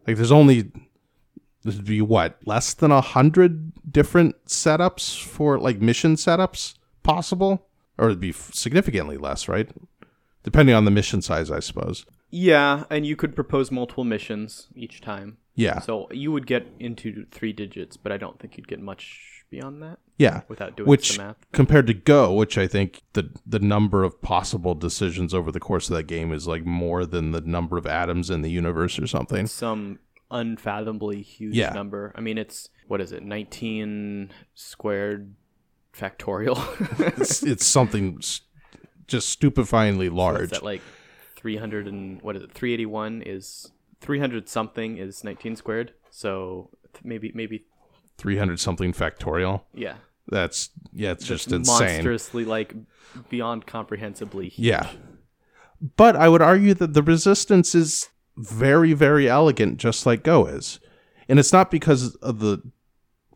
like 0.06 0.16
there's 0.16 0.32
only 0.32 0.70
there'd 1.64 1.84
be 1.84 2.00
what 2.00 2.38
less 2.44 2.72
than 2.74 2.90
a 2.90 3.00
hundred 3.00 3.72
different 3.90 4.36
setups 4.46 5.22
for 5.22 5.58
like 5.58 5.80
mission 5.80 6.14
setups 6.14 6.74
possible, 7.02 7.66
or 7.98 8.06
it'd 8.06 8.20
be 8.20 8.32
significantly 8.32 9.16
less, 9.16 9.48
right? 9.48 9.68
Depending 10.44 10.74
on 10.74 10.84
the 10.84 10.90
mission 10.90 11.22
size, 11.22 11.50
I 11.50 11.60
suppose. 11.60 12.04
Yeah, 12.30 12.84
and 12.90 13.04
you 13.06 13.14
could 13.16 13.34
propose 13.34 13.70
multiple 13.70 14.04
missions 14.04 14.68
each 14.74 15.00
time. 15.00 15.38
Yeah, 15.54 15.80
So 15.80 16.08
you 16.10 16.32
would 16.32 16.46
get 16.46 16.66
into 16.80 17.26
three 17.30 17.52
digits, 17.52 17.98
but 17.98 18.10
I 18.10 18.16
don't 18.16 18.38
think 18.38 18.56
you'd 18.56 18.68
get 18.68 18.80
much 18.80 19.41
beyond 19.52 19.82
that 19.82 19.98
yeah. 20.18 20.40
without 20.48 20.76
doing 20.76 20.88
which 20.88 21.18
math. 21.18 21.36
compared 21.52 21.86
to 21.86 21.94
Go, 21.94 22.32
which 22.32 22.56
I 22.58 22.66
think 22.66 23.02
the 23.12 23.30
the 23.46 23.58
number 23.60 24.02
of 24.02 24.20
possible 24.22 24.74
decisions 24.74 25.32
over 25.34 25.52
the 25.52 25.60
course 25.60 25.88
of 25.90 25.96
that 25.96 26.04
game 26.08 26.32
is 26.32 26.46
like 26.48 26.64
more 26.64 27.04
than 27.06 27.30
the 27.30 27.40
number 27.42 27.76
of 27.78 27.86
atoms 27.86 28.30
in 28.30 28.42
the 28.42 28.50
universe 28.50 28.98
or 28.98 29.06
something. 29.06 29.46
Some 29.46 29.98
unfathomably 30.30 31.22
huge 31.22 31.54
Yeah. 31.54 31.70
number. 31.74 32.12
I 32.16 32.20
mean, 32.22 32.38
it's 32.38 32.70
what 32.88 33.00
is 33.00 33.12
it? 33.12 33.22
19 33.22 34.30
squared 34.54 35.34
factorial. 35.94 36.58
It's, 37.20 37.42
it's 37.42 37.66
something 37.66 38.18
just 39.06 39.38
stupefyingly 39.40 40.10
large. 40.12 40.50
that 40.50 40.62
like 40.64 40.80
300 41.36 41.86
and 41.86 42.22
what 42.22 42.36
is 42.36 42.42
it? 42.42 42.52
381 42.52 43.22
is 43.26 43.70
300 44.00 44.48
something 44.48 44.96
is 44.98 45.22
19 45.24 45.56
squared. 45.56 45.92
So 46.10 46.70
th- 46.94 47.04
maybe 47.04 47.30
maybe 47.34 47.64
Three 48.22 48.38
hundred 48.38 48.60
something 48.60 48.92
factorial. 48.92 49.62
yeah. 49.74 49.94
That's 50.28 50.70
yeah, 50.92 51.10
it's 51.10 51.26
just 51.26 51.48
Just 51.48 51.52
insane. 51.56 51.94
monstrously 51.96 52.44
like 52.44 52.72
beyond 53.28 53.66
comprehensibly 53.66 54.48
huge. 54.48 54.66
Yeah, 54.68 54.88
but 55.96 56.14
I 56.14 56.28
would 56.28 56.40
argue 56.40 56.74
that 56.74 56.94
the 56.94 57.02
resistance 57.02 57.74
is 57.74 58.08
very 58.36 58.92
very 58.92 59.28
elegant, 59.28 59.78
just 59.78 60.06
like 60.06 60.22
Go 60.22 60.46
is, 60.46 60.78
and 61.28 61.40
it's 61.40 61.52
not 61.52 61.72
because 61.72 62.14
of 62.16 62.38
the 62.38 62.62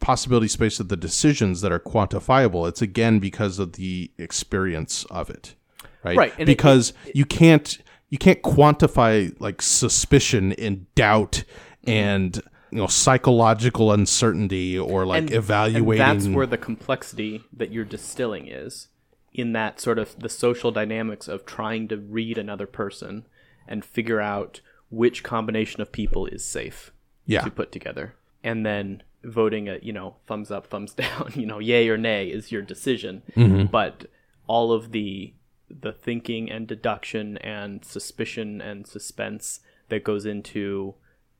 possibility 0.00 0.46
space 0.46 0.78
of 0.78 0.88
the 0.88 0.96
decisions 0.96 1.60
that 1.62 1.72
are 1.72 1.80
quantifiable. 1.80 2.68
It's 2.68 2.80
again 2.80 3.18
because 3.18 3.58
of 3.58 3.72
the 3.72 4.12
experience 4.18 5.04
of 5.10 5.28
it, 5.28 5.56
right? 6.04 6.16
Right, 6.16 6.32
and 6.34 6.42
it- 6.42 6.46
because 6.46 6.92
you 7.16 7.24
can't 7.24 7.78
you 8.10 8.18
can't 8.18 8.42
quantify 8.42 9.34
like 9.40 9.60
suspicion 9.60 10.52
and 10.52 10.86
doubt 10.94 11.42
mm-hmm. 11.82 11.90
and 11.90 12.42
you 12.70 12.78
know 12.78 12.86
psychological 12.86 13.92
uncertainty 13.92 14.78
or 14.78 15.06
like 15.06 15.22
and, 15.22 15.32
evaluating. 15.32 16.02
and 16.02 16.20
that's 16.20 16.28
where 16.28 16.46
the 16.46 16.58
complexity 16.58 17.44
that 17.52 17.70
you're 17.70 17.84
distilling 17.84 18.48
is 18.48 18.88
in 19.32 19.52
that 19.52 19.78
sort 19.80 19.98
of 19.98 20.18
the 20.18 20.28
social 20.28 20.72
dynamics 20.72 21.28
of 21.28 21.44
trying 21.44 21.86
to 21.88 21.96
read 21.96 22.38
another 22.38 22.66
person 22.66 23.26
and 23.68 23.84
figure 23.84 24.20
out 24.20 24.60
which 24.90 25.22
combination 25.22 25.80
of 25.80 25.92
people 25.92 26.26
is 26.26 26.44
safe 26.44 26.90
yeah, 27.26 27.42
to 27.42 27.50
put 27.50 27.70
together. 27.72 28.14
And 28.42 28.64
then 28.64 29.02
voting 29.22 29.68
a 29.68 29.78
you 29.82 29.92
know 29.92 30.16
thumbs 30.26 30.50
up 30.50 30.66
thumbs 30.70 30.94
down 30.94 31.32
you 31.34 31.44
know 31.44 31.58
yay 31.58 31.88
or 31.88 31.98
nay 31.98 32.28
is 32.28 32.50
your 32.50 32.62
decision. 32.62 33.22
Mm-hmm. 33.36 33.66
But 33.66 34.06
all 34.46 34.72
of 34.72 34.92
the 34.92 35.34
the 35.68 35.92
thinking 35.92 36.50
and 36.50 36.66
deduction 36.66 37.36
and 37.38 37.84
suspicion 37.84 38.60
and 38.60 38.86
suspense 38.86 39.60
that 39.88 40.04
goes 40.04 40.24
into 40.24 40.94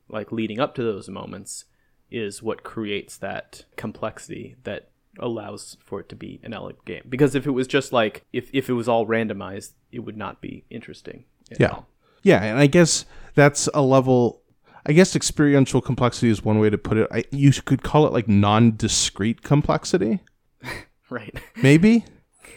like 0.09 0.31
leading 0.31 0.59
up 0.59 0.75
to 0.75 0.83
those 0.83 1.09
moments 1.09 1.65
is 2.09 2.41
what 2.41 2.63
creates 2.63 3.17
that 3.17 3.65
complexity 3.75 4.55
that 4.63 4.89
allows 5.19 5.77
for 5.83 5.99
it 5.99 6.07
to 6.09 6.15
be 6.15 6.39
an 6.43 6.53
elegant 6.53 6.85
game 6.85 7.01
because 7.09 7.33
if 7.35 7.47
it 7.47 7.51
was 7.51 7.67
just 7.67 7.91
like 7.91 8.23
if, 8.31 8.49
if 8.53 8.69
it 8.69 8.73
was 8.73 8.87
all 8.87 9.05
randomized 9.07 9.71
it 9.91 9.99
would 9.99 10.15
not 10.17 10.41
be 10.41 10.63
interesting 10.69 11.25
at 11.51 11.59
Yeah. 11.59 11.69
all. 11.69 11.87
Yeah, 12.23 12.43
and 12.43 12.59
I 12.59 12.67
guess 12.67 13.05
that's 13.35 13.69
a 13.73 13.81
level. 13.81 14.41
I 14.85 14.91
guess 14.93 15.15
experiential 15.15 15.81
complexity 15.81 16.29
is 16.29 16.43
one 16.43 16.59
way 16.59 16.69
to 16.69 16.77
put 16.77 16.97
it. 16.97 17.07
I, 17.11 17.23
you 17.31 17.51
could 17.51 17.83
call 17.83 18.05
it 18.05 18.11
like 18.13 18.27
non-discrete 18.27 19.41
complexity, 19.43 20.19
right 21.09 21.35
maybe. 21.61 22.05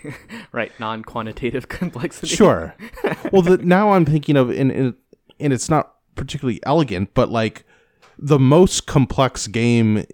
right 0.53 0.73
non-quantitative 0.81 1.69
complexity 1.69 2.35
Sure. 2.35 2.75
well, 3.33 3.43
the, 3.43 3.59
now 3.59 3.93
I'm 3.93 4.05
thinking 4.05 4.37
of, 4.37 4.51
and, 4.51 4.71
and 4.71 4.95
and 5.39 5.53
it's 5.53 5.69
not 5.69 5.95
particularly 6.21 6.61
elegant, 6.65 7.15
but 7.15 7.31
like 7.31 7.65
the 8.19 8.39
most 8.39 8.87
complex 8.87 9.47
game 9.47 10.05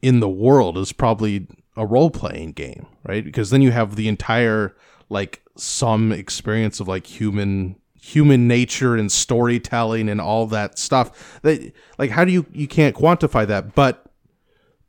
in 0.00 0.20
the 0.20 0.28
world 0.28 0.78
is 0.78 0.92
probably 0.92 1.48
a 1.76 1.84
role-playing 1.84 2.52
game, 2.52 2.86
right? 3.02 3.24
Because 3.24 3.50
then 3.50 3.62
you 3.62 3.72
have 3.72 3.96
the 3.96 4.06
entire 4.06 4.76
like 5.08 5.42
some 5.56 6.12
experience 6.12 6.78
of 6.78 6.86
like 6.86 7.06
human 7.06 7.74
human 8.00 8.46
nature 8.46 8.94
and 8.94 9.10
storytelling 9.10 10.08
and 10.08 10.20
all 10.20 10.46
that 10.46 10.78
stuff 10.78 11.40
that 11.42 11.72
like 11.98 12.10
how 12.10 12.24
do 12.24 12.30
you 12.30 12.46
you 12.52 12.68
can't 12.68 12.94
quantify 12.94 13.44
that 13.44 13.74
but 13.74 14.12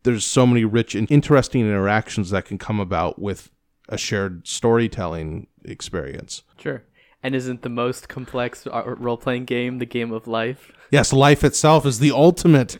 there's 0.04 0.24
so 0.24 0.46
many 0.46 0.64
rich 0.64 0.94
and 0.94 1.10
interesting 1.10 1.62
interactions 1.62 2.30
that 2.30 2.46
can 2.46 2.60
come 2.60 2.80
about 2.80 3.18
with 3.18 3.50
a 3.90 3.98
shared 3.98 4.46
storytelling 4.48 5.48
experience 5.66 6.44
Sure. 6.60 6.84
And 7.24 7.36
isn't 7.36 7.62
the 7.64 7.70
most 7.70 8.08
complex 8.08 8.68
uh, 8.68 8.84
role 8.86 9.18
playing 9.18 9.46
game 9.46 9.80
the 9.80 9.86
game 9.86 10.12
of 10.12 10.28
life? 10.28 10.72
Yes, 10.92 11.12
life 11.12 11.44
itself 11.44 11.86
is 11.86 12.00
the 12.00 12.12
ultimate, 12.12 12.78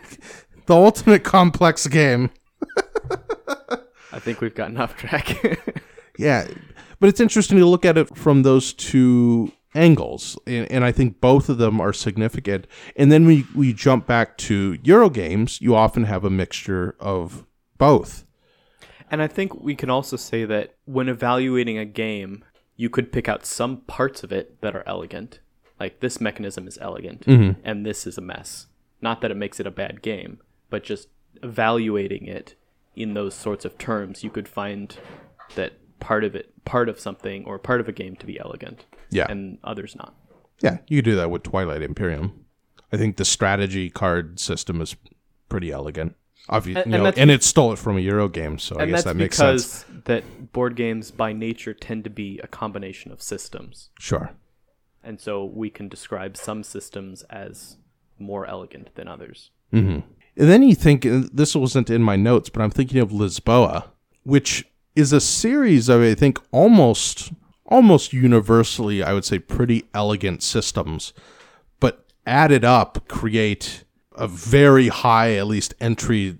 the 0.66 0.74
ultimate 0.74 1.22
complex 1.22 1.86
game. 1.86 2.30
I 4.12 4.18
think 4.18 4.40
we've 4.40 4.54
gotten 4.54 4.78
off 4.78 4.96
track. 4.96 5.36
Yeah, 6.18 6.48
but 6.98 7.08
it's 7.08 7.20
interesting 7.20 7.58
to 7.58 7.64
look 7.64 7.84
at 7.84 7.96
it 7.96 8.14
from 8.16 8.42
those 8.42 8.72
two 8.72 9.52
angles, 9.74 10.36
and, 10.48 10.70
and 10.70 10.84
I 10.84 10.90
think 10.90 11.20
both 11.20 11.48
of 11.48 11.58
them 11.58 11.80
are 11.80 11.92
significant. 11.92 12.66
And 12.96 13.12
then 13.12 13.24
we 13.24 13.46
we 13.54 13.72
jump 13.72 14.06
back 14.06 14.36
to 14.38 14.76
Euro 14.82 15.08
games. 15.08 15.60
You 15.60 15.76
often 15.76 16.04
have 16.04 16.24
a 16.24 16.30
mixture 16.30 16.96
of 16.98 17.46
both. 17.78 18.24
And 19.10 19.22
I 19.22 19.28
think 19.28 19.54
we 19.54 19.74
can 19.74 19.88
also 19.88 20.16
say 20.16 20.44
that 20.44 20.74
when 20.84 21.08
evaluating 21.08 21.78
a 21.78 21.86
game, 21.86 22.44
you 22.78 22.88
could 22.88 23.12
pick 23.12 23.28
out 23.28 23.44
some 23.44 23.78
parts 23.82 24.22
of 24.24 24.32
it 24.32 24.58
that 24.62 24.74
are 24.74 24.84
elegant. 24.86 25.40
Like 25.78 26.00
this 26.00 26.20
mechanism 26.20 26.66
is 26.66 26.78
elegant 26.80 27.26
mm-hmm. 27.26 27.60
and 27.62 27.84
this 27.84 28.06
is 28.06 28.16
a 28.16 28.22
mess. 28.22 28.68
Not 29.02 29.20
that 29.20 29.30
it 29.30 29.36
makes 29.36 29.60
it 29.60 29.66
a 29.66 29.70
bad 29.70 30.00
game, 30.00 30.38
but 30.70 30.84
just 30.84 31.08
evaluating 31.42 32.26
it 32.26 32.54
in 32.96 33.14
those 33.14 33.34
sorts 33.34 33.64
of 33.64 33.76
terms, 33.78 34.24
you 34.24 34.30
could 34.30 34.48
find 34.48 34.96
that 35.54 35.74
part 36.00 36.24
of 36.24 36.34
it, 36.34 36.52
part 36.64 36.88
of 36.88 36.98
something 36.98 37.44
or 37.44 37.58
part 37.58 37.80
of 37.80 37.88
a 37.88 37.92
game 37.92 38.16
to 38.16 38.26
be 38.26 38.38
elegant. 38.38 38.86
Yeah. 39.10 39.26
And 39.28 39.58
others 39.64 39.94
not. 39.96 40.14
Yeah, 40.60 40.78
you 40.88 40.98
could 40.98 41.10
do 41.10 41.16
that 41.16 41.30
with 41.30 41.44
Twilight 41.44 41.82
Imperium. 41.82 42.44
I 42.92 42.96
think 42.96 43.16
the 43.16 43.24
strategy 43.24 43.90
card 43.90 44.40
system 44.40 44.80
is 44.80 44.96
pretty 45.48 45.70
elegant. 45.70 46.16
Obviously, 46.48 46.82
And- 46.82 46.92
know, 46.92 47.12
and 47.16 47.30
it 47.30 47.42
stole 47.42 47.72
it 47.72 47.78
from 47.78 47.96
a 47.96 48.00
Euro 48.00 48.28
game, 48.28 48.58
so 48.58 48.78
I 48.78 48.86
guess 48.86 49.04
that 49.04 49.16
makes 49.16 49.36
because 49.36 49.64
sense. 49.64 50.04
that 50.04 50.52
board 50.52 50.76
games 50.76 51.10
by 51.10 51.32
nature 51.32 51.74
tend 51.74 52.04
to 52.04 52.10
be 52.10 52.40
a 52.42 52.46
combination 52.46 53.12
of 53.12 53.20
systems. 53.20 53.90
Sure. 53.98 54.30
And 55.04 55.20
so 55.20 55.44
we 55.44 55.70
can 55.70 55.88
describe 55.88 56.36
some 56.36 56.62
systems 56.62 57.22
as 57.24 57.76
more 58.18 58.46
elegant 58.46 58.94
than 58.94 59.08
others. 59.08 59.50
Mm-hmm. 59.72 60.00
And 60.36 60.48
then 60.48 60.62
you 60.62 60.74
think 60.74 61.04
uh, 61.04 61.22
this 61.32 61.54
wasn't 61.54 61.90
in 61.90 62.02
my 62.02 62.16
notes, 62.16 62.48
but 62.48 62.62
I'm 62.62 62.70
thinking 62.70 63.00
of 63.00 63.10
Lisboa, 63.10 63.84
which 64.22 64.66
is 64.94 65.12
a 65.12 65.20
series 65.20 65.88
of 65.88 66.02
I 66.02 66.14
think 66.14 66.40
almost 66.50 67.32
almost 67.66 68.12
universally, 68.12 69.02
I 69.02 69.12
would 69.12 69.24
say, 69.24 69.38
pretty 69.38 69.84
elegant 69.92 70.42
systems, 70.42 71.12
but 71.80 72.06
added 72.26 72.64
up 72.64 73.06
create 73.08 73.84
a 74.18 74.28
very 74.28 74.88
high, 74.88 75.34
at 75.36 75.46
least 75.46 75.74
entry 75.80 76.38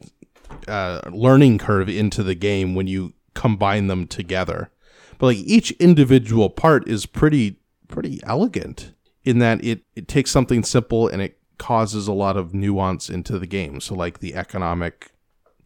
uh, 0.66 1.00
learning 1.10 1.58
curve 1.58 1.88
into 1.88 2.22
the 2.22 2.34
game 2.34 2.74
when 2.74 2.86
you 2.86 3.14
combine 3.34 3.86
them 3.86 4.06
together. 4.06 4.70
But 5.18 5.26
like 5.26 5.36
each 5.38 5.70
individual 5.72 6.50
part 6.50 6.86
is 6.88 7.06
pretty 7.06 7.60
pretty 7.88 8.20
elegant 8.24 8.92
in 9.24 9.38
that 9.38 9.64
it, 9.64 9.82
it 9.96 10.08
takes 10.08 10.30
something 10.30 10.62
simple 10.62 11.08
and 11.08 11.22
it 11.22 11.38
causes 11.58 12.06
a 12.06 12.12
lot 12.12 12.36
of 12.36 12.54
nuance 12.54 13.08
into 13.08 13.38
the 13.38 13.46
game. 13.46 13.80
So 13.80 13.94
like 13.94 14.20
the 14.20 14.34
economic 14.34 15.12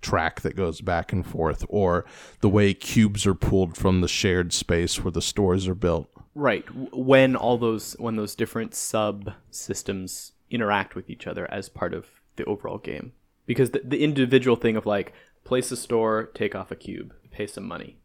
track 0.01 0.41
that 0.41 0.57
goes 0.57 0.81
back 0.81 1.13
and 1.13 1.27
forth 1.27 1.65
or 1.69 2.05
the 2.41 2.49
way 2.49 2.75
cubes 2.75 3.27
are 3.27 3.35
pulled 3.35 3.77
from 3.77 4.01
the 4.01 4.09
shared 4.09 4.53
space 4.53 5.03
where 5.03 5.13
the 5.13 5.23
stores 5.23 5.69
are 5.69 5.75
built. 5.75 6.09
Right. 6.35 6.65
When 6.93 7.37
all 7.37 7.59
those 7.59 7.95
when 7.99 8.17
those 8.17 8.35
different 8.35 8.75
sub 8.75 9.33
systems 9.51 10.32
interact 10.53 10.95
with 10.95 11.11
each 11.11 11.27
other 11.27 11.51
as 11.51 11.69
part 11.69 11.95
of 11.95 12.07
the 12.37 12.45
overall 12.45 12.79
game. 12.79 13.13
Because 13.47 13.71
the, 13.71 13.81
the 13.85 14.05
individual 14.05 14.57
thing 14.57 14.77
of 14.77 14.87
like 14.87 15.13
place 15.45 15.73
a 15.73 15.77
store, 15.77 16.31
take 16.35 16.55
off 16.55 16.71
a 16.71 16.77
cube, 16.77 17.15
pay 17.31 17.47
some 17.47 17.67
money. 17.67 17.99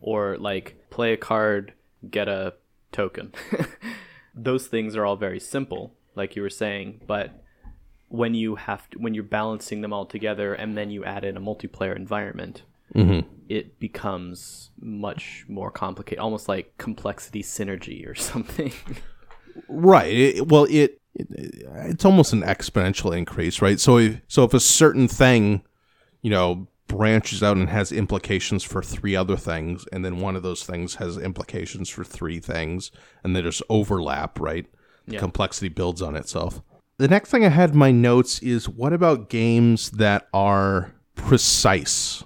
Or 0.00 0.36
like 0.38 0.90
play 0.90 1.12
a 1.12 1.16
card, 1.16 1.74
get 2.10 2.28
a 2.28 2.54
token. 2.90 3.32
those 4.34 4.66
things 4.66 4.96
are 4.96 5.04
all 5.04 5.16
very 5.16 5.38
simple, 5.38 5.94
like 6.14 6.34
you 6.34 6.42
were 6.42 6.50
saying, 6.50 7.02
but 7.06 7.42
when 8.08 8.34
you 8.34 8.56
have 8.56 8.88
to, 8.90 8.98
when 8.98 9.14
you're 9.14 9.24
balancing 9.24 9.80
them 9.80 9.92
all 9.92 10.04
together 10.04 10.54
and 10.54 10.76
then 10.76 10.90
you 10.90 11.04
add 11.04 11.24
in 11.24 11.36
a 11.36 11.40
multiplayer 11.40 11.96
environment, 11.96 12.62
mm-hmm. 12.94 13.26
it 13.48 13.78
becomes 13.78 14.70
much 14.80 15.44
more 15.48 15.70
complicated, 15.70 16.18
almost 16.18 16.48
like 16.48 16.76
complexity 16.78 17.42
synergy 17.42 18.06
or 18.06 18.14
something. 18.30 18.72
Right. 19.68 20.12
It, 20.12 20.48
well, 20.48 20.66
it 20.68 21.01
it's 21.14 22.04
almost 22.04 22.32
an 22.32 22.42
exponential 22.42 23.16
increase, 23.16 23.60
right? 23.60 23.78
So 23.78 23.98
if, 23.98 24.20
so 24.28 24.44
if 24.44 24.54
a 24.54 24.60
certain 24.60 25.08
thing, 25.08 25.62
you 26.22 26.30
know, 26.30 26.68
branches 26.86 27.42
out 27.42 27.56
and 27.56 27.68
has 27.68 27.92
implications 27.92 28.62
for 28.62 28.82
three 28.82 29.16
other 29.16 29.36
things, 29.36 29.84
and 29.92 30.04
then 30.04 30.18
one 30.18 30.36
of 30.36 30.42
those 30.42 30.64
things 30.64 30.96
has 30.96 31.16
implications 31.16 31.88
for 31.88 32.04
three 32.04 32.40
things, 32.40 32.90
and 33.24 33.34
they 33.34 33.42
just 33.42 33.62
overlap, 33.68 34.38
right? 34.40 34.66
The 35.06 35.14
Yeah. 35.14 35.20
complexity 35.20 35.68
builds 35.68 36.02
on 36.02 36.16
itself. 36.16 36.62
The 36.98 37.08
next 37.08 37.30
thing 37.30 37.44
I 37.44 37.48
had 37.48 37.70
in 37.70 37.78
my 37.78 37.90
notes 37.90 38.40
is 38.40 38.68
what 38.68 38.92
about 38.92 39.28
games 39.28 39.90
that 39.92 40.28
are 40.32 40.94
precise? 41.14 42.24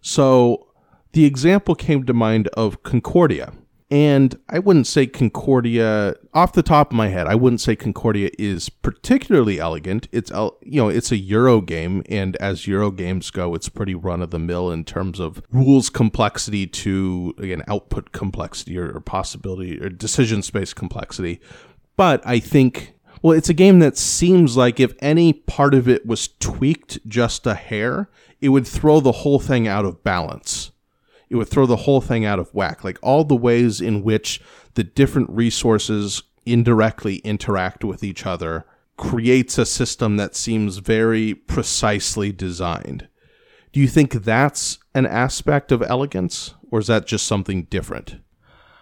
So 0.00 0.68
the 1.12 1.24
example 1.24 1.74
came 1.74 2.04
to 2.04 2.12
mind 2.12 2.48
of 2.48 2.82
Concordia. 2.82 3.52
And 3.94 4.36
I 4.48 4.58
wouldn't 4.58 4.88
say 4.88 5.06
Concordia 5.06 6.16
off 6.32 6.52
the 6.52 6.64
top 6.64 6.90
of 6.90 6.96
my 6.96 7.10
head. 7.10 7.28
I 7.28 7.36
wouldn't 7.36 7.60
say 7.60 7.76
Concordia 7.76 8.28
is 8.40 8.68
particularly 8.68 9.60
elegant. 9.60 10.08
It's 10.10 10.32
you 10.32 10.82
know, 10.82 10.88
it's 10.88 11.12
a 11.12 11.16
Euro 11.16 11.60
game 11.60 12.02
and 12.08 12.34
as 12.38 12.66
Euro 12.66 12.90
games 12.90 13.30
go, 13.30 13.54
it's 13.54 13.68
pretty 13.68 13.94
run 13.94 14.20
of 14.20 14.32
the 14.32 14.40
mill 14.40 14.72
in 14.72 14.82
terms 14.82 15.20
of 15.20 15.40
rules 15.52 15.90
complexity 15.90 16.66
to 16.66 17.36
again 17.38 17.62
output 17.68 18.10
complexity 18.10 18.76
or, 18.76 18.96
or 18.96 19.00
possibility 19.00 19.80
or 19.80 19.90
decision 19.90 20.42
space 20.42 20.74
complexity. 20.74 21.40
But 21.96 22.20
I 22.26 22.40
think 22.40 22.96
well, 23.22 23.38
it's 23.38 23.48
a 23.48 23.54
game 23.54 23.78
that 23.78 23.96
seems 23.96 24.56
like 24.56 24.80
if 24.80 24.92
any 24.98 25.32
part 25.32 25.72
of 25.72 25.88
it 25.88 26.04
was 26.04 26.26
tweaked 26.40 26.98
just 27.06 27.46
a 27.46 27.54
hair, 27.54 28.10
it 28.40 28.48
would 28.48 28.66
throw 28.66 28.98
the 28.98 29.12
whole 29.12 29.38
thing 29.38 29.68
out 29.68 29.84
of 29.84 30.02
balance. 30.02 30.72
It 31.30 31.36
would 31.36 31.48
throw 31.48 31.66
the 31.66 31.76
whole 31.76 32.00
thing 32.00 32.24
out 32.24 32.38
of 32.38 32.52
whack. 32.54 32.84
Like 32.84 32.98
all 33.02 33.24
the 33.24 33.34
ways 33.36 33.80
in 33.80 34.02
which 34.02 34.40
the 34.74 34.84
different 34.84 35.30
resources 35.30 36.22
indirectly 36.46 37.16
interact 37.16 37.84
with 37.84 38.04
each 38.04 38.26
other 38.26 38.64
creates 38.96 39.58
a 39.58 39.66
system 39.66 40.16
that 40.16 40.36
seems 40.36 40.78
very 40.78 41.34
precisely 41.34 42.30
designed. 42.30 43.08
Do 43.72 43.80
you 43.80 43.88
think 43.88 44.12
that's 44.12 44.78
an 44.94 45.06
aspect 45.06 45.72
of 45.72 45.82
elegance, 45.82 46.54
or 46.70 46.78
is 46.78 46.86
that 46.86 47.06
just 47.06 47.26
something 47.26 47.64
different? 47.64 48.16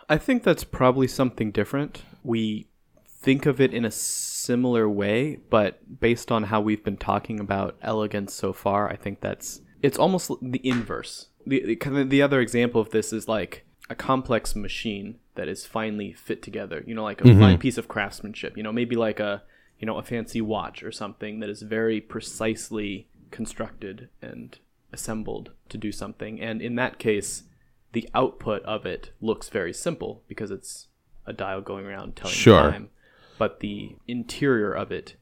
I 0.09 0.19
think 0.19 0.43
that's 0.43 0.65
probably 0.65 1.09
something 1.09 1.51
different. 1.51 2.03
We 2.23 2.67
think 3.09 3.47
of 3.47 3.61
it 3.61 3.73
in 3.73 3.87
a 3.87 3.91
similar 3.91 4.87
way, 4.89 5.39
but 5.49 6.01
based 6.01 6.31
on 6.31 6.45
how 6.45 6.61
we've 6.61 6.85
been 6.85 6.99
talking 6.99 7.41
about 7.41 7.79
elegance 7.81 8.35
so 8.35 8.53
far, 8.53 8.91
I 8.91 8.97
think 8.97 9.21
that's 9.21 9.63
it's 9.81 9.99
almost 9.99 10.31
the 10.43 10.61
inverse. 10.63 11.29
The, 11.47 11.65
the 11.65 11.77
kind 11.77 11.97
of 11.99 12.11
the 12.11 12.23
other 12.23 12.41
example 12.41 12.81
of 12.81 12.91
this 12.91 13.13
is 13.13 13.29
like 13.29 13.65
a 13.89 13.95
complex 13.95 14.55
machine 14.55 15.19
that 15.35 15.49
is 15.49 15.67
finely 15.67 16.13
fit 16.13 16.43
together. 16.43 16.85
You 16.87 16.95
know, 16.95 17.05
like 17.05 17.21
a 17.21 17.25
fine 17.25 17.37
mm-hmm. 17.37 17.61
piece 17.61 17.79
of 17.79 17.89
craftsmanship. 17.89 18.57
You 18.57 18.63
know, 18.63 18.73
maybe 18.73 18.97
like 18.97 19.21
a 19.21 19.43
you 19.79 19.87
know 19.87 19.99
a 19.99 20.03
fancy 20.03 20.41
watch 20.41 20.83
or 20.83 20.93
something 20.93 21.41
that 21.41 21.51
is 21.51 21.63
very 21.63 22.01
precisely 22.01 23.09
constructed 23.31 24.09
and 24.21 24.59
assembled 24.93 25.51
to 25.69 25.79
do 25.79 25.91
something. 25.91 26.41
And 26.41 26.63
in 26.63 26.77
that 26.77 26.99
case, 26.99 27.45
the 27.93 28.09
output 28.15 28.63
of 28.63 28.87
it 28.87 29.11
looks 29.21 29.49
very 29.49 29.73
simple 29.73 30.23
because 30.29 30.51
it's 30.51 30.89
a 31.27 31.33
dial 31.33 31.61
going 31.61 31.87
around 31.87 32.17
telling 32.17 32.35
Sure. 32.35 32.71
time. 32.71 32.91
But 33.39 33.61
the 33.61 33.97
interior 34.07 34.73
of 34.73 34.93
it 34.93 35.17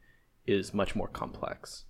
is 0.46 0.74
much 0.74 0.94
more 0.94 1.08
complex. 1.08 1.84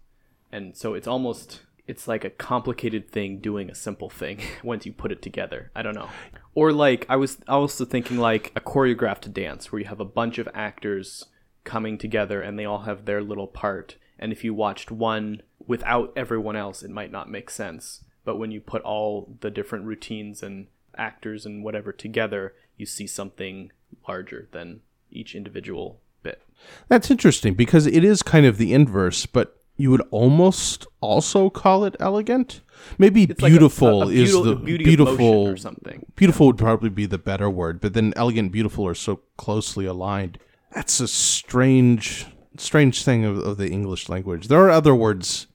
And 0.53 0.77
so 0.77 0.95
it's 0.95 1.07
almost 1.07 1.63
it's 1.91 2.07
like 2.07 2.25
a 2.25 2.31
complicated 2.31 3.11
thing 3.11 3.39
doing 3.39 3.69
a 3.69 3.75
simple 3.75 4.09
thing 4.09 4.41
once 4.63 4.87
you 4.87 4.93
put 4.93 5.11
it 5.11 5.21
together. 5.21 5.73
I 5.75 5.83
don't 5.83 5.97
know. 5.97 6.09
Or 6.55 6.73
like 6.73 7.05
I 7.09 7.17
was 7.17 7.39
also 7.49 7.85
thinking 7.85 8.17
like 8.17 8.53
a 8.55 8.61
choreographed 8.61 9.33
dance 9.33 9.71
where 9.71 9.81
you 9.81 9.89
have 9.89 9.99
a 9.99 10.05
bunch 10.05 10.39
of 10.39 10.49
actors 10.55 11.27
coming 11.65 11.99
together 11.99 12.41
and 12.41 12.57
they 12.57 12.65
all 12.65 12.83
have 12.83 13.05
their 13.05 13.21
little 13.21 13.49
part. 13.49 13.97
And 14.21 14.31
if 14.31 14.45
you 14.45 14.55
watched 14.55 14.93
one 14.93 15.43
without 15.67 16.13
everyone 16.15 16.55
else, 16.55 16.85
it 16.85 16.91
might 16.91 17.11
not 17.11 17.29
make 17.29 17.51
sense. 17.51 18.05
But 18.25 18.37
when 18.37 18.53
you 18.53 18.61
put 18.61 18.83
all 18.83 19.37
the 19.41 19.51
different 19.51 19.87
routines 19.87 20.45
and 20.45 20.69
actors 20.97 21.45
and 21.45 21.65
whatever 21.65 21.91
together, 21.91 22.55
you 22.77 22.87
see 22.87 23.09
something 23.09 23.73
larger 24.07 24.49
than 24.53 24.83
each 25.11 25.35
individual 25.35 26.01
bit. 26.23 26.41
That's 26.87 27.11
interesting 27.11 27.55
because 27.55 27.87
it 27.89 28.05
is 28.05 28.23
kind 28.23 28.47
of 28.47 28.59
the 28.59 28.73
inverse, 28.73 29.27
but 29.27 29.60
you 29.81 29.91
would 29.91 30.03
almost 30.11 30.87
also 31.01 31.51
call 31.51 31.85
it 31.85 31.97
elegant. 32.01 32.61
Maybe 32.99 33.25
It's 33.25 33.43
like 33.43 33.51
a- 33.51 33.55
beautiful 33.55 34.03
a- 34.05 34.07
a 34.07 34.11
is 34.11 34.33
the 34.33 34.55
beauty 34.57 34.85
beautiful 34.85 35.49
or 35.49 35.57
something. 35.57 36.07
Beautiful 36.17 36.47
would 36.47 36.59
probably 36.59 36.89
be 36.91 37.07
the 37.07 37.19
better 37.19 37.49
word, 37.51 37.81
but 37.81 37.95
then 37.95 38.13
elegant 38.17 38.47
and 38.47 38.53
beautiful 38.53 38.87
are 38.87 38.95
so 38.95 39.21
closely 39.37 39.85
aligned. 39.87 40.39
That's 40.75 41.01
a 41.01 41.09
strange 41.09 42.27
strange 42.57 43.05
thing 43.05 43.25
of, 43.25 43.39
of 43.39 43.57
the 43.57 43.71
English 43.71 44.09
language. 44.09 44.49
There 44.49 44.61
are 44.65 44.71
other 44.71 44.95
words. 44.95 45.47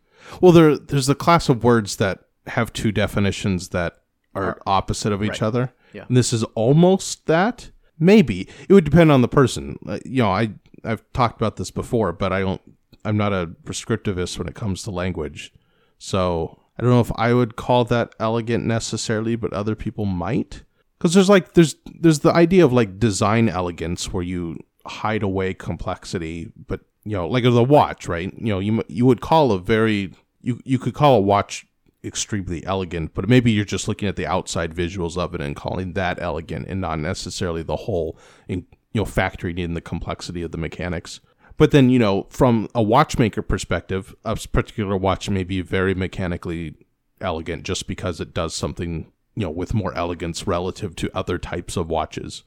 Well, 0.42 0.52
there 0.52 0.78
there's 0.78 1.08
the 1.08 1.16
class 1.16 1.50
of 1.50 1.64
words 1.64 1.96
that 1.98 2.20
have 2.48 2.74
two 2.74 2.92
definitions 2.92 3.70
that 3.70 4.02
are 4.34 4.60
opposite 4.66 5.14
of 5.14 5.24
each 5.24 5.42
other. 5.42 5.74
Yeah. 5.94 6.06
And 6.08 6.18
this 6.18 6.34
is 6.34 6.44
almost 6.56 7.26
that. 7.28 7.72
Maybe 7.98 8.50
it 8.68 8.74
would 8.74 8.84
depend 8.84 9.10
on 9.12 9.22
the 9.22 9.30
person. 9.30 9.80
Uh, 9.88 10.00
you 10.04 10.22
know, 10.24 10.30
I 10.30 10.52
I've 10.84 11.02
talked 11.14 11.40
about 11.40 11.56
this 11.56 11.72
before, 11.72 12.12
but 12.12 12.34
I 12.34 12.42
don't. 12.42 12.62
I'm 13.06 13.18
not 13.18 13.34
a 13.34 13.48
prescriptivist 13.64 14.38
when 14.38 14.48
it 14.48 14.56
comes 14.56 14.84
to 14.84 14.92
language, 14.92 15.54
so 15.98 16.60
I 16.78 16.82
don't 16.82 16.92
know 16.92 17.00
if 17.00 17.12
I 17.16 17.34
would 17.34 17.56
call 17.56 17.86
that 17.86 18.14
elegant 18.20 18.66
necessarily, 18.66 19.36
but 19.36 19.54
other 19.54 19.76
people 19.76 20.06
might. 20.06 20.64
because 20.98 21.14
there's 21.14 21.30
like 21.30 21.54
there's 21.54 21.76
there's 22.00 22.20
the 22.20 22.34
idea 22.34 22.66
of 22.66 22.74
like 22.74 23.00
design 23.00 23.48
elegance 23.50 24.12
where 24.12 24.24
you 24.24 24.58
hide 24.86 25.24
away 25.24 25.54
complexity, 25.54 26.52
but 26.68 26.82
you 27.04 27.12
know, 27.12 27.28
like 27.28 27.44
the 27.44 27.64
watch, 27.64 28.08
right? 28.08 28.34
You 28.38 28.54
know, 28.54 28.60
you 28.60 28.84
you 28.88 29.06
would 29.06 29.22
call 29.22 29.52
a 29.52 29.60
very 29.60 30.14
you 30.42 30.60
you 30.66 30.80
could 30.80 30.94
call 30.94 31.18
a 31.18 31.22
watch 31.22 31.66
extremely 32.04 32.66
elegant, 32.66 33.14
but 33.14 33.28
maybe 33.28 33.52
you're 33.52 33.66
just 33.66 33.88
looking 33.88 34.08
at 34.08 34.16
the 34.16 34.28
outside 34.28 34.74
visuals 34.76 35.18
of 35.18 35.34
it 35.34 35.42
and 35.42 35.56
calling 35.56 35.94
that 35.94 36.22
elegant 36.22 36.68
and 36.68 36.82
not 36.82 37.00
necessarily 37.00 37.64
the 37.64 37.76
whole, 37.76 38.18
you 38.48 38.64
know, 38.94 39.06
factoring 39.06 39.58
in 39.58 39.74
the 39.74 39.82
complexity 39.82 40.44
of 40.44 40.52
the 40.52 40.58
mechanics. 40.58 41.20
But 41.58 41.72
then, 41.72 41.90
you 41.90 42.00
know, 42.00 42.28
from 42.30 42.68
a 42.76 42.84
watchmaker 42.84 43.42
perspective, 43.42 44.14
a 44.26 44.36
particular 44.36 44.98
watch 44.98 45.30
may 45.30 45.44
be 45.44 45.62
very 45.62 45.94
mechanically 45.94 46.76
elegant 47.22 47.64
just 47.64 47.88
because 47.88 48.20
it 48.20 48.34
does 48.34 48.54
something, 48.54 49.12
you 49.36 49.44
know, 49.44 49.50
with 49.50 49.74
more 49.74 49.96
elegance 49.96 50.46
relative 50.46 50.96
to 50.98 51.16
other 51.16 51.38
types 51.38 51.78
of 51.78 51.90
watches. 51.90 52.44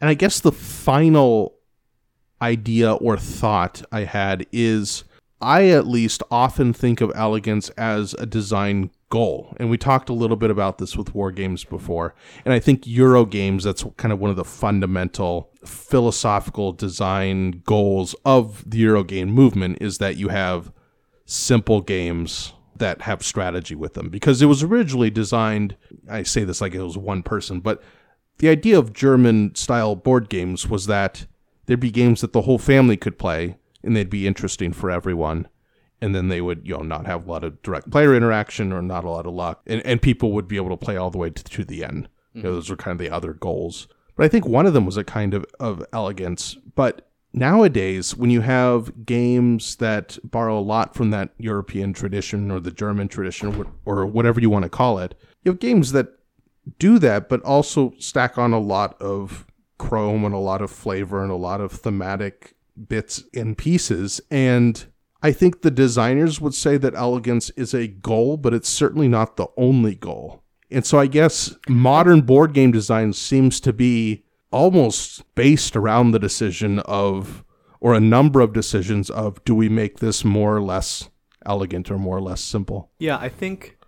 And 0.00 0.10
I 0.10 0.14
guess 0.14 0.40
the 0.40 0.52
final 0.52 1.54
idea 2.42 2.94
or 2.94 3.16
thought 3.16 3.82
I 3.92 4.04
had 4.04 4.46
is 4.52 5.04
I 5.40 5.68
at 5.68 5.86
least 5.86 6.22
often 6.30 6.72
think 6.72 7.00
of 7.00 7.12
elegance 7.14 7.68
as 7.70 8.14
a 8.14 8.26
design 8.26 8.90
goal. 9.08 9.54
And 9.58 9.70
we 9.70 9.78
talked 9.78 10.08
a 10.08 10.14
little 10.14 10.36
bit 10.36 10.50
about 10.50 10.78
this 10.78 10.96
with 10.96 11.14
war 11.14 11.30
games 11.30 11.64
before. 11.64 12.14
And 12.44 12.52
I 12.52 12.58
think 12.58 12.86
Euro 12.86 13.24
games, 13.24 13.64
that's 13.64 13.84
kind 13.96 14.12
of 14.12 14.18
one 14.18 14.30
of 14.30 14.36
the 14.36 14.44
fundamental 14.44 15.50
philosophical 15.64 16.72
design 16.72 17.62
goals 17.64 18.14
of 18.24 18.68
the 18.68 18.78
Euro 18.78 19.04
game 19.04 19.30
movement 19.30 19.78
is 19.80 19.98
that 19.98 20.16
you 20.16 20.28
have 20.28 20.72
simple 21.24 21.80
games 21.80 22.52
that 22.76 23.02
have 23.02 23.22
strategy 23.22 23.74
with 23.74 23.94
them. 23.94 24.08
Because 24.08 24.40
it 24.40 24.46
was 24.46 24.62
originally 24.62 25.10
designed, 25.10 25.76
I 26.08 26.22
say 26.22 26.44
this 26.44 26.60
like 26.60 26.74
it 26.74 26.82
was 26.82 26.98
one 26.98 27.22
person, 27.22 27.60
but 27.60 27.82
the 28.38 28.48
idea 28.48 28.78
of 28.78 28.92
German 28.92 29.54
style 29.54 29.96
board 29.96 30.28
games 30.28 30.68
was 30.68 30.86
that 30.86 31.26
there'd 31.66 31.80
be 31.80 31.90
games 31.90 32.20
that 32.20 32.32
the 32.32 32.42
whole 32.42 32.58
family 32.58 32.96
could 32.96 33.18
play 33.18 33.56
and 33.82 33.96
they'd 33.96 34.10
be 34.10 34.26
interesting 34.26 34.72
for 34.72 34.90
everyone 34.90 35.48
and 36.00 36.14
then 36.14 36.28
they 36.28 36.40
would 36.40 36.66
you 36.66 36.76
know 36.76 36.82
not 36.82 37.06
have 37.06 37.26
a 37.26 37.30
lot 37.30 37.44
of 37.44 37.60
direct 37.62 37.90
player 37.90 38.14
interaction 38.14 38.72
or 38.72 38.82
not 38.82 39.04
a 39.04 39.10
lot 39.10 39.26
of 39.26 39.34
luck. 39.34 39.62
And, 39.66 39.84
and 39.84 40.00
people 40.00 40.32
would 40.32 40.48
be 40.48 40.56
able 40.56 40.70
to 40.70 40.76
play 40.76 40.96
all 40.96 41.10
the 41.10 41.18
way 41.18 41.30
to, 41.30 41.44
to 41.44 41.64
the 41.64 41.84
end. 41.84 42.08
Mm-hmm. 42.30 42.38
you 42.38 42.44
know, 42.44 42.54
those 42.54 42.70
were 42.70 42.76
kind 42.76 43.00
of 43.00 43.04
the 43.04 43.14
other 43.14 43.32
goals. 43.32 43.88
But 44.16 44.24
i 44.24 44.28
think 44.28 44.46
one 44.46 44.66
of 44.66 44.74
them 44.74 44.86
was 44.86 44.96
a 44.96 45.04
kind 45.04 45.34
of, 45.34 45.46
of 45.60 45.84
elegance. 45.92 46.56
But 46.74 47.08
nowadays 47.32 48.16
when 48.16 48.30
you 48.30 48.40
have 48.40 49.04
games 49.04 49.76
that 49.76 50.18
borrow 50.24 50.58
a 50.58 50.60
lot 50.60 50.94
from 50.94 51.10
that 51.10 51.28
european 51.36 51.92
tradition 51.92 52.50
or 52.50 52.58
the 52.58 52.70
german 52.70 53.06
tradition 53.06 53.66
or 53.84 54.06
whatever 54.06 54.40
you 54.40 54.48
want 54.48 54.62
to 54.62 54.68
call 54.70 54.98
it 54.98 55.14
you 55.44 55.52
have 55.52 55.60
games 55.60 55.92
that 55.92 56.08
do 56.78 56.98
that 56.98 57.28
but 57.28 57.42
also 57.42 57.92
stack 57.98 58.38
on 58.38 58.54
a 58.54 58.58
lot 58.58 59.00
of 59.00 59.46
chrome 59.76 60.24
and 60.24 60.34
a 60.34 60.38
lot 60.38 60.60
of 60.62 60.70
flavor 60.70 61.22
and 61.22 61.30
a 61.30 61.36
lot 61.36 61.60
of 61.60 61.72
thematic 61.72 62.54
bits 62.86 63.24
and 63.34 63.56
pieces. 63.56 64.20
And 64.30 64.84
I 65.22 65.32
think 65.32 65.62
the 65.62 65.70
designers 65.70 66.40
would 66.40 66.54
say 66.54 66.76
that 66.76 66.94
elegance 66.94 67.50
is 67.50 67.74
a 67.74 67.88
goal, 67.88 68.36
but 68.36 68.54
it's 68.54 68.68
certainly 68.68 69.08
not 69.08 69.36
the 69.36 69.48
only 69.56 69.94
goal. 69.94 70.42
And 70.70 70.86
so 70.86 70.98
I 70.98 71.06
guess 71.06 71.56
modern 71.68 72.20
board 72.20 72.52
game 72.52 72.70
design 72.70 73.12
seems 73.12 73.58
to 73.60 73.72
be 73.72 74.24
almost 74.50 75.22
based 75.34 75.76
around 75.76 76.12
the 76.12 76.18
decision 76.18 76.78
of, 76.80 77.42
or 77.80 77.94
a 77.94 78.00
number 78.00 78.40
of 78.40 78.52
decisions 78.52 79.10
of, 79.10 79.42
do 79.44 79.54
we 79.54 79.68
make 79.68 79.98
this 79.98 80.24
more 80.24 80.56
or 80.56 80.62
less 80.62 81.08
elegant 81.44 81.90
or 81.90 81.98
more 81.98 82.18
or 82.18 82.22
less 82.22 82.40
simple? 82.40 82.90
Yeah, 82.98 83.16
I 83.18 83.28
think 83.28 83.78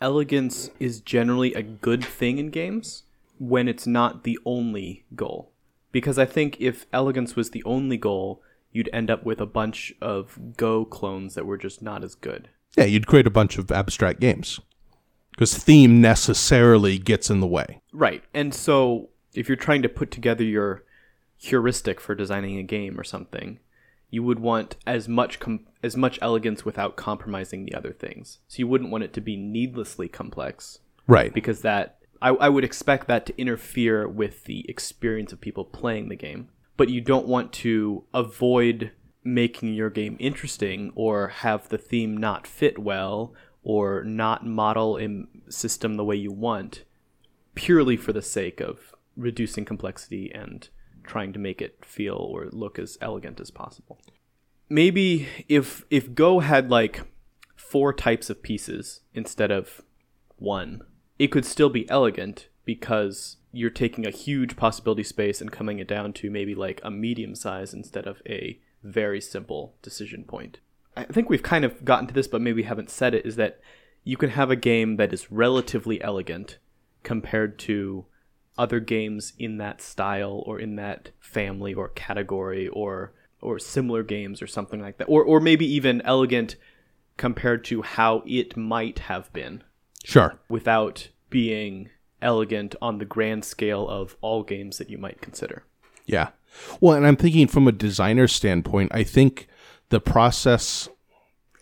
elegance 0.00 0.70
is 0.78 1.00
generally 1.00 1.54
a 1.54 1.62
good 1.62 2.04
thing 2.04 2.38
in 2.38 2.50
games 2.50 3.04
when 3.38 3.68
it's 3.68 3.86
not 3.86 4.24
the 4.24 4.38
only 4.44 5.04
goal. 5.14 5.52
Because 5.92 6.18
I 6.18 6.26
think 6.26 6.56
if 6.60 6.86
elegance 6.92 7.36
was 7.36 7.50
the 7.50 7.62
only 7.64 7.96
goal, 7.96 8.42
you'd 8.74 8.90
end 8.92 9.10
up 9.10 9.24
with 9.24 9.40
a 9.40 9.46
bunch 9.46 9.94
of 10.02 10.38
Go 10.58 10.84
clones 10.84 11.34
that 11.34 11.46
were 11.46 11.56
just 11.56 11.80
not 11.80 12.04
as 12.04 12.14
good. 12.14 12.50
Yeah, 12.76 12.84
you'd 12.84 13.06
create 13.06 13.26
a 13.26 13.30
bunch 13.30 13.56
of 13.56 13.70
abstract 13.70 14.20
games 14.20 14.60
because 15.30 15.56
theme 15.56 16.02
necessarily 16.02 16.98
gets 16.98 17.30
in 17.30 17.40
the 17.40 17.46
way. 17.46 17.80
Right. 17.92 18.22
And 18.34 18.52
so 18.52 19.10
if 19.32 19.48
you're 19.48 19.56
trying 19.56 19.82
to 19.82 19.88
put 19.88 20.10
together 20.10 20.44
your 20.44 20.84
heuristic 21.36 22.00
for 22.00 22.14
designing 22.14 22.58
a 22.58 22.64
game 22.64 22.98
or 22.98 23.04
something, 23.04 23.60
you 24.10 24.22
would 24.22 24.40
want 24.40 24.76
as 24.86 25.08
much 25.08 25.38
com- 25.38 25.66
as 25.82 25.96
much 25.96 26.18
elegance 26.20 26.64
without 26.64 26.96
compromising 26.96 27.64
the 27.64 27.74
other 27.74 27.92
things. 27.92 28.38
So 28.48 28.58
you 28.58 28.66
wouldn't 28.66 28.90
want 28.90 29.04
it 29.04 29.12
to 29.14 29.20
be 29.20 29.36
needlessly 29.36 30.08
complex. 30.08 30.80
Right. 31.06 31.32
Because 31.32 31.60
that 31.60 31.98
I, 32.20 32.30
I 32.30 32.48
would 32.48 32.64
expect 32.64 33.06
that 33.06 33.26
to 33.26 33.40
interfere 33.40 34.08
with 34.08 34.44
the 34.44 34.68
experience 34.68 35.32
of 35.32 35.40
people 35.40 35.64
playing 35.64 36.08
the 36.08 36.16
game 36.16 36.48
but 36.76 36.88
you 36.88 37.00
don't 37.00 37.26
want 37.26 37.52
to 37.52 38.04
avoid 38.12 38.90
making 39.22 39.74
your 39.74 39.90
game 39.90 40.16
interesting 40.20 40.92
or 40.94 41.28
have 41.28 41.68
the 41.68 41.78
theme 41.78 42.16
not 42.16 42.46
fit 42.46 42.78
well 42.78 43.32
or 43.62 44.04
not 44.04 44.46
model 44.46 44.98
a 44.98 45.50
system 45.50 45.94
the 45.94 46.04
way 46.04 46.14
you 46.14 46.30
want 46.30 46.84
purely 47.54 47.96
for 47.96 48.12
the 48.12 48.22
sake 48.22 48.60
of 48.60 48.94
reducing 49.16 49.64
complexity 49.64 50.30
and 50.34 50.68
trying 51.02 51.32
to 51.32 51.38
make 51.38 51.62
it 51.62 51.84
feel 51.84 52.14
or 52.16 52.48
look 52.50 52.78
as 52.78 52.98
elegant 53.00 53.40
as 53.40 53.50
possible. 53.50 54.00
Maybe 54.68 55.28
if 55.48 55.84
if 55.90 56.14
Go 56.14 56.40
had 56.40 56.70
like 56.70 57.02
four 57.54 57.92
types 57.92 58.30
of 58.30 58.42
pieces 58.42 59.00
instead 59.12 59.50
of 59.50 59.82
one, 60.36 60.82
it 61.18 61.28
could 61.28 61.44
still 61.44 61.70
be 61.70 61.88
elegant 61.88 62.48
because 62.64 63.36
you're 63.54 63.70
taking 63.70 64.06
a 64.06 64.10
huge 64.10 64.56
possibility 64.56 65.02
space 65.02 65.40
and 65.40 65.52
coming 65.52 65.78
it 65.78 65.88
down 65.88 66.12
to 66.14 66.30
maybe 66.30 66.54
like 66.54 66.80
a 66.82 66.90
medium 66.90 67.34
size 67.34 67.72
instead 67.72 68.06
of 68.06 68.20
a 68.26 68.58
very 68.82 69.20
simple 69.20 69.74
decision 69.82 70.24
point. 70.24 70.58
I 70.96 71.04
think 71.04 71.28
we've 71.28 71.42
kind 71.42 71.64
of 71.64 71.84
gotten 71.84 72.06
to 72.06 72.14
this, 72.14 72.28
but 72.28 72.40
maybe 72.40 72.62
haven't 72.62 72.90
said 72.90 73.14
it, 73.14 73.26
is 73.26 73.36
that 73.36 73.60
you 74.04 74.16
can 74.16 74.30
have 74.30 74.50
a 74.50 74.56
game 74.56 74.96
that 74.96 75.12
is 75.12 75.32
relatively 75.32 76.02
elegant 76.02 76.58
compared 77.02 77.58
to 77.60 78.06
other 78.56 78.78
games 78.78 79.32
in 79.38 79.58
that 79.58 79.80
style 79.80 80.42
or 80.46 80.60
in 80.60 80.76
that 80.76 81.10
family 81.18 81.74
or 81.74 81.88
category 81.88 82.68
or 82.68 83.12
or 83.40 83.58
similar 83.58 84.02
games 84.02 84.40
or 84.40 84.46
something 84.46 84.80
like 84.80 84.98
that. 84.98 85.06
Or 85.06 85.24
or 85.24 85.40
maybe 85.40 85.66
even 85.66 86.00
elegant 86.02 86.56
compared 87.16 87.64
to 87.64 87.82
how 87.82 88.22
it 88.26 88.56
might 88.56 89.00
have 89.00 89.32
been. 89.32 89.62
Sure. 90.04 90.38
Without 90.48 91.08
being 91.30 91.90
elegant 92.22 92.74
on 92.80 92.98
the 92.98 93.04
grand 93.04 93.44
scale 93.44 93.88
of 93.88 94.16
all 94.20 94.42
games 94.42 94.78
that 94.78 94.90
you 94.90 94.98
might 94.98 95.20
consider. 95.20 95.64
Yeah. 96.06 96.30
Well, 96.80 96.96
and 96.96 97.06
I'm 97.06 97.16
thinking 97.16 97.48
from 97.48 97.66
a 97.68 97.72
designer 97.72 98.28
standpoint, 98.28 98.92
I 98.94 99.02
think 99.02 99.48
the 99.88 100.00
process 100.00 100.88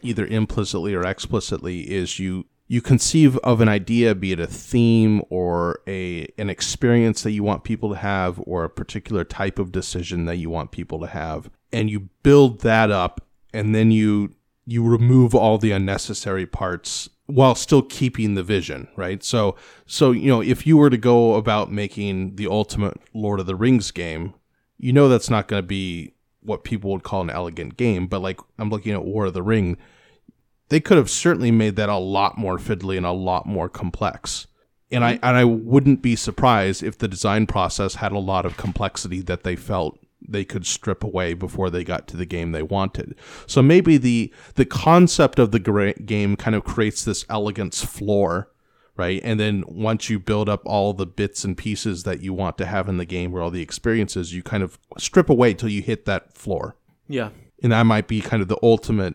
either 0.03 0.26
implicitly 0.26 0.94
or 0.94 1.05
explicitly 1.05 1.80
is 1.90 2.18
you 2.18 2.46
you 2.68 2.80
conceive 2.80 3.36
of 3.38 3.61
an 3.61 3.68
idea 3.68 4.14
be 4.14 4.32
it 4.32 4.40
a 4.40 4.46
theme 4.46 5.22
or 5.28 5.80
a 5.86 6.26
an 6.38 6.50
experience 6.50 7.22
that 7.22 7.32
you 7.32 7.42
want 7.42 7.64
people 7.64 7.90
to 7.90 7.96
have 7.96 8.40
or 8.46 8.64
a 8.64 8.70
particular 8.70 9.24
type 9.24 9.59
of 9.59 9.70
decision 9.70 10.24
that 10.24 10.36
you 10.36 10.50
want 10.50 10.70
people 10.70 10.98
to 10.98 11.07
have 11.07 11.50
and 11.72 11.90
you 11.90 12.09
build 12.22 12.61
that 12.62 12.90
up 12.90 13.20
and 13.53 13.74
then 13.74 13.90
you 13.90 14.34
you 14.64 14.82
remove 14.82 15.34
all 15.34 15.59
the 15.59 15.72
unnecessary 15.72 16.46
parts 16.46 17.09
while 17.33 17.55
still 17.55 17.83
keeping 17.83 18.35
the 18.35 18.43
vision, 18.43 18.89
right? 18.95 19.24
So, 19.24 19.57
so 19.87 20.11
you 20.11 20.28
know, 20.28 20.43
if 20.43 20.66
you 20.66 20.76
were 20.76 20.91
to 20.91 20.99
go 20.99 21.35
about 21.35 21.72
making 21.72 22.37
the 22.37 22.47
ultimate 22.47 23.01
Lord 23.14 23.41
of 23.41 23.47
the 23.47 23.57
Rings 23.57 23.91
game, 23.91 24.35
you 24.76 24.93
know 24.93 25.09
that's 25.09 25.30
not 25.30 25.49
going 25.49 25.62
to 25.62 25.66
be 25.66 26.12
what 26.43 26.64
people 26.64 26.91
would 26.91 27.05
call 27.05 27.22
an 27.22 27.30
elegant 27.30 27.78
game. 27.78 28.07
But 28.07 28.20
like 28.20 28.39
I'm 28.59 28.68
looking 28.68 28.93
at 28.93 29.05
War 29.05 29.26
of 29.26 29.35
the 29.35 29.43
Ring, 29.43 29.78
they 30.68 30.78
could 30.78 30.99
have 30.99 31.09
certainly 31.09 31.51
made 31.51 31.76
that 31.76 31.89
a 31.89 31.97
lot 31.97 32.37
more 32.37 32.59
fiddly 32.59 32.99
and 32.99 33.07
a 33.07 33.12
lot 33.12 33.47
more 33.47 33.68
complex. 33.68 34.47
And 34.91 35.03
I 35.03 35.12
and 35.22 35.37
I 35.37 35.45
wouldn't 35.45 36.03
be 36.03 36.16
surprised 36.16 36.83
if 36.83 36.99
the 36.99 37.09
design 37.09 37.47
process 37.47 37.95
had 37.95 38.12
a 38.12 38.18
lot 38.18 38.45
of 38.45 38.59
complexity 38.59 39.22
that 39.22 39.43
they 39.43 39.57
felt 39.57 39.99
they 40.29 40.45
could 40.45 40.66
strip 40.66 41.03
away 41.05 41.35
before 41.35 41.70
they 41.70 41.85
got 41.85 42.07
to 42.09 42.16
the 42.16 42.27
game 42.27 42.53
they 42.53 42.62
wanted. 42.62 43.14
So 43.47 43.62
maybe 43.62 43.97
the 43.97 44.33
the 44.55 44.64
concept 44.64 45.39
of 45.39 45.51
the 45.51 45.95
game 46.05 46.37
kind 46.37 46.57
of 46.57 46.64
creates 46.64 47.05
this 47.05 47.25
elegance 47.29 47.85
floor, 47.85 48.51
right? 48.97 49.20
And 49.25 49.39
then 49.39 49.64
once 49.66 50.11
you 50.11 50.18
build 50.18 50.49
up 50.49 50.62
all 50.64 50.93
the 50.93 51.07
bits 51.07 51.45
and 51.45 51.57
pieces 51.57 52.03
that 52.05 52.23
you 52.23 52.33
want 52.33 52.59
to 52.59 52.66
have 52.66 52.89
in 52.89 52.97
the 52.99 53.05
game 53.05 53.35
or 53.35 53.41
all 53.41 53.51
the 53.51 53.62
experiences, 53.62 54.35
you 54.35 54.43
kind 54.43 54.62
of 54.62 54.79
strip 54.99 55.31
away 55.31 55.55
till 55.55 55.68
you 55.68 55.83
hit 55.83 56.05
that 56.07 56.37
floor. 56.37 56.77
Yeah. 57.09 57.31
And 57.62 57.73
that 57.73 57.85
might 57.85 58.09
be 58.09 58.20
kind 58.20 58.43
of 58.43 58.49
the 58.49 58.59
ultimate 58.62 59.14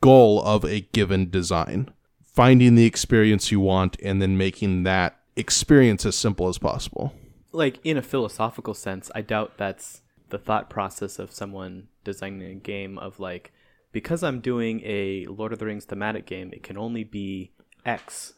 goal 0.00 0.42
of 0.42 0.64
a 0.64 0.80
given 0.92 1.30
design. 1.30 1.92
Finding 2.22 2.76
the 2.76 2.86
experience 2.86 3.52
you 3.52 3.60
want 3.60 3.98
and 4.02 4.22
then 4.22 4.38
making 4.38 4.84
that 4.84 5.18
experience 5.36 6.06
as 6.06 6.16
simple 6.16 6.48
as 6.48 6.58
possible. 6.58 7.12
Like 7.52 7.78
in 7.84 7.96
a 7.96 8.02
philosophical 8.02 8.74
sense, 8.74 9.10
I 9.14 9.20
doubt 9.20 9.58
that's 9.58 10.01
the 10.32 10.38
thought 10.38 10.68
process 10.68 11.18
of 11.20 11.30
someone 11.32 11.86
designing 12.04 12.42
a 12.42 12.54
game 12.54 12.98
of 12.98 13.20
like 13.20 13.52
because 13.92 14.22
I'm 14.22 14.40
doing 14.40 14.80
a 14.84 15.26
Lord 15.26 15.52
of 15.52 15.58
the 15.60 15.66
Rings 15.66 15.84
thematic 15.84 16.26
game, 16.26 16.50
it 16.52 16.62
can 16.62 16.76
only 16.78 17.04
be 17.04 17.52
X 17.86 18.32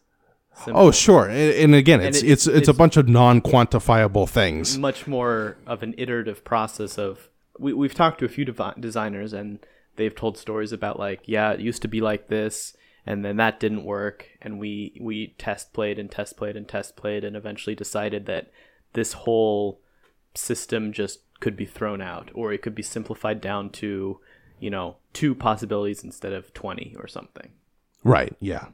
simple. 0.64 0.82
Oh, 0.82 0.90
sure. 0.90 1.28
And, 1.28 1.53
and 1.55 1.74
again, 1.74 2.01
it's, 2.01 2.22
it- 2.22 2.30
it's, 2.30 2.47
it's 2.47 2.57
it's- 2.57 2.68
a 2.68 2.74
bunch 2.74 2.97
of 2.97 3.09
non-quantifiable 3.09 4.28
things. 4.28 4.76
much 4.78 5.07
more 5.07 5.57
of 5.66 5.82
an 5.82 5.95
iterative 5.97 6.45
process 6.45 6.99
of 6.99 7.28
we, 7.59 7.72
we've 7.72 7.95
talked 7.95 8.18
to 8.18 8.24
a 8.24 8.28
few 8.28 8.45
devi- 8.45 8.78
designers 8.80 9.32
and 9.32 9.61
they've 9.97 10.14
told 10.14 10.36
stories 10.36 10.72
about 10.72 10.99
like 10.99 11.20
yeah 11.26 11.53
it 11.53 11.61
used 11.61 11.82
to 11.82 11.88
be 11.88 12.01
like 12.01 12.26
this 12.28 12.76
and 13.07 13.24
then 13.24 13.36
that 13.36 13.61
didn't 13.61 13.84
work 13.84 14.26
and 14.42 14.59
we 14.59 14.97
we 15.01 15.34
test 15.38 15.72
played 15.72 15.99
and 16.01 16.11
test 16.11 16.36
played 16.36 16.57
and 16.57 16.66
test 16.66 16.97
played 16.97 17.22
and 17.22 17.36
eventually 17.36 17.76
decided 17.76 18.26
that 18.26 18.51
this 18.95 19.12
whole 19.12 19.78
system 20.34 20.92
just 20.92 21.20
could 21.45 21.57
be 21.57 21.66
thrown 21.66 22.01
out 22.01 22.30
or 22.34 22.53
it 22.53 22.62
could 22.62 22.74
be 22.74 22.82
simplified 22.82 23.40
down 23.40 23.70
to 23.70 24.18
you 24.59 24.70
know 24.70 24.97
two 25.12 25.34
possibilities 25.34 26.03
instead 26.03 26.32
of 26.32 26.53
20 26.55 26.97
or 26.99 27.07
something 27.07 27.51
Right. 28.05 28.36
Yeah. 28.38 28.66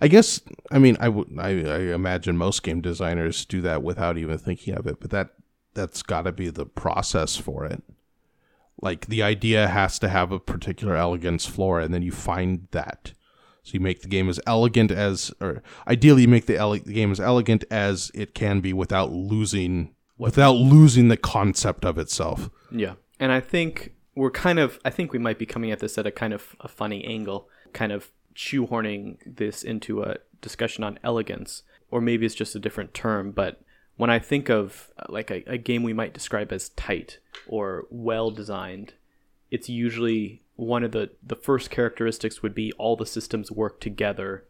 I 0.00 0.08
guess. 0.08 0.40
I 0.70 0.78
mean, 0.78 0.96
I 1.00 1.08
would. 1.08 1.28
I, 1.38 1.50
imagine 1.50 2.36
most 2.36 2.62
game 2.62 2.80
designers 2.80 3.44
do 3.44 3.60
that 3.62 3.82
without 3.82 4.16
even 4.16 4.38
thinking 4.38 4.74
of 4.74 4.86
it. 4.86 5.00
But 5.00 5.10
that 5.10 5.30
that's 5.74 6.02
got 6.02 6.22
to 6.22 6.32
be 6.32 6.48
the 6.48 6.66
process 6.66 7.36
for 7.36 7.64
it. 7.66 7.82
Like 8.80 9.06
the 9.06 9.22
idea 9.22 9.68
has 9.68 9.98
to 10.00 10.08
have 10.08 10.32
a 10.32 10.38
particular 10.38 10.96
elegance 10.96 11.46
floor, 11.46 11.80
and 11.80 11.92
then 11.92 12.02
you 12.02 12.12
find 12.12 12.68
that. 12.70 13.12
So 13.62 13.72
you 13.74 13.80
make 13.80 14.02
the 14.02 14.08
game 14.08 14.28
as 14.28 14.38
elegant 14.46 14.92
as, 14.92 15.32
or 15.40 15.60
ideally, 15.88 16.22
you 16.22 16.28
make 16.28 16.46
the, 16.46 16.56
ele- 16.56 16.78
the 16.78 16.92
game 16.92 17.10
as 17.10 17.18
elegant 17.18 17.64
as 17.68 18.12
it 18.14 18.32
can 18.32 18.60
be 18.60 18.72
without 18.72 19.10
losing 19.10 19.92
without 20.18 20.52
losing 20.52 21.08
the 21.08 21.16
concept 21.16 21.84
of 21.84 21.98
itself. 21.98 22.50
Yeah. 22.70 22.94
And 23.18 23.32
I 23.32 23.40
think 23.40 23.94
we're 24.14 24.30
kind 24.30 24.58
of 24.58 24.78
I 24.84 24.90
think 24.90 25.12
we 25.12 25.18
might 25.18 25.38
be 25.38 25.46
coming 25.46 25.70
at 25.70 25.80
this 25.80 25.98
at 25.98 26.06
a 26.06 26.10
kind 26.10 26.32
of 26.32 26.56
a 26.60 26.68
funny 26.68 27.04
angle, 27.04 27.48
kind 27.72 27.92
of 27.92 28.10
shoehorning 28.34 29.18
this 29.24 29.62
into 29.62 30.02
a 30.02 30.16
discussion 30.40 30.84
on 30.84 30.98
elegance, 31.02 31.62
or 31.90 32.00
maybe 32.00 32.26
it's 32.26 32.34
just 32.34 32.54
a 32.54 32.60
different 32.60 32.94
term, 32.94 33.30
but 33.30 33.60
when 33.96 34.10
I 34.10 34.18
think 34.18 34.50
of 34.50 34.90
uh, 34.98 35.06
like 35.08 35.30
a, 35.30 35.42
a 35.46 35.56
game 35.56 35.82
we 35.82 35.94
might 35.94 36.12
describe 36.12 36.52
as 36.52 36.68
tight 36.70 37.18
or 37.46 37.86
well 37.90 38.30
designed, 38.30 38.92
it's 39.50 39.70
usually 39.70 40.42
one 40.56 40.84
of 40.84 40.92
the 40.92 41.10
the 41.22 41.36
first 41.36 41.70
characteristics 41.70 42.42
would 42.42 42.54
be 42.54 42.72
all 42.72 42.96
the 42.96 43.06
systems 43.06 43.50
work 43.50 43.80
together 43.80 44.44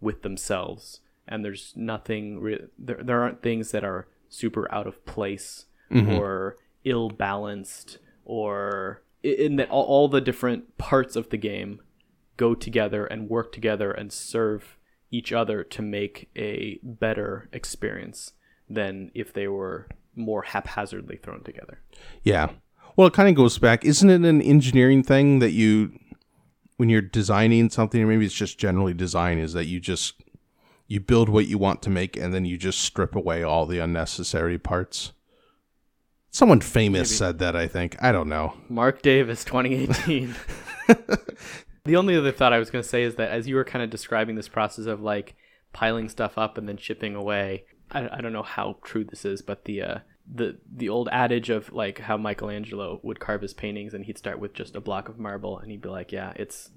with 0.00 0.22
themselves 0.22 1.00
and 1.28 1.44
there's 1.44 1.72
nothing 1.76 2.40
re- 2.40 2.66
there, 2.78 3.00
there 3.02 3.22
aren't 3.22 3.42
things 3.42 3.70
that 3.70 3.84
are 3.84 4.08
super 4.32 4.72
out 4.72 4.86
of 4.86 5.04
place 5.04 5.66
mm-hmm. 5.90 6.12
or 6.14 6.56
ill 6.84 7.10
balanced 7.10 7.98
or 8.24 9.02
in 9.22 9.56
that 9.56 9.70
all, 9.70 9.84
all 9.84 10.08
the 10.08 10.20
different 10.20 10.78
parts 10.78 11.16
of 11.16 11.30
the 11.30 11.36
game 11.36 11.80
go 12.36 12.54
together 12.54 13.06
and 13.06 13.28
work 13.28 13.52
together 13.52 13.92
and 13.92 14.12
serve 14.12 14.78
each 15.10 15.32
other 15.32 15.62
to 15.62 15.82
make 15.82 16.30
a 16.36 16.80
better 16.82 17.48
experience 17.52 18.32
than 18.68 19.10
if 19.14 19.32
they 19.32 19.46
were 19.46 19.86
more 20.16 20.42
haphazardly 20.42 21.16
thrown 21.16 21.42
together 21.44 21.80
Yeah. 22.22 22.50
Well, 22.96 23.06
it 23.06 23.14
kind 23.14 23.28
of 23.28 23.34
goes 23.34 23.58
back. 23.58 23.84
Isn't 23.84 24.10
it 24.10 24.22
an 24.22 24.42
engineering 24.42 25.02
thing 25.02 25.38
that 25.38 25.52
you, 25.52 25.98
when 26.76 26.90
you're 26.90 27.00
designing 27.00 27.70
something, 27.70 28.02
or 28.02 28.06
maybe 28.06 28.26
it's 28.26 28.34
just 28.34 28.58
generally 28.58 28.92
design, 28.92 29.38
is 29.38 29.54
that 29.54 29.66
you 29.66 29.80
just 29.80 30.20
you 30.86 31.00
build 31.00 31.28
what 31.28 31.46
you 31.46 31.58
want 31.58 31.82
to 31.82 31.90
make, 31.90 32.16
and 32.16 32.34
then 32.34 32.44
you 32.44 32.56
just 32.56 32.80
strip 32.80 33.14
away 33.14 33.42
all 33.42 33.66
the 33.66 33.78
unnecessary 33.78 34.58
parts. 34.58 35.12
Someone 36.30 36.60
famous 36.60 37.10
Maybe. 37.10 37.16
said 37.16 37.38
that. 37.40 37.56
I 37.56 37.68
think. 37.68 37.96
I 38.02 38.12
don't 38.12 38.28
know. 38.28 38.54
Mark 38.68 39.02
Davis, 39.02 39.44
2018. 39.44 40.34
the 41.84 41.96
only 41.96 42.16
other 42.16 42.32
thought 42.32 42.52
I 42.52 42.58
was 42.58 42.70
going 42.70 42.82
to 42.82 42.88
say 42.88 43.02
is 43.02 43.16
that 43.16 43.30
as 43.30 43.46
you 43.46 43.54
were 43.54 43.64
kind 43.64 43.82
of 43.82 43.90
describing 43.90 44.36
this 44.36 44.48
process 44.48 44.86
of 44.86 45.00
like 45.00 45.34
piling 45.72 46.08
stuff 46.08 46.38
up 46.38 46.58
and 46.58 46.68
then 46.68 46.76
shipping 46.76 47.14
away, 47.14 47.64
I, 47.90 48.08
I 48.18 48.20
don't 48.20 48.32
know 48.32 48.42
how 48.42 48.78
true 48.82 49.04
this 49.04 49.24
is, 49.24 49.42
but 49.42 49.64
the 49.64 49.82
uh, 49.82 49.98
the 50.32 50.58
the 50.70 50.88
old 50.88 51.08
adage 51.12 51.50
of 51.50 51.72
like 51.72 52.00
how 52.00 52.16
Michelangelo 52.16 53.00
would 53.02 53.20
carve 53.20 53.42
his 53.42 53.54
paintings 53.54 53.94
and 53.94 54.04
he'd 54.04 54.18
start 54.18 54.38
with 54.38 54.54
just 54.54 54.76
a 54.76 54.80
block 54.80 55.08
of 55.08 55.18
marble 55.18 55.58
and 55.58 55.70
he'd 55.70 55.82
be 55.82 55.88
like, 55.88 56.12
yeah, 56.12 56.32
it's 56.36 56.70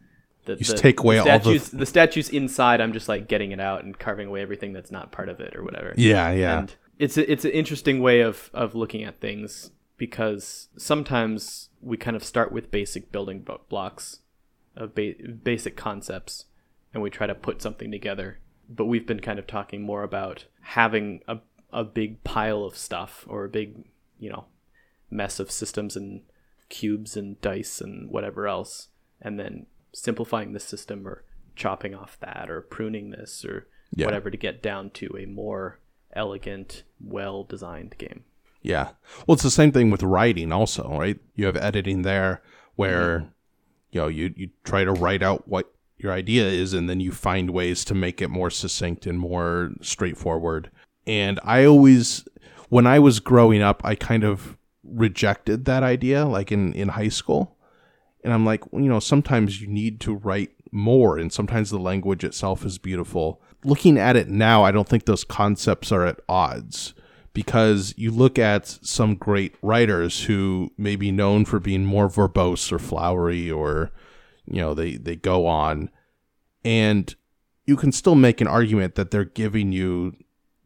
the, 0.46 0.56
just 0.56 0.78
take 0.78 1.00
away 1.00 1.18
all 1.18 1.26
the- 1.26 1.40
statues, 1.40 1.70
the 1.70 1.86
statues 1.86 2.30
inside. 2.30 2.82
I'm 2.82 2.94
just 2.94 3.10
like 3.10 3.28
getting 3.28 3.52
it 3.52 3.60
out 3.60 3.84
and 3.84 3.98
carving 3.98 4.28
away 4.28 4.42
everything 4.42 4.74
that's 4.74 4.92
not 4.92 5.12
part 5.12 5.30
of 5.30 5.40
it 5.40 5.56
or 5.56 5.64
whatever. 5.64 5.94
Yeah, 5.98 6.32
yeah, 6.32 6.60
And 6.60 6.76
it's 7.00 7.18
a, 7.18 7.32
it's 7.32 7.46
an 7.46 7.52
interesting 7.52 8.02
way 8.02 8.22
of 8.22 8.50
of 8.54 8.76
looking 8.76 9.04
at 9.04 9.20
things 9.20 9.72
because 9.98 10.70
sometimes 10.78 11.70
we 11.82 11.98
kind 11.98 12.16
of 12.16 12.24
start 12.24 12.52
with 12.52 12.72
basic 12.72 13.12
building 13.12 13.46
blocks 13.70 14.20
of 14.76 14.94
ba- 14.94 15.14
basic 15.44 15.76
concepts 15.76 16.46
and 16.94 17.02
we 17.02 17.10
try 17.10 17.28
to 17.28 17.36
put 17.36 17.62
something 17.62 17.92
together. 17.92 18.40
But 18.68 18.86
we've 18.86 19.06
been 19.06 19.20
kind 19.20 19.40
of 19.40 19.48
talking 19.48 19.82
more 19.82 20.04
about 20.04 20.46
having 20.62 21.22
a 21.28 21.40
a 21.72 21.84
big 21.84 22.24
pile 22.24 22.64
of 22.64 22.78
stuff 22.78 23.26
or 23.28 23.46
a 23.46 23.50
big, 23.50 23.84
you 24.18 24.30
know, 24.30 24.46
mess 25.10 25.40
of 25.40 25.52
systems 25.52 25.96
and 25.96 26.22
cubes 26.70 27.16
and 27.18 27.40
dice 27.42 27.80
and 27.82 28.10
whatever 28.10 28.48
else 28.48 28.88
and 29.22 29.40
then 29.40 29.66
simplifying 29.96 30.54
the 30.54 30.60
system 30.60 31.08
or 31.08 31.24
chopping 31.56 31.96
off 31.96 32.20
that 32.20 32.50
or 32.50 32.62
pruning 32.62 33.12
this 33.12 33.46
or 33.46 33.68
Yeah. 33.96 34.06
whatever 34.06 34.30
to 34.30 34.38
get 34.38 34.62
down 34.62 34.90
to 34.92 35.16
a 35.18 35.26
more 35.26 35.80
elegant, 36.14 36.84
well 37.00 37.44
designed 37.44 37.96
game. 37.98 38.24
yeah. 38.62 38.90
Well, 39.26 39.36
it's 39.36 39.44
the 39.44 39.52
same 39.52 39.72
thing 39.72 39.92
with 39.92 40.02
writing, 40.04 40.52
also, 40.52 40.98
right? 40.98 41.20
You 41.36 41.46
have 41.46 41.56
editing 41.58 42.02
there 42.02 42.42
where 42.76 43.20
mm-hmm. 43.20 43.28
you 43.92 44.02
know 44.02 44.08
you 44.08 44.34
you 44.36 44.50
try 44.64 44.84
to 44.84 44.92
write 44.92 45.22
out 45.24 45.48
what 45.48 45.72
your 45.98 46.12
idea 46.12 46.46
is, 46.48 46.74
and 46.74 46.90
then 46.90 47.00
you 47.00 47.12
find 47.12 47.52
ways 47.52 47.86
to 47.86 47.94
make 47.94 48.22
it 48.22 48.30
more 48.30 48.50
succinct 48.50 49.06
and 49.06 49.18
more 49.20 49.72
straightforward. 49.82 50.70
And 51.08 51.40
I 51.44 51.64
always, 51.66 52.28
when 52.70 52.88
I 52.88 52.98
was 53.00 53.20
growing 53.20 53.62
up, 53.62 53.82
I 53.86 53.96
kind 53.96 54.24
of 54.24 54.58
rejected 54.84 55.66
that 55.66 55.84
idea, 55.84 56.26
like 56.26 56.52
in 56.52 56.74
in 56.74 56.90
high 56.90 57.10
school. 57.10 57.55
And 58.26 58.34
I'm 58.34 58.44
like, 58.44 58.64
you 58.74 58.90
know, 58.90 59.00
sometimes 59.00 59.62
you 59.62 59.68
need 59.68 60.00
to 60.02 60.16
write 60.16 60.50
more, 60.72 61.20
and 61.20 61.32
sometimes 61.32 61.70
the 61.70 61.78
language 61.78 62.24
itself 62.24 62.66
is 62.66 62.80
beautiful. 62.80 63.40
Looking 63.64 64.00
at 64.00 64.16
it 64.16 64.30
now, 64.30 64.64
I 64.64 64.72
don't 64.72 64.90
think 64.90 65.06
those 65.06 65.24
concepts 65.24 65.92
are 65.92 66.08
at 66.08 66.20
odds 66.28 66.96
because 67.34 67.94
you 67.98 68.10
look 68.10 68.40
at 68.40 68.68
some 68.68 69.14
great 69.14 69.54
writers 69.62 70.24
who 70.24 70.72
may 70.76 70.96
be 70.96 71.12
known 71.12 71.46
for 71.46 71.60
being 71.60 71.86
more 71.86 72.10
verbose 72.10 72.72
or 72.72 72.80
flowery, 72.80 73.52
or, 73.52 73.92
you 74.48 74.60
know, 74.60 74.74
they, 74.74 74.96
they 74.96 75.16
go 75.16 75.46
on, 75.46 75.92
and 76.64 77.14
you 77.68 77.76
can 77.76 77.92
still 77.92 78.16
make 78.16 78.42
an 78.42 78.48
argument 78.48 78.96
that 78.96 79.12
they're 79.12 79.24
giving 79.24 79.72
you 79.72 80.14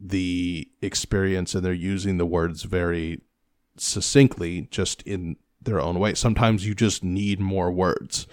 the 0.00 0.66
experience 0.80 1.54
and 1.54 1.62
they're 1.62 1.74
using 1.74 2.16
the 2.16 2.24
words 2.24 2.62
very 2.62 3.20
succinctly 3.76 4.62
just 4.70 5.02
in 5.02 5.36
their 5.62 5.80
own 5.80 5.98
way. 5.98 6.14
Sometimes 6.14 6.66
you 6.66 6.74
just 6.74 7.04
need 7.04 7.40
more 7.40 7.70
words. 7.70 8.26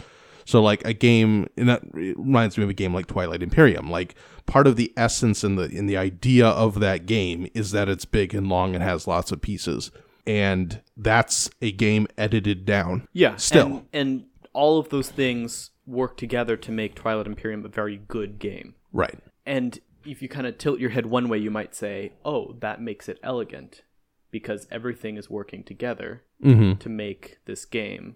So 0.45 0.61
like 0.61 0.85
a 0.85 0.93
game 0.93 1.47
and 1.57 1.67
that 1.67 1.81
reminds 1.91 2.57
me 2.57 2.63
of 2.63 2.69
a 2.69 2.73
game 2.73 2.93
like 2.93 3.07
Twilight 3.07 3.43
Imperium. 3.43 3.91
Like 3.91 4.15
part 4.45 4.65
of 4.65 4.77
the 4.77 4.93
essence 4.95 5.43
and 5.43 5.57
the 5.57 5.63
in 5.65 5.87
the 5.87 5.97
idea 5.97 6.47
of 6.47 6.79
that 6.79 7.05
game 7.05 7.49
is 7.53 7.71
that 7.71 7.89
it's 7.89 8.05
big 8.05 8.33
and 8.33 8.47
long 8.47 8.73
and 8.73 8.81
has 8.83 9.07
lots 9.07 9.31
of 9.31 9.41
pieces. 9.41 9.91
And 10.25 10.81
that's 10.95 11.49
a 11.61 11.71
game 11.71 12.07
edited 12.17 12.65
down. 12.65 13.07
Yeah, 13.13 13.35
Still. 13.37 13.65
and, 13.67 13.85
and 13.93 14.25
all 14.53 14.79
of 14.79 14.89
those 14.89 15.09
things 15.09 15.71
work 15.85 16.17
together 16.17 16.57
to 16.57 16.71
make 16.71 16.95
Twilight 16.95 17.27
Imperium 17.27 17.63
a 17.65 17.69
very 17.69 17.97
good 18.07 18.39
game. 18.39 18.75
Right. 18.91 19.19
And 19.45 19.79
if 20.05 20.21
you 20.21 20.27
kind 20.29 20.47
of 20.47 20.57
tilt 20.57 20.79
your 20.79 20.89
head 20.89 21.05
one 21.05 21.27
way, 21.29 21.37
you 21.37 21.51
might 21.51 21.75
say, 21.75 22.13
"Oh, 22.25 22.55
that 22.59 22.81
makes 22.81 23.07
it 23.09 23.19
elegant," 23.23 23.83
because 24.31 24.67
everything 24.71 25.17
is 25.17 25.29
working 25.29 25.63
together 25.63 26.23
Mm-hmm. 26.43 26.73
to 26.79 26.89
make 26.89 27.39
this 27.45 27.65
game. 27.65 28.15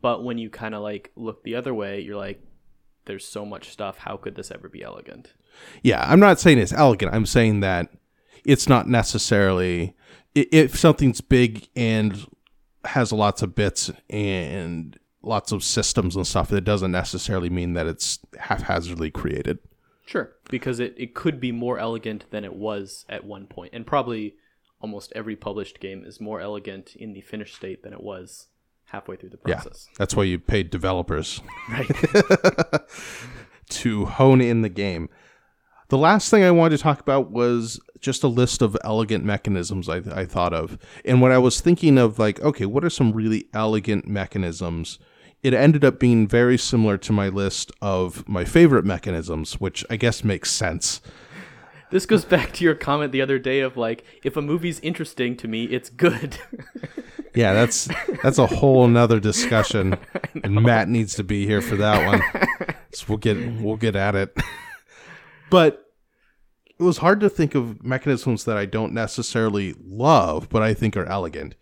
But 0.00 0.22
when 0.22 0.38
you 0.38 0.50
kind 0.50 0.74
of 0.74 0.82
like 0.82 1.10
look 1.16 1.42
the 1.42 1.56
other 1.56 1.74
way, 1.74 2.00
you're 2.00 2.16
like, 2.16 2.40
"There's 3.06 3.24
so 3.26 3.44
much 3.44 3.70
stuff. 3.70 3.98
How 3.98 4.16
could 4.16 4.36
this 4.36 4.52
ever 4.52 4.68
be 4.68 4.82
elegant?" 4.84 5.34
Yeah, 5.82 6.04
I'm 6.08 6.20
not 6.20 6.38
saying 6.38 6.58
it's 6.58 6.72
elegant. 6.72 7.12
I'm 7.12 7.26
saying 7.26 7.58
that 7.60 7.88
it's 8.44 8.68
not 8.68 8.86
necessarily 8.88 9.96
if 10.36 10.78
something's 10.78 11.20
big 11.20 11.68
and 11.74 12.24
has 12.84 13.12
lots 13.12 13.42
of 13.42 13.56
bits 13.56 13.90
and 14.08 14.96
lots 15.22 15.50
of 15.50 15.64
systems 15.64 16.14
and 16.14 16.24
stuff, 16.24 16.52
it 16.52 16.62
doesn't 16.62 16.92
necessarily 16.92 17.50
mean 17.50 17.72
that 17.72 17.88
it's 17.88 18.20
haphazardly 18.38 19.10
created. 19.10 19.58
Sure, 20.06 20.36
because 20.48 20.78
it, 20.78 20.94
it 20.96 21.14
could 21.14 21.40
be 21.40 21.50
more 21.50 21.78
elegant 21.80 22.26
than 22.30 22.44
it 22.44 22.54
was 22.54 23.04
at 23.08 23.24
one 23.24 23.46
point, 23.46 23.74
and 23.74 23.84
probably 23.84 24.36
almost 24.80 25.12
every 25.14 25.36
published 25.36 25.80
game 25.80 26.04
is 26.04 26.20
more 26.20 26.40
elegant 26.40 26.94
in 26.96 27.12
the 27.12 27.20
finished 27.20 27.56
state 27.56 27.82
than 27.82 27.92
it 27.92 28.02
was 28.02 28.48
halfway 28.86 29.16
through 29.16 29.30
the 29.30 29.36
process. 29.36 29.86
Yeah, 29.88 29.94
that's 29.98 30.16
why 30.16 30.24
you 30.24 30.38
paid 30.38 30.70
developers 30.70 31.40
Right. 31.68 31.88
to 33.68 34.06
hone 34.06 34.40
in 34.40 34.62
the 34.62 34.68
game. 34.68 35.08
The 35.88 35.98
last 35.98 36.30
thing 36.30 36.44
I 36.44 36.50
wanted 36.50 36.76
to 36.76 36.82
talk 36.82 37.00
about 37.00 37.30
was 37.30 37.80
just 38.00 38.22
a 38.22 38.28
list 38.28 38.60
of 38.62 38.76
elegant 38.84 39.24
mechanisms 39.24 39.88
I, 39.88 39.96
I 40.12 40.24
thought 40.26 40.52
of. 40.52 40.78
And 41.04 41.20
when 41.20 41.32
I 41.32 41.38
was 41.38 41.60
thinking 41.60 41.96
of, 41.98 42.18
like, 42.18 42.40
okay, 42.40 42.66
what 42.66 42.84
are 42.84 42.90
some 42.90 43.12
really 43.12 43.48
elegant 43.54 44.06
mechanisms? 44.06 44.98
It 45.42 45.54
ended 45.54 45.84
up 45.84 45.98
being 45.98 46.28
very 46.28 46.58
similar 46.58 46.98
to 46.98 47.12
my 47.12 47.28
list 47.28 47.72
of 47.80 48.28
my 48.28 48.44
favorite 48.44 48.84
mechanisms, 48.84 49.60
which 49.60 49.84
I 49.88 49.96
guess 49.96 50.24
makes 50.24 50.50
sense. 50.50 51.00
This 51.90 52.06
goes 52.06 52.24
back 52.24 52.52
to 52.54 52.64
your 52.64 52.74
comment 52.74 53.12
the 53.12 53.22
other 53.22 53.38
day 53.38 53.60
of 53.60 53.76
like, 53.76 54.04
if 54.22 54.36
a 54.36 54.42
movie's 54.42 54.80
interesting 54.80 55.36
to 55.38 55.48
me, 55.48 55.64
it's 55.64 55.88
good. 55.90 56.38
Yeah, 57.34 57.52
that's 57.52 57.88
that's 58.22 58.38
a 58.38 58.46
whole 58.46 58.88
nother 58.88 59.20
discussion, 59.20 59.96
and 60.42 60.54
Matt 60.62 60.88
needs 60.88 61.14
to 61.16 61.22
be 61.22 61.46
here 61.46 61.60
for 61.60 61.76
that 61.76 62.04
one. 62.06 62.66
So 62.92 63.04
we'll 63.08 63.18
get 63.18 63.36
we'll 63.60 63.76
get 63.76 63.94
at 63.94 64.16
it. 64.16 64.36
But 65.50 65.92
it 66.66 66.82
was 66.82 66.98
hard 66.98 67.20
to 67.20 67.30
think 67.30 67.54
of 67.54 67.84
mechanisms 67.84 68.44
that 68.44 68.56
I 68.56 68.64
don't 68.64 68.92
necessarily 68.92 69.74
love, 69.80 70.48
but 70.48 70.62
I 70.62 70.74
think 70.74 70.96
are 70.96 71.04
elegant. 71.04 71.54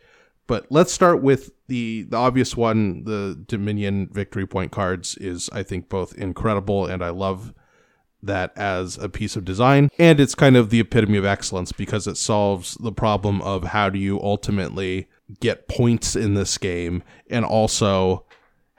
But 0.47 0.66
let's 0.70 0.93
start 0.93 1.22
with 1.22 1.51
the 1.66 2.05
the 2.05 2.16
obvious 2.16 2.57
one. 2.57 3.05
The 3.05 3.43
Dominion 3.47 4.09
victory 4.11 4.47
point 4.47 4.72
cards 4.72 5.16
is 5.16 5.51
I 5.53 5.62
think 5.62 5.89
both 5.89 6.14
incredible 6.14 6.87
and 6.87 7.03
I 7.03 7.11
love 7.11 7.53
that 8.23 8.53
as 8.57 8.99
a 8.99 9.09
piece 9.09 9.37
of 9.37 9.45
design. 9.45 9.91
And 9.99 10.21
it's 10.21 10.35
kind 10.35 10.57
of 10.57 10.71
the 10.71 10.81
epitome 10.81 11.19
of 11.19 11.25
excellence 11.25 11.73
because 11.73 12.07
it 12.07 12.17
solves 12.17 12.77
the 12.81 12.93
problem 12.93 13.43
of 13.43 13.64
how 13.64 13.91
do 13.91 13.99
you 13.99 14.21
ultimately 14.21 15.09
get 15.41 15.69
points 15.69 16.14
in 16.17 16.35
this 16.35 16.57
game 16.59 17.03
and 17.29 17.45
also 17.45 18.25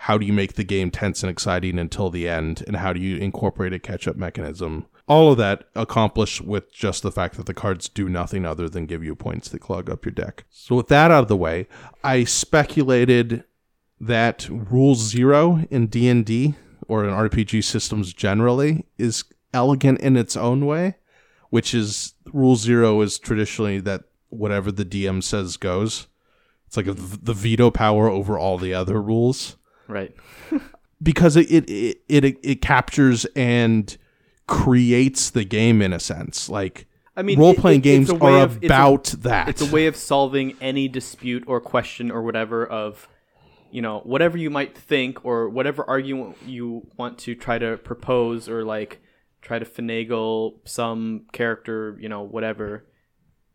how 0.02 0.18
do 0.18 0.26
you 0.26 0.34
make 0.34 0.54
the 0.54 0.64
game 0.64 0.92
tense 0.92 1.24
and 1.24 1.30
exciting 1.30 1.78
until 1.78 2.10
the 2.10 2.28
end 2.28 2.64
and 2.68 2.78
how 2.78 2.94
do 2.94 3.00
you 3.00 3.18
incorporate 3.18 3.74
a 3.74 3.80
catch 3.80 4.08
up 4.08 4.16
mechanism 4.16 4.86
all 5.08 5.32
of 5.32 5.38
that 5.38 5.66
accomplished 5.76 6.42
with 6.42 6.72
just 6.72 7.04
the 7.04 7.12
fact 7.12 7.36
that 7.36 7.46
the 7.46 7.54
cards 7.54 7.90
do 7.90 8.08
nothing 8.08 8.46
other 8.46 8.70
than 8.70 8.86
give 8.86 9.04
you 9.04 9.16
points 9.16 9.50
that 9.50 9.60
clog 9.60 9.90
up 9.90 10.06
your 10.06 10.12
deck 10.14 10.46
so 10.50 10.76
with 10.76 10.88
that 10.88 11.12
out 11.12 11.24
of 11.24 11.28
the 11.28 11.36
way 11.36 11.68
i 12.04 12.24
speculated 12.24 13.44
that 14.00 14.48
rule 14.50 14.96
zero 14.96 15.66
in 15.70 15.88
d&d 15.88 16.56
or 16.88 17.04
in 17.04 17.12
rpg 17.12 17.64
systems 17.64 18.14
generally 18.14 18.86
is 18.98 19.24
elegant 19.54 20.00
in 20.00 20.16
its 20.18 20.36
own 20.36 20.66
way 20.66 20.96
which 21.50 21.74
is 21.74 22.14
rule 22.34 22.56
zero 22.56 23.02
is 23.02 23.18
traditionally 23.18 23.80
that 23.80 24.04
whatever 24.30 24.72
the 24.72 24.86
dm 24.86 25.24
says 25.24 25.58
goes 25.58 26.08
it's 26.66 26.76
like 26.76 26.88
a, 26.88 26.94
the 26.94 27.34
veto 27.34 27.72
power 27.72 28.10
over 28.10 28.38
all 28.38 28.58
the 28.58 28.74
other 28.74 29.02
rules 29.02 29.56
right. 29.88 30.14
because 31.02 31.36
it 31.36 31.50
it, 31.50 31.70
it 31.70 32.26
it 32.26 32.38
it 32.44 32.62
captures 32.62 33.26
and 33.36 33.98
creates 34.48 35.30
the 35.30 35.44
game 35.44 35.82
in 35.82 35.94
a 35.94 36.00
sense. 36.00 36.50
Like 36.50 36.88
I 37.16 37.22
mean, 37.22 37.40
role 37.40 37.54
playing 37.54 37.82
games 37.82 38.10
it's 38.10 38.20
a 38.20 38.24
way 38.24 38.34
are 38.34 38.44
of- 38.44 38.58
it's 38.58 38.64
a- 38.64 38.66
about 38.66 39.06
that. 39.20 39.50
It's 39.50 39.62
a 39.62 39.72
way 39.72 39.88
of 39.88 39.96
solving 39.96 40.56
any 40.62 40.88
dispute 40.88 41.44
or 41.48 41.60
question 41.62 42.10
or 42.12 42.22
whatever 42.22 42.66
of, 42.66 43.08
you 43.72 43.82
know, 43.82 44.00
whatever 44.00 44.38
you 44.38 44.50
might 44.50 44.78
think 44.78 45.24
or 45.26 45.50
whatever 45.50 45.84
argument 45.84 46.38
you 46.46 46.88
want 46.98 47.18
to 47.20 47.36
try 47.36 47.58
to 47.58 47.78
propose 47.78 48.48
or 48.50 48.64
like 48.64 49.00
try 49.42 49.60
to 49.60 49.66
finagle 49.66 50.60
some 50.66 51.26
character, 51.32 51.98
you 52.00 52.10
know, 52.10 52.22
whatever. 52.22 52.86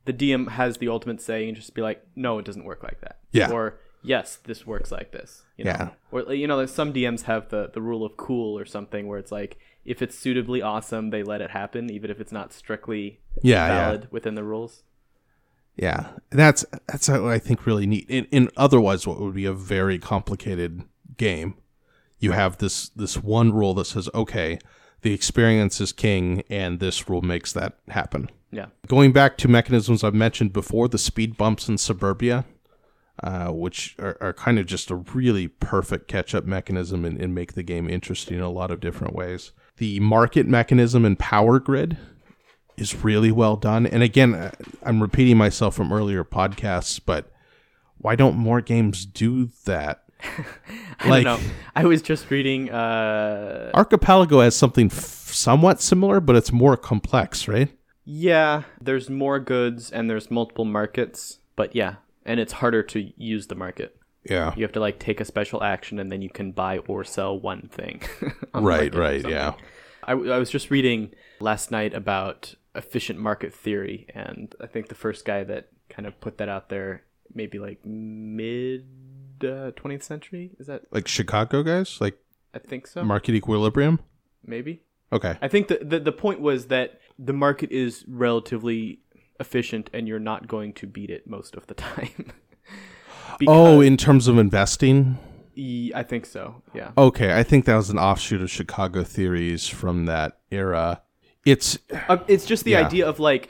The 0.05 0.13
DM 0.13 0.49
has 0.51 0.79
the 0.79 0.89
ultimate 0.89 1.21
say 1.21 1.47
and 1.47 1.57
just 1.57 1.75
be 1.75 1.83
like, 1.83 2.05
no, 2.17 2.39
it 2.39 2.45
doesn't 2.45 2.65
work 2.65 2.83
like 2.83 3.01
that. 3.03 3.19
Yeah. 3.31 3.51
Or 3.51 3.79
yes, 4.03 4.37
this 4.45 4.67
works 4.67 4.91
like 4.91 5.13
this. 5.13 5.43
You 5.57 5.65
know? 5.65 5.71
Yeah. 5.71 5.89
Or 6.11 6.35
you 6.35 6.47
know, 6.47 6.57
like 6.57 6.69
some 6.69 6.93
DMs 6.93 7.23
have 7.23 7.49
the 7.51 7.71
the 7.73 7.81
rule 7.81 8.05
of 8.05 8.17
cool 8.17 8.59
or 8.59 8.65
something 8.65 9.07
where 9.07 9.19
it's 9.19 9.33
like 9.33 9.59
if 9.85 10.03
it's 10.03 10.19
suitably 10.19 10.63
awesome, 10.63 11.11
they 11.11 11.23
let 11.23 11.41
it 11.41 11.51
happen, 11.51 11.91
even 11.91 12.11
if 12.11 12.21
it's 12.21 12.33
not 12.33 12.53
strictly 12.53 13.21
Yeah, 13.43 13.67
yeah. 13.67 13.85
valid 13.85 14.09
within 14.11 14.35
the 14.35 14.45
rules. 14.45 14.83
Yeah, 15.77 16.09
that's 16.31 16.65
that's 16.87 17.09
what 17.09 17.25
I 17.25 17.39
think 17.39 17.67
really 17.67 17.87
neat. 17.87 18.09
In, 18.09 18.27
in 18.27 18.51
otherwise, 18.57 19.07
what 19.07 19.21
would 19.21 19.35
be 19.35 19.47
a 19.47 19.55
very 19.55 19.99
complicated 19.99 20.83
game, 21.17 21.55
you 22.19 22.33
have 22.33 22.59
this 22.59 22.91
this 22.91 23.17
one 23.17 23.53
rule 23.53 23.75
that 23.75 23.87
says, 23.87 24.09
okay, 24.15 24.59
the 25.01 25.15
experience 25.15 25.81
is 25.81 25.93
king, 25.93 26.43
and 26.51 26.79
this 26.79 27.09
rule 27.09 27.23
makes 27.23 27.53
that 27.53 27.79
happen. 27.89 28.31
Yeah. 28.51 28.67
Going 28.87 29.13
back 29.13 29.39
to 29.39 29.49
mechanisms 29.49 30.05
I've 30.05 30.15
mentioned 30.15 30.53
before, 30.53 30.89
the 30.89 30.99
speed 30.99 31.39
bumps 31.39 31.69
in 31.71 31.79
Suburbia, 31.79 32.45
uh, 33.23 33.49
which 33.49 33.97
are, 33.99 34.19
are 34.21 34.35
kind 34.35 34.59
of 34.59 34.67
just 34.67 34.91
a 34.91 34.97
really 34.97 35.49
perfect 35.49 36.07
catch 36.07 36.35
up 36.35 36.45
mechanism 36.45 37.07
and, 37.07 37.19
and 37.19 37.35
make 37.35 37.55
the 37.55 37.63
game 37.63 37.89
interesting 37.89 38.37
in 38.37 38.43
a 38.43 38.51
lot 38.51 38.71
of 38.71 38.81
different 38.81 39.15
ways. 39.15 39.53
The 39.79 40.01
market 40.01 40.47
mechanism 40.47 41.07
and 41.07 41.19
Power 41.19 41.59
Grid 41.59 41.97
is 42.77 43.05
really 43.05 43.31
well 43.33 43.57
done. 43.57 43.87
And 43.87 44.03
again, 44.03 44.35
uh, 44.35 44.51
I'm 44.83 45.01
repeating 45.03 45.37
myself 45.37 45.75
from 45.75 45.93
earlier 45.93 46.25
podcasts, 46.25 47.01
but 47.05 47.31
why 47.99 48.17
don't 48.17 48.37
more 48.37 48.61
games 48.61 49.05
do 49.07 49.51
that? 49.65 50.05
I 51.01 51.09
Like- 51.09 51.25
don't 51.25 51.43
know. 51.43 51.51
I 51.75 51.85
was 51.85 52.03
just 52.03 52.31
reading. 52.31 52.71
Uh, 52.71 53.71
Archipelago 53.75 54.41
has 54.41 54.55
something 54.57 54.87
f- 54.87 54.95
somewhat 55.33 55.81
similar, 55.81 56.21
but 56.21 56.37
it's 56.37 56.53
more 56.53 56.77
complex, 56.77 57.49
right? 57.49 57.69
yeah, 58.05 58.63
there's 58.81 59.09
more 59.09 59.39
goods 59.39 59.93
and 59.93 60.11
there's 60.11 60.29
multiple 60.31 60.65
markets, 60.65 61.39
but 61.55 61.75
yeah, 61.77 61.95
and 62.27 62.41
it's 62.41 62.55
harder 62.55 62.83
to 62.83 63.13
use 63.17 63.47
the 63.47 63.55
market. 63.55 63.97
Yeah. 64.29 64.53
You 64.57 64.63
have 64.65 64.73
to 64.73 64.81
like 64.81 64.99
take 64.99 65.21
a 65.21 65.25
special 65.25 65.63
action 65.63 66.01
and 66.01 66.11
then 66.11 66.21
you 66.21 66.29
can 66.29 66.51
buy 66.53 66.79
or 66.79 67.05
sell 67.05 67.39
one 67.39 67.69
thing. 67.73 68.03
on 68.55 68.65
Right, 68.65 68.93
right, 68.95 69.25
yeah. 69.29 69.55
I, 70.03 70.13
I 70.13 70.39
was 70.39 70.51
just 70.51 70.69
reading 70.71 71.13
last 71.39 71.71
night 71.71 71.95
about 71.95 72.55
efficient 72.75 73.19
market 73.19 73.55
theory, 73.55 74.07
and 74.15 74.55
I 74.61 74.67
think 74.67 74.89
the 74.89 74.95
first 74.95 75.25
guy 75.25 75.45
that 75.45 75.69
kind 75.89 76.07
of 76.07 76.21
put 76.21 76.39
that 76.39 76.49
out 76.49 76.69
there, 76.69 77.03
maybe 77.35 77.59
like 77.59 77.85
mid 77.85 78.87
uh, 79.45 79.71
twentieth 79.77 80.03
century, 80.03 80.53
is 80.59 80.67
that? 80.69 80.83
Like 80.91 81.09
Chicago 81.09 81.63
guys, 81.63 82.01
like 82.01 82.19
I 82.55 82.59
think 82.59 82.87
so. 82.87 83.05
market 83.05 83.35
equilibrium. 83.35 84.01
maybe. 84.45 84.83
Okay. 85.13 85.37
I 85.43 85.49
think 85.49 85.69
the, 85.69 85.79
the 85.83 86.01
the 86.01 86.13
point 86.13 86.41
was 86.41 86.69
that 86.69 87.01
the 87.19 87.35
market 87.35 87.71
is 87.71 88.05
relatively 88.09 89.01
efficient, 89.39 89.91
and 89.93 90.09
you're 90.09 90.19
not 90.19 90.49
going 90.49 90.73
to 90.75 90.87
beat 90.87 91.11
it 91.11 91.27
most 91.27 91.55
of 91.55 91.67
the 91.67 91.75
time. 91.89 92.33
Oh, 93.49 93.81
in 93.81 93.97
terms 93.97 94.29
of 94.29 94.39
investing? 94.39 95.19
I 95.59 96.05
think 96.07 96.27
so. 96.27 96.63
Yeah. 96.75 96.93
Okay, 96.97 97.37
I 97.37 97.43
think 97.43 97.65
that 97.65 97.75
was 97.75 97.91
an 97.91 97.99
offshoot 97.99 98.41
of 98.41 98.51
Chicago 98.51 99.03
theories 99.03 99.67
from 99.67 100.07
that 100.07 100.39
era. 100.53 101.03
It's 101.45 101.79
Uh, 102.09 102.19
it's 102.29 102.47
just 102.47 102.65
the 102.65 102.73
Yeah. 102.73 102.87
idea 102.87 103.07
of 103.09 103.19
like, 103.21 103.49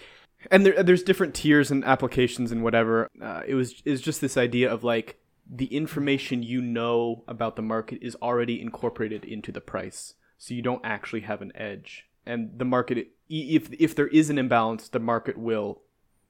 and 0.51 0.64
there, 0.66 0.82
there's 0.82 1.03
different 1.03 1.34
tiers 1.34 1.70
and 1.70 1.84
applications 1.84 2.51
and 2.53 2.62
whatever. 2.62 3.09
Uh, 3.20 3.43
it 3.47 3.55
was 3.55 3.82
is 3.84 4.01
just 4.01 4.20
this 4.20 4.36
idea 4.36 4.70
of 4.72 4.82
like 4.84 5.18
the 5.51 5.66
information 5.66 6.43
you 6.43 6.61
know 6.62 7.24
about 7.28 7.57
the 7.57 7.62
market 7.62 7.99
is 8.01 8.16
already 8.22 8.61
incorporated 8.61 9.24
into 9.24 9.53
the 9.53 9.61
price, 9.61 10.14
so 10.38 10.55
you 10.55 10.62
don't 10.62 10.80
actually 10.84 11.20
have 11.22 11.43
an 11.43 11.53
edge. 11.55 12.07
And 12.24 12.51
the 12.57 12.64
market, 12.64 13.09
if 13.28 13.68
if 13.78 13.95
there 13.95 14.07
is 14.09 14.30
an 14.30 14.38
imbalance, 14.38 14.88
the 14.88 15.01
market 15.01 15.36
will 15.36 15.82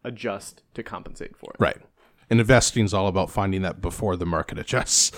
adjust 0.04 0.62
to 0.74 0.82
compensate 0.82 1.36
for 1.36 1.50
it. 1.52 1.56
right. 1.60 1.78
And 2.30 2.40
investing 2.40 2.84
is 2.86 2.94
all 2.94 3.08
about 3.08 3.30
finding 3.30 3.60
that 3.62 3.82
before 3.82 4.16
the 4.16 4.24
market 4.24 4.58
adjusts. 4.58 5.12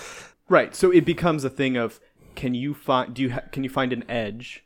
Right. 0.49 0.75
So 0.75 0.91
it 0.91 1.05
becomes 1.05 1.43
a 1.45 1.49
thing 1.49 1.77
of 1.77 1.99
can 2.35 2.53
you 2.53 2.73
find 2.73 3.13
do 3.13 3.21
you 3.23 3.31
ha- 3.31 3.43
can 3.53 3.63
you 3.63 3.69
find 3.69 3.93
an 3.93 4.03
edge 4.09 4.64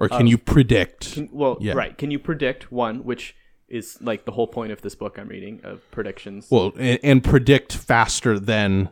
Or 0.00 0.08
can 0.08 0.26
you 0.26 0.36
um, 0.36 0.42
predict? 0.44 1.12
Can- 1.12 1.28
well, 1.30 1.58
Yeah. 1.60 1.74
right. 1.74 1.96
Can 1.96 2.10
you 2.10 2.18
predict 2.18 2.72
one, 2.72 3.04
which 3.04 3.36
is 3.68 3.98
like 4.00 4.24
the 4.24 4.32
whole 4.32 4.46
point 4.48 4.72
of 4.72 4.80
this 4.82 4.94
book 4.94 5.18
I'm 5.18 5.28
reading 5.28 5.60
of 5.62 5.88
predictions? 5.90 6.48
well, 6.50 6.72
and, 6.78 6.98
and 7.02 7.22
predict 7.22 7.76
faster 7.76 8.38
than 8.38 8.88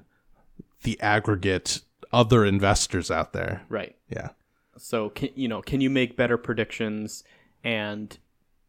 the 0.82 1.00
aggregate 1.00 1.80
other 2.12 2.44
investors 2.44 3.10
out 3.10 3.32
there. 3.32 3.62
right. 3.68 3.96
Yeah. 4.08 4.30
So 4.76 5.08
can 5.10 5.30
you 5.34 5.48
know? 5.48 5.60
Can 5.60 5.80
you 5.80 5.90
make 5.90 6.16
better 6.16 6.36
predictions, 6.38 7.24
and 7.64 8.16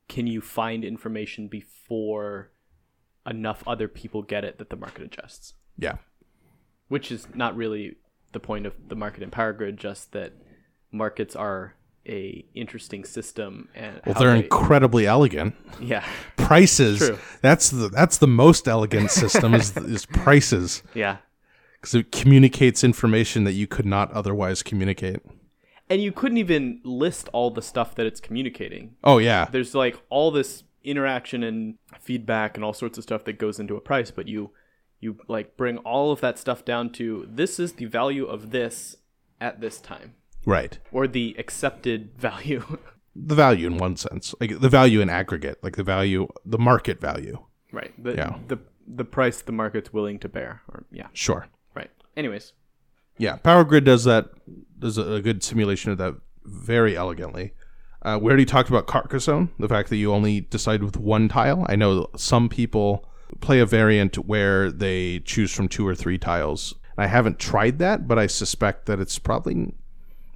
can 0.08 0.26
you 0.26 0.42
find 0.42 0.84
information 0.84 1.48
before 1.48 2.50
enough 3.28 3.64
other 3.68 3.88
people 3.88 4.24
get 4.24 4.44
it 4.44 4.58
that 4.58 4.72
the 4.72 4.76
market 4.76 5.04
adjusts? 5.04 5.54
Yeah. 5.78 5.98
Which 6.88 7.12
is 7.12 7.28
not 7.36 7.56
really 7.56 7.98
the 8.32 8.40
point 8.40 8.66
of 8.66 8.74
the 8.88 8.96
market 8.96 9.22
and 9.22 9.32
power 9.32 9.54
grid, 9.54 9.78
just 9.78 10.12
that 10.14 10.34
markets 10.92 11.36
are 11.36 11.76
a 12.08 12.45
interesting 12.56 13.04
system 13.06 13.68
and 13.76 14.02
Well, 14.06 14.16
they're 14.20 14.34
they- 14.34 14.43
incredibly 14.43 15.06
elegant. 15.06 15.56
yeah 15.82 16.06
Prices. 16.38 17.00
True. 17.00 17.20
That's 17.41 17.70
the 17.70 17.89
that's 17.89 18.18
the 18.18 18.28
most 18.28 18.68
elegant 18.68 19.12
system 19.12 19.54
is 19.54 19.76
is 19.95 20.06
prices 20.06 20.82
yeah 20.93 21.18
because 21.80 21.95
it 21.95 22.12
communicates 22.12 22.84
information 22.84 23.43
that 23.45 23.54
you 23.54 23.68
could 23.68 23.86
not 23.86 24.12
otherwise 24.12 24.64
communicate. 24.64 25.20
and 25.89 26.02
you 26.02 26.12
couldn't 26.12 26.38
even 26.38 26.82
list 26.84 27.30
all 27.34 27.52
the 27.52 27.62
stuff 27.62 27.95
that 27.95 28.06
it's 28.06 28.20
communicating 28.20 28.95
Oh 29.04 29.18
yeah. 29.20 29.45
there's 29.52 29.76
like 29.76 29.97
all 30.10 30.32
this 30.32 30.64
interaction 30.84 31.43
and 31.43 31.76
feedback 32.00 32.56
and 32.56 32.64
all 32.64 32.74
sorts 32.74 32.97
of 32.97 33.04
stuff 33.04 33.24
that 33.26 33.38
goes 33.38 33.60
into 33.60 33.76
a 33.76 33.82
price 33.82 34.12
but 34.12 34.28
you 34.28 34.52
you 35.02 35.18
like 35.28 35.56
bring 35.58 35.78
all 35.80 36.12
of 36.12 36.22
that 36.22 36.39
stuff 36.39 36.64
down 36.66 36.89
to 36.91 37.28
this 37.30 37.60
is 37.60 37.74
the 37.74 37.86
value 37.86 38.26
of 38.26 38.52
this 38.52 38.95
at 39.41 39.60
this 39.62 39.80
time 39.80 40.16
Right. 40.46 40.80
or 40.92 41.08
the 41.08 41.36
accepted 41.38 42.12
value 42.18 42.64
The 43.16 43.36
value 43.36 43.68
in 43.68 43.78
one 43.78 43.98
sense, 43.98 44.34
like 44.40 44.60
the 44.60 44.70
value 44.70 45.02
in 45.02 45.10
aggregate, 45.10 45.58
like 45.64 45.76
the 45.76 45.84
value, 45.84 46.28
the 46.46 46.58
market 46.60 47.02
value. 47.02 47.38
right 47.72 47.94
the, 48.02 48.16
Yeah. 48.16 48.38
the 48.48 48.60
the 48.92 49.06
price 49.06 49.42
the 49.44 49.52
market's 49.52 49.94
willing 49.94 50.18
to 50.20 50.30
bear 50.30 50.62
or 50.70 50.86
yeah 50.92 51.08
Sure. 51.14 51.48
right 51.76 51.92
anyways 52.18 52.54
Yeah, 53.18 53.36
Power 53.36 53.64
Grid 53.64 53.84
does 53.84 54.04
that 54.06 54.30
does 54.80 54.98
a, 54.98 55.22
good 55.22 55.44
simulation 55.44 55.92
of 55.92 55.98
that 55.98 56.16
very 56.46 56.96
elegantly. 56.96 57.54
Uh, 58.02 58.18
we 58.22 58.28
already 58.30 58.46
talked 58.46 58.70
about 58.70 58.88
Carcassonne, 58.88 59.50
the 59.60 59.68
fact 59.68 59.90
that 59.90 59.98
you 59.98 60.14
only 60.14 60.40
decide 60.42 60.82
with 60.82 60.96
one 60.98 61.28
tile. 61.28 61.66
I 61.68 61.76
know 61.76 62.08
some 62.16 62.48
people 62.48 63.06
play 63.42 63.60
a 63.60 63.66
variant 63.66 64.16
where 64.26 64.72
they 64.72 65.20
choose 65.20 65.54
from 65.54 65.68
two 65.68 65.86
or 65.86 65.94
three 65.94 66.18
tiles. 66.18 66.74
I 66.98 67.08
haven't 67.08 67.38
tried 67.40 67.78
that, 67.80 68.08
but 68.08 68.18
I 68.18 68.26
suspect 68.28 68.86
that 68.86 69.00
it's 69.02 69.20
probably 69.20 69.74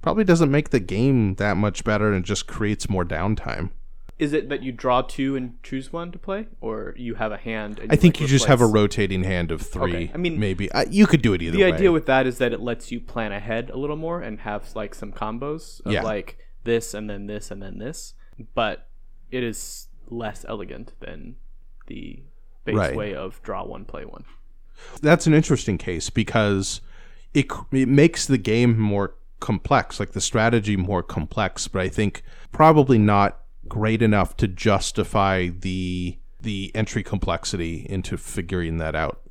probably 0.04 0.22
doesn't 0.22 0.50
make 0.50 0.68
the 0.68 0.80
game 0.80 1.34
that 1.36 1.56
much 1.56 1.82
better 1.82 2.12
and 2.12 2.26
just 2.26 2.46
creates 2.46 2.90
more 2.90 3.06
downtime. 3.06 3.70
Is 4.18 4.34
it 4.34 4.50
that 4.50 4.62
you 4.62 4.70
draw 4.70 5.00
two 5.00 5.34
and 5.34 5.60
choose 5.62 5.94
one 5.94 6.12
to 6.12 6.18
play, 6.18 6.46
or 6.60 6.94
you 6.98 7.14
have 7.14 7.32
a 7.32 7.38
hand? 7.38 7.78
And 7.78 7.90
I 7.90 7.96
think 7.96 8.16
like, 8.16 8.20
you 8.20 8.26
just 8.26 8.44
have 8.44 8.60
a 8.60 8.66
rotating 8.66 9.24
hand 9.24 9.50
of 9.50 9.62
three. 9.62 9.94
Okay. 9.94 10.10
I 10.12 10.18
mean, 10.18 10.38
maybe 10.38 10.70
I, 10.74 10.82
you 10.84 11.06
could 11.06 11.22
do 11.22 11.32
it 11.32 11.40
either 11.40 11.56
way. 11.56 11.64
The 11.64 11.70
way. 11.70 11.74
idea 11.74 11.90
with 11.90 12.04
that 12.04 12.26
is 12.26 12.36
that 12.36 12.52
it 12.52 12.60
lets 12.60 12.92
you 12.92 13.00
plan 13.00 13.32
ahead 13.32 13.70
a 13.70 13.78
little 13.78 13.96
more 13.96 14.20
and 14.20 14.40
have 14.40 14.76
like 14.76 14.94
some 14.94 15.10
combos 15.10 15.80
of 15.86 15.90
Yeah. 15.92 16.02
like 16.02 16.36
this 16.64 16.92
and 16.92 17.08
then 17.08 17.26
this 17.26 17.50
and 17.50 17.62
then 17.62 17.78
this, 17.78 18.12
but 18.54 18.88
it 19.30 19.42
is 19.42 19.88
less 20.08 20.44
elegant 20.46 20.92
than 21.00 21.36
the 21.86 22.22
base 22.66 22.76
Right. 22.76 22.94
way 22.94 23.14
of 23.14 23.42
draw 23.42 23.64
one, 23.64 23.86
play 23.86 24.04
one. 24.04 24.24
that's 25.00 25.26
an 25.26 25.32
interesting 25.34 25.78
case 25.78 26.10
because 26.10 26.82
it 27.32 27.46
it 27.72 27.88
makes 27.88 28.26
the 28.26 28.38
game 28.38 28.78
more 28.78 29.14
complex, 29.44 30.00
like 30.00 30.12
the 30.12 30.20
strategy 30.20 30.76
more 30.76 31.02
complex. 31.02 31.68
But 31.68 31.82
I 31.82 31.88
think 31.88 32.22
probably 32.50 32.98
not 32.98 33.40
great 33.68 34.00
enough 34.02 34.36
to 34.38 34.48
justify 34.48 35.48
the 35.48 36.18
the 36.40 36.70
entry 36.74 37.02
complexity 37.02 37.86
into 37.88 38.16
figuring 38.18 38.76
that 38.78 38.94
out 38.94 39.22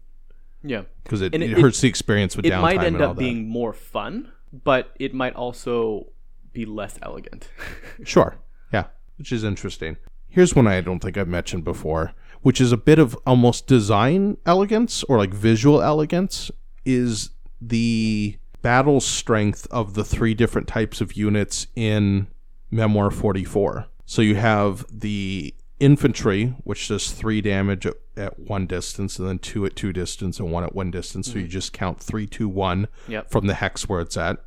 Yeah. 0.64 0.84
because 1.04 1.22
it, 1.22 1.34
it, 1.36 1.42
it- 1.44 1.60
hurts 1.60 1.82
the 1.82 1.88
experience 1.88 2.36
with 2.36 2.46
It 2.46 2.52
downtime 2.54 2.62
might 2.62 2.84
end 2.84 3.02
up 3.02 3.18
being 3.18 3.48
more 3.48 3.72
fun, 3.74 4.32
but 4.52 4.92
it 5.00 5.14
might 5.14 5.36
also 5.36 6.08
be 6.54 6.66
less 6.66 6.98
elegant. 7.02 7.50
Sure. 8.04 8.38
Yeah. 8.72 8.86
Which 9.18 9.32
is 9.32 9.44
interesting. 9.44 9.98
Here's 10.28 10.56
one 10.56 10.66
I 10.66 10.82
don't 10.82 11.00
think 11.00 11.16
I've 11.18 11.28
mentioned 11.28 11.64
before, 11.64 12.14
which 12.42 12.60
is 12.60 12.72
a 12.72 12.78
bit 12.78 12.98
of 12.98 13.16
almost 13.28 13.68
design 13.68 14.38
elegance 14.48 15.04
or 15.04 15.18
like 15.20 15.34
visual 15.34 15.82
elegance, 15.84 16.50
is 16.86 17.30
the 17.62 18.38
battle 18.64 19.00
strength 19.00 19.68
of 19.70 19.94
the 19.94 20.04
three 20.04 20.34
different 20.34 20.68
types 20.68 21.02
of 21.02 21.14
units 21.14 21.68
in 21.76 22.26
Memoir 22.72 23.12
44. 23.12 23.86
So 24.06 24.24
you 24.24 24.36
have 24.36 24.86
the 24.90 25.54
infantry, 25.80 26.56
which 26.64 26.88
does 26.88 27.12
three 27.12 27.42
damage 27.42 27.86
at, 27.86 27.96
at 28.16 28.40
one 28.40 28.66
distance, 28.66 29.20
and 29.20 29.28
then 29.28 29.38
two 29.38 29.66
at 29.66 29.76
two 29.76 29.94
distance, 29.94 30.40
and 30.40 30.52
one 30.52 30.64
at 30.64 30.74
one 30.74 30.90
distance. 30.90 31.28
So 31.28 31.36
you 31.36 31.42
mm-hmm. 31.42 31.52
just 31.52 31.74
count 31.74 32.00
three, 32.00 32.26
two, 32.26 32.48
one 32.48 32.88
Yep. 33.08 33.30
from 33.30 33.48
the 33.48 33.54
hex 33.54 33.88
where 33.88 34.02
it's 34.02 34.18
at. 34.18 34.44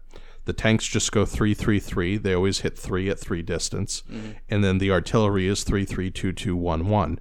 The 0.46 0.52
tanks 0.52 0.86
just 0.86 1.12
go 1.12 1.26
three, 1.26 1.54
three, 1.54 1.80
three. 1.80 2.16
They 2.16 2.32
always 2.32 2.60
hit 2.60 2.78
three 2.78 3.10
at 3.10 3.18
three 3.18 3.42
distance, 3.42 4.02
mm-hmm. 4.10 4.32
and 4.48 4.64
then 4.64 4.78
the 4.78 4.90
artillery 4.90 5.46
is 5.46 5.62
three, 5.62 5.84
three, 5.84 6.10
two, 6.10 6.32
two, 6.32 6.56
one, 6.56 6.88
one, 6.88 7.18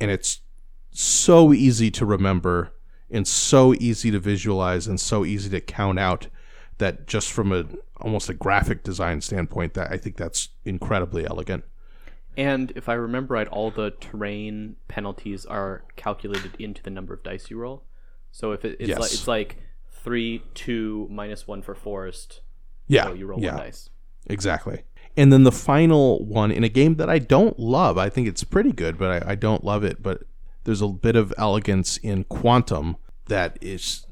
and 0.00 0.10
it's 0.10 0.40
so 0.90 1.52
easy 1.52 1.90
to 1.92 2.06
remember 2.06 2.72
and 3.10 3.26
so 3.26 3.74
easy 3.74 4.10
to 4.10 4.18
visualize 4.18 4.86
and 4.86 5.00
so 5.00 5.24
easy 5.24 5.48
to 5.50 5.60
count 5.60 5.98
out 5.98 6.28
that 6.78 7.06
just 7.06 7.32
from 7.32 7.52
a 7.52 7.64
almost 8.00 8.28
a 8.28 8.34
graphic 8.34 8.82
design 8.84 9.20
standpoint, 9.20 9.74
that 9.74 9.90
I 9.90 9.96
think 9.96 10.16
that's 10.16 10.50
incredibly 10.64 11.26
elegant. 11.26 11.64
And 12.36 12.72
if 12.76 12.88
I 12.88 12.94
remember 12.94 13.34
right, 13.34 13.48
all 13.48 13.70
the 13.72 13.90
terrain 14.00 14.76
penalties 14.86 15.44
are 15.44 15.82
calculated 15.96 16.52
into 16.60 16.82
the 16.82 16.90
number 16.90 17.14
of 17.14 17.24
dice 17.24 17.50
you 17.50 17.58
roll. 17.58 17.82
So 18.30 18.52
if 18.52 18.64
it, 18.64 18.76
it's 18.78 18.88
Yes. 18.90 19.00
like 19.00 19.12
it's 19.12 19.28
like 19.28 19.56
three, 19.90 20.42
two, 20.54 21.08
minus 21.10 21.48
one 21.48 21.62
for 21.62 21.74
forest. 21.74 22.42
Yeah, 22.86 23.06
So 23.06 23.14
you 23.14 23.26
roll 23.26 23.40
yeah. 23.40 23.56
one 23.56 23.64
dice. 23.64 23.90
Exactly. 24.26 24.84
And 25.16 25.32
then 25.32 25.42
the 25.42 25.50
final 25.50 26.24
one 26.24 26.52
in 26.52 26.62
a 26.62 26.68
game 26.68 26.94
that 26.96 27.10
I 27.10 27.18
don't 27.18 27.58
love, 27.58 27.98
I 27.98 28.08
think 28.08 28.28
it's 28.28 28.44
pretty 28.44 28.70
good, 28.70 28.96
but 28.98 29.26
I, 29.26 29.32
I 29.32 29.34
don't 29.34 29.64
love 29.64 29.82
it. 29.82 30.00
But 30.00 30.22
there's 30.68 30.82
a 30.82 30.88
bit 30.88 31.16
of 31.16 31.32
elegance 31.38 31.96
in 31.96 32.24
Quantum 32.24 32.98
that 33.24 33.56
is. 33.62 34.04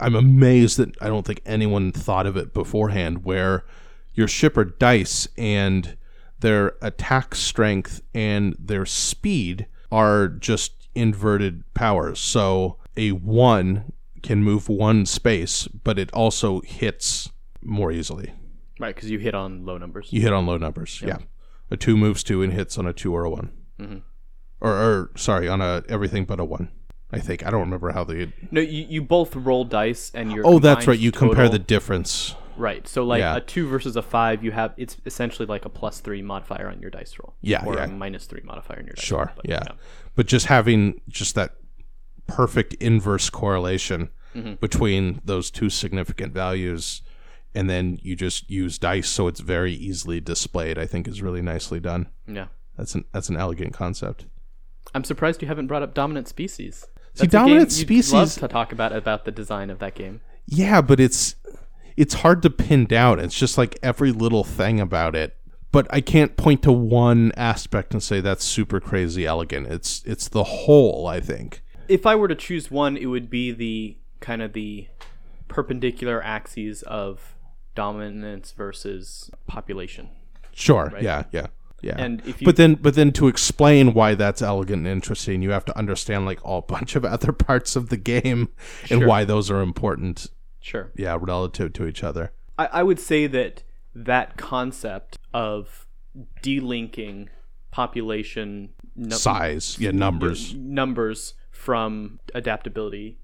I'm 0.00 0.14
amazed 0.14 0.78
that 0.78 0.96
I 1.00 1.08
don't 1.08 1.26
think 1.26 1.42
anyone 1.44 1.92
thought 1.92 2.26
of 2.26 2.38
it 2.38 2.54
beforehand, 2.54 3.22
where 3.24 3.66
your 4.14 4.26
ship 4.26 4.56
are 4.56 4.64
dice 4.64 5.28
and 5.36 5.98
their 6.40 6.72
attack 6.80 7.34
strength 7.34 8.00
and 8.14 8.56
their 8.58 8.86
speed 8.86 9.66
are 9.92 10.28
just 10.28 10.88
inverted 10.94 11.62
powers. 11.74 12.18
So 12.18 12.78
a 12.96 13.12
one 13.12 13.92
can 14.22 14.42
move 14.42 14.70
one 14.70 15.04
space, 15.04 15.68
but 15.68 15.98
it 15.98 16.10
also 16.14 16.62
hits 16.62 17.30
more 17.62 17.92
easily. 17.92 18.32
Right, 18.80 18.94
because 18.94 19.10
you 19.10 19.18
hit 19.18 19.34
on 19.34 19.66
low 19.66 19.76
numbers. 19.76 20.08
You 20.10 20.22
hit 20.22 20.32
on 20.32 20.46
low 20.46 20.56
numbers. 20.56 21.02
Yeah. 21.04 21.18
A 21.70 21.76
two 21.76 21.98
moves 21.98 22.24
two 22.24 22.42
and 22.42 22.54
hits 22.54 22.78
on 22.78 22.86
a 22.86 22.94
two 22.94 23.14
or 23.14 23.24
a 23.24 23.30
one. 23.30 23.52
Mm-hmm. 23.78 23.98
Or, 24.64 24.72
or 24.72 25.10
sorry, 25.16 25.46
on 25.48 25.60
a 25.60 25.82
everything 25.88 26.24
but 26.24 26.40
a 26.40 26.44
one. 26.44 26.70
I 27.12 27.20
think 27.20 27.46
I 27.46 27.50
don't 27.50 27.60
remember 27.60 27.92
how 27.92 28.02
they. 28.04 28.32
No, 28.50 28.60
you, 28.60 28.86
you 28.88 29.02
both 29.02 29.36
roll 29.36 29.64
dice 29.64 30.10
and 30.14 30.32
your 30.32 30.44
Oh, 30.46 30.58
that's 30.58 30.86
right. 30.86 30.98
You 30.98 31.12
compare 31.12 31.48
the 31.48 31.58
difference. 31.60 32.34
right. 32.56 32.88
So 32.88 33.04
like 33.04 33.20
Yeah. 33.20 33.36
a 33.36 33.40
two 33.40 33.68
versus 33.68 33.94
a 33.96 34.02
five, 34.02 34.42
you 34.42 34.50
have 34.52 34.72
it's 34.76 34.96
essentially 35.06 35.46
like 35.46 35.64
a 35.64 35.68
plus 35.68 36.00
three 36.00 36.22
modifier 36.22 36.68
on 36.68 36.80
your 36.80 36.90
dice 36.90 37.14
roll. 37.22 37.34
Yeah, 37.40 37.64
or 37.64 37.74
yeah. 37.74 37.84
a 37.84 37.88
minus 37.88 38.24
three 38.26 38.40
modifier 38.44 38.78
on 38.78 38.86
your 38.86 38.94
dice 38.94 39.04
Sure. 39.04 39.26
roll. 39.36 39.42
yeah. 39.44 39.62
But 40.16 40.26
just 40.26 40.46
having 40.46 41.00
just 41.08 41.34
that 41.36 41.54
perfect 42.26 42.74
inverse 42.74 43.30
correlation 43.30 44.10
Mm-hmm. 44.34 44.54
between 44.54 45.20
those 45.24 45.48
two 45.48 45.70
significant 45.70 46.32
values, 46.34 47.02
and 47.54 47.70
then 47.70 48.00
you 48.02 48.16
just 48.16 48.50
use 48.50 48.78
dice 48.80 49.08
so 49.08 49.28
it's 49.28 49.38
very 49.38 49.72
easily 49.72 50.20
displayed. 50.20 50.76
I 50.76 50.86
think 50.86 51.06
is 51.06 51.22
really 51.22 51.40
nicely 51.42 51.78
done. 51.78 52.08
yeah. 52.26 52.46
That's 52.76 52.96
an 52.96 53.04
that's 53.12 53.28
an 53.28 53.36
elegant 53.36 53.72
concept. 53.74 54.26
I'm 54.94 55.04
surprised 55.04 55.42
you 55.42 55.48
haven't 55.48 55.66
brought 55.66 55.82
up 55.82 55.94
dominant 55.94 56.28
species. 56.28 56.86
See, 57.14 57.26
That's 57.26 57.32
game 57.32 57.42
Dominant 57.42 57.78
you'd 57.78 57.90
love 58.12 58.28
Species- 58.28 58.34
to 58.40 58.48
talk 58.48 58.72
about 58.72 58.92
about 58.92 59.24
the 59.24 59.30
design 59.30 59.70
of 59.70 59.78
that 59.78 59.94
game. 59.94 60.20
Yeah, 60.46 60.80
but 60.80 60.98
it's 61.00 61.36
it's 61.96 62.14
hard 62.14 62.42
to 62.42 62.50
pin 62.50 62.86
down. 62.86 63.20
It's 63.20 63.38
just 63.38 63.56
like 63.56 63.78
every 63.82 64.10
little 64.10 64.44
thing 64.44 64.80
about 64.80 65.14
it. 65.14 65.36
But 65.70 65.86
I 65.90 66.00
can't 66.00 66.36
point 66.36 66.62
to 66.62 66.72
one 66.72 67.32
aspect 67.36 67.92
and 67.92 68.02
say 68.02 68.20
that's 68.20 68.44
super 68.44 68.80
crazy 68.80 69.26
elegant. 69.26 69.68
It's 69.68 70.02
it's 70.04 70.28
the 70.28 70.44
whole, 70.44 71.06
I 71.06 71.20
think. 71.20 71.62
If 71.88 72.06
I 72.06 72.14
were 72.14 72.28
to 72.28 72.34
choose 72.34 72.70
one, 72.70 72.96
it 72.96 73.06
would 73.06 73.28
be 73.30 73.52
the 73.52 73.96
kind 74.20 74.42
of 74.42 74.52
the 74.52 74.88
perpendicular 75.48 76.22
axes 76.22 76.82
of 76.82 77.34
dominance 77.74 78.52
versus 78.52 79.30
population. 79.46 80.10
Sure. 80.52 80.92
Yeah, 81.00 81.24
yeah. 81.32 81.48
Yeah. 81.84 81.96
And 81.98 82.20
if 82.26 82.40
you 82.40 82.44
but 82.46 82.56
then 82.56 82.74
but 82.76 82.94
then 82.94 83.12
to 83.12 83.28
explain 83.28 83.92
why 83.94 84.14
that's 84.14 84.40
elegant 84.42 84.86
and 84.86 84.88
interesting, 84.88 85.42
you 85.42 85.50
have 85.50 85.64
to 85.66 85.76
understand 85.78 86.24
like 86.26 86.40
all 86.44 86.62
bunch 86.62 86.96
of 86.96 87.04
other 87.14 87.32
parts 87.32 87.76
of 87.76 87.88
the 87.90 87.96
game 87.98 88.48
and 88.90 89.00
Sure. 89.00 89.06
why 89.06 89.24
those 89.24 89.50
are 89.50 89.60
important, 89.60 90.28
sure. 90.60 90.90
yeah, 90.96 91.18
relative 91.20 91.72
to 91.74 91.86
each 91.86 92.02
other. 92.02 92.32
I, 92.58 92.66
I 92.66 92.82
would 92.82 92.98
say 93.00 93.26
that 93.26 93.62
that 93.94 94.36
concept 94.36 95.18
of 95.34 95.86
delinking 96.42 97.28
population 97.70 98.70
nu- 98.96 99.10
Size, 99.10 99.76
yeah, 99.78 99.90
numbers. 99.90 100.54
numbers 100.54 101.34
from 101.50 102.20
adaptability 102.34 103.18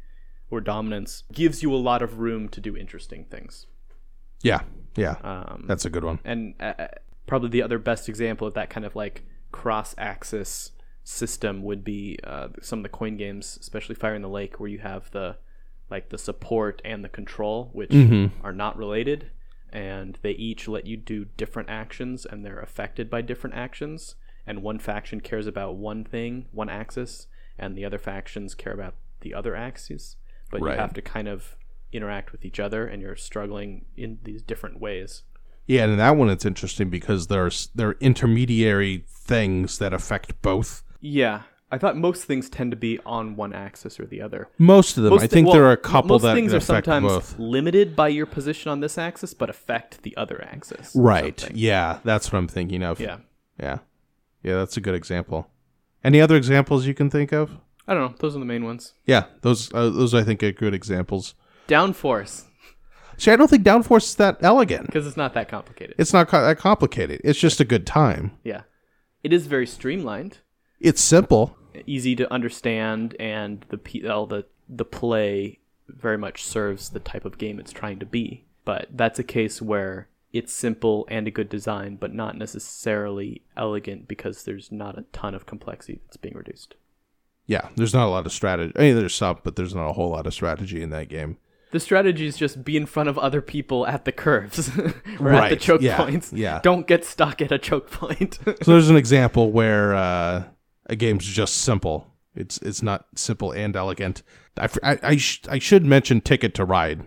or 0.50 0.60
dominance 0.60 1.22
gives 1.32 1.62
you 1.62 1.72
a 1.74 1.76
lot 1.78 2.02
of 2.02 2.18
room 2.18 2.48
to 2.48 2.60
do 2.60 2.76
interesting 2.76 3.24
things. 3.24 3.66
Yeah. 4.42 4.62
Yeah. 4.96 5.16
Um, 5.22 5.64
that's 5.68 5.84
a 5.84 5.90
good 5.90 6.04
one. 6.04 6.18
and 6.24 6.54
uh, 6.60 6.74
probably 7.30 7.48
the 7.48 7.62
other 7.62 7.78
best 7.78 8.08
example 8.08 8.46
of 8.46 8.54
that 8.54 8.68
kind 8.68 8.84
of 8.84 8.94
like 8.96 9.22
cross-axis 9.52 10.72
system 11.04 11.62
would 11.62 11.84
be 11.84 12.18
uh, 12.24 12.48
some 12.60 12.80
of 12.80 12.82
the 12.82 12.88
coin 12.88 13.16
games, 13.16 13.56
especially 13.60 13.94
Fire 13.94 14.14
in 14.14 14.22
the 14.22 14.28
Lake, 14.28 14.60
where 14.60 14.68
you 14.68 14.80
have 14.80 15.10
the 15.12 15.36
like 15.88 16.10
the 16.10 16.18
support 16.18 16.82
and 16.84 17.02
the 17.04 17.08
control, 17.08 17.70
which 17.72 17.92
are 18.44 18.52
not 18.52 18.76
related, 18.76 19.30
and 19.72 20.18
they 20.22 20.32
each 20.32 20.68
let 20.68 20.86
you 20.86 20.96
do 20.96 21.24
different 21.36 21.68
actions, 21.68 22.24
and 22.24 22.44
they're 22.44 22.60
affected 22.60 23.08
by 23.10 23.20
different 23.22 23.56
actions. 23.56 24.14
And 24.46 24.62
one 24.62 24.78
faction 24.78 25.20
cares 25.20 25.46
about 25.46 25.76
one 25.76 26.04
thing, 26.04 26.46
one 26.52 26.68
axis, 26.68 27.26
and 27.58 27.76
the 27.76 27.84
other 27.84 27.98
factions 27.98 28.54
care 28.54 28.72
about 28.72 28.94
the 29.20 29.34
other 29.34 29.54
axes. 29.56 30.16
But 30.50 30.62
Right. 30.62 30.74
you 30.74 30.80
have 30.80 30.94
to 30.94 31.02
kind 31.02 31.28
of 31.28 31.56
interact 31.92 32.32
with 32.32 32.44
each 32.44 32.60
other, 32.60 32.86
and 32.86 33.02
you're 33.02 33.16
struggling 33.16 33.84
in 33.96 34.18
these 34.22 34.42
different 34.42 34.80
ways. 34.80 35.22
Yeah, 35.70 35.84
and 35.84 35.92
in 35.92 35.98
that 35.98 36.16
one 36.16 36.28
it's 36.30 36.44
interesting 36.44 36.90
because 36.90 37.28
there's 37.28 37.68
there 37.76 37.90
are 37.90 37.96
intermediary 38.00 39.04
things 39.08 39.78
that 39.78 39.92
affect 39.92 40.42
both. 40.42 40.82
Yeah, 41.00 41.42
I 41.70 41.78
thought 41.78 41.96
most 41.96 42.24
things 42.24 42.50
tend 42.50 42.72
to 42.72 42.76
be 42.76 42.98
on 43.06 43.36
one 43.36 43.52
axis 43.52 44.00
or 44.00 44.06
the 44.06 44.20
other. 44.20 44.48
Most 44.58 44.96
of 44.96 45.04
them, 45.04 45.12
Most 45.12 45.22
I 45.22 45.26
thi- 45.28 45.34
think 45.34 45.46
well, 45.46 45.54
there 45.54 45.66
are 45.66 45.72
a 45.72 45.76
couple 45.76 46.16
most 46.16 46.22
that 46.22 46.34
things 46.34 46.52
are 46.52 46.56
affect 46.56 46.86
sometimes 46.86 47.06
both. 47.06 47.38
limited 47.38 47.94
by 47.94 48.08
your 48.08 48.26
position 48.26 48.72
on 48.72 48.80
this 48.80 48.98
axis, 48.98 49.32
but 49.32 49.48
affect 49.48 50.02
the 50.02 50.16
other 50.16 50.42
axis. 50.42 50.90
Right. 50.96 51.48
Yeah, 51.54 52.00
that's 52.02 52.32
what 52.32 52.38
I'm 52.40 52.48
thinking 52.48 52.82
of. 52.82 52.98
Yeah. 52.98 53.18
Yeah. 53.60 53.78
Yeah, 54.42 54.56
that's 54.56 54.76
a 54.76 54.80
good 54.80 54.96
example. 54.96 55.48
Any 56.02 56.20
other 56.20 56.34
examples 56.34 56.84
you 56.84 56.94
can 56.94 57.10
think 57.10 57.30
of? 57.30 57.58
I 57.86 57.94
don't 57.94 58.10
know. 58.10 58.16
Those 58.18 58.34
are 58.34 58.40
the 58.40 58.44
main 58.44 58.64
ones. 58.64 58.94
Yeah, 59.06 59.26
those 59.42 59.72
uh, 59.72 59.90
those 59.90 60.14
I 60.14 60.24
think 60.24 60.42
are 60.42 60.50
good 60.50 60.74
examples. 60.74 61.34
Downforce. 61.68 62.46
See, 63.20 63.30
I 63.30 63.36
don't 63.36 63.48
think 63.48 63.64
Downforce 63.64 64.04
is 64.04 64.14
that 64.16 64.38
elegant. 64.40 64.86
because 64.86 65.06
it's 65.06 65.16
not 65.16 65.34
that 65.34 65.48
complicated. 65.48 65.94
It's 65.98 66.12
not 66.12 66.28
co- 66.28 66.42
that 66.42 66.58
complicated. 66.58 67.20
It's 67.22 67.38
just 67.38 67.60
a 67.60 67.64
good 67.64 67.86
time. 67.86 68.32
yeah, 68.44 68.62
it 69.22 69.32
is 69.32 69.46
very 69.46 69.66
streamlined, 69.66 70.38
It's 70.80 71.02
simple. 71.02 71.54
easy 71.86 72.16
to 72.16 72.32
understand, 72.32 73.14
and 73.20 73.64
the 73.68 73.78
p- 73.78 74.08
all 74.08 74.26
the 74.26 74.46
the 74.68 74.84
play 74.84 75.58
very 75.88 76.16
much 76.16 76.44
serves 76.44 76.90
the 76.90 77.00
type 77.00 77.24
of 77.24 77.36
game 77.36 77.58
it's 77.60 77.72
trying 77.72 77.98
to 77.98 78.06
be. 78.06 78.46
But 78.64 78.86
that's 78.92 79.18
a 79.18 79.24
case 79.24 79.60
where 79.60 80.08
it's 80.32 80.52
simple 80.52 81.06
and 81.10 81.26
a 81.26 81.30
good 81.32 81.48
design, 81.48 81.96
but 81.96 82.14
not 82.14 82.38
necessarily 82.38 83.42
elegant 83.56 84.06
because 84.08 84.44
there's 84.44 84.70
not 84.70 84.96
a 84.98 85.04
ton 85.12 85.34
of 85.34 85.44
complexity 85.44 86.00
that's 86.06 86.16
being 86.16 86.36
reduced. 86.36 86.76
Yeah, 87.46 87.68
there's 87.76 87.92
not 87.92 88.06
a 88.06 88.10
lot 88.10 88.26
of 88.26 88.32
strategy. 88.32 88.72
I 88.76 88.82
mean, 88.82 88.96
there's 88.96 89.14
some, 89.14 89.38
but 89.42 89.56
there's 89.56 89.74
not 89.74 89.88
a 89.90 89.92
whole 89.92 90.10
lot 90.10 90.26
of 90.28 90.32
strategy 90.32 90.82
in 90.82 90.90
that 90.90 91.08
game. 91.08 91.36
The 91.72 91.80
strategy 91.80 92.26
is 92.26 92.36
just 92.36 92.64
be 92.64 92.76
in 92.76 92.86
front 92.86 93.08
of 93.08 93.18
other 93.18 93.40
people 93.40 93.86
at 93.86 94.04
the 94.04 94.12
curves 94.12 94.70
or 95.20 95.32
at 95.32 95.50
the 95.50 95.56
choke 95.56 95.82
yeah, 95.82 95.96
points. 95.96 96.32
yeah. 96.32 96.60
Don't 96.62 96.86
get 96.86 97.04
stuck 97.04 97.40
at 97.40 97.52
a 97.52 97.58
choke 97.58 97.90
point. 97.90 98.38
So 98.62 98.72
there's 98.72 98.90
an 98.90 98.96
example 98.96 99.52
where 99.52 99.94
uh, 99.94 100.44
a 100.86 100.96
game's 100.96 101.24
just 101.24 101.58
simple. 101.58 102.06
It's 102.34 102.58
it's 102.58 102.82
not 102.82 103.06
simple 103.14 103.52
and 103.52 103.74
elegant. 103.76 104.22
I, 104.56 104.68
I, 104.82 104.98
I, 105.02 105.16
sh- 105.16 105.42
I 105.48 105.58
should 105.58 105.84
mention 105.84 106.20
Ticket 106.20 106.54
to 106.54 106.64
Ride. 106.64 107.02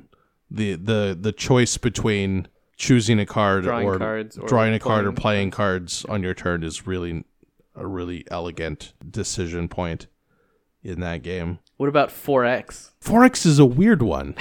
The 0.50 0.76
the 0.76 1.18
the 1.20 1.32
choice 1.32 1.78
between 1.78 2.48
choosing 2.78 3.20
a 3.20 3.26
card 3.26 3.64
Drawing 3.64 3.88
or 3.88 3.98
cards 3.98 4.38
or 4.38 4.48
drawing 4.48 4.74
a 4.74 4.80
card 4.80 5.06
or 5.06 5.12
playing 5.12 5.52
cards 5.52 6.06
on 6.06 6.24
your 6.24 6.34
turn 6.34 6.64
is 6.64 6.88
really 6.88 7.24
a 7.76 7.88
really 7.88 8.26
elegant 8.30 8.94
decision 9.10 9.68
point 9.68 10.08
in 10.84 11.00
that 11.00 11.24
game. 11.24 11.60
What 11.78 11.90
about 11.90 12.10
4X? 12.10 12.92
Forex 13.02 13.46
is 13.46 13.60
a 13.60 13.66
weird 13.66 14.02
one 14.02 14.36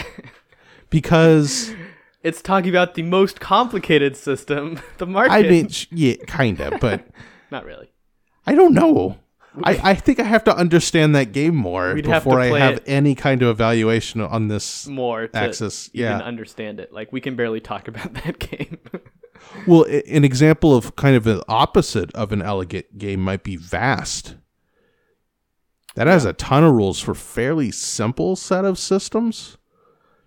because 0.90 1.74
It's 2.22 2.40
talking 2.40 2.70
about 2.70 2.94
the 2.94 3.02
most 3.02 3.40
complicated 3.40 4.16
system, 4.16 4.80
the 4.98 5.06
market. 5.06 5.32
I 5.32 5.42
mean, 5.42 5.68
yeah, 5.90 6.14
kind 6.26 6.60
of, 6.60 6.80
but 6.80 7.04
not 7.50 7.64
really. 7.64 7.92
I 8.46 8.54
don't 8.54 8.74
know. 8.74 9.18
I, 9.64 9.90
I 9.90 9.94
think 9.94 10.18
I 10.18 10.22
have 10.22 10.44
to 10.44 10.56
understand 10.56 11.14
that 11.14 11.32
game 11.32 11.54
more 11.54 11.92
We'd 11.92 12.06
have 12.06 12.24
before 12.24 12.40
I 12.40 12.58
have 12.58 12.80
any 12.86 13.14
kind 13.14 13.42
of 13.42 13.50
evaluation 13.50 14.22
on 14.22 14.48
this. 14.48 14.86
More 14.86 15.28
to 15.28 15.36
Axis, 15.36 15.90
even 15.92 16.06
yeah. 16.06 16.18
understand 16.20 16.80
it. 16.80 16.90
Like 16.90 17.12
we 17.12 17.20
can 17.20 17.36
barely 17.36 17.60
talk 17.60 17.86
about 17.86 18.14
that 18.14 18.38
game. 18.38 18.78
Well, 19.66 19.84
an 19.84 20.24
example 20.24 20.74
of 20.74 20.96
kind 20.96 21.16
of 21.16 21.26
an 21.26 21.42
opposite 21.48 22.14
of 22.14 22.32
an 22.32 22.40
elegant 22.40 22.96
game 22.96 23.20
might 23.20 23.42
be 23.42 23.56
Vast. 23.56 24.36
That 25.94 26.06
has 26.06 26.24
a 26.24 26.32
ton 26.32 26.64
of 26.64 26.72
rules 26.74 27.00
for 27.00 27.14
fairly 27.14 27.70
simple 27.70 28.36
set 28.36 28.64
of 28.64 28.78
systems, 28.78 29.58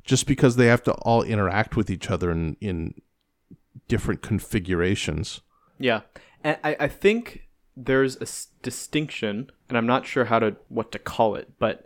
just 0.04 0.28
because 0.28 0.56
they 0.56 0.68
have 0.68 0.84
to 0.84 0.94
all 0.94 1.24
interact 1.24 1.76
with 1.76 1.90
each 1.90 2.10
other 2.10 2.32
in 2.32 2.56
in 2.62 2.94
different 3.88 4.22
configurations. 4.22 5.42
yeah, 5.80 6.02
and 6.44 6.58
I, 6.64 6.76
I 6.82 6.88
think 6.88 7.48
there's 7.76 8.18
a 8.18 8.24
s- 8.24 8.48
distinction, 8.62 9.52
and 9.68 9.78
I'm 9.78 9.88
not 9.88 10.06
sure 10.06 10.26
how 10.26 10.40
to 10.40 10.56
what 10.70 10.92
to 10.92 11.00
call 11.00 11.36
it, 11.36 11.52
but 11.60 11.86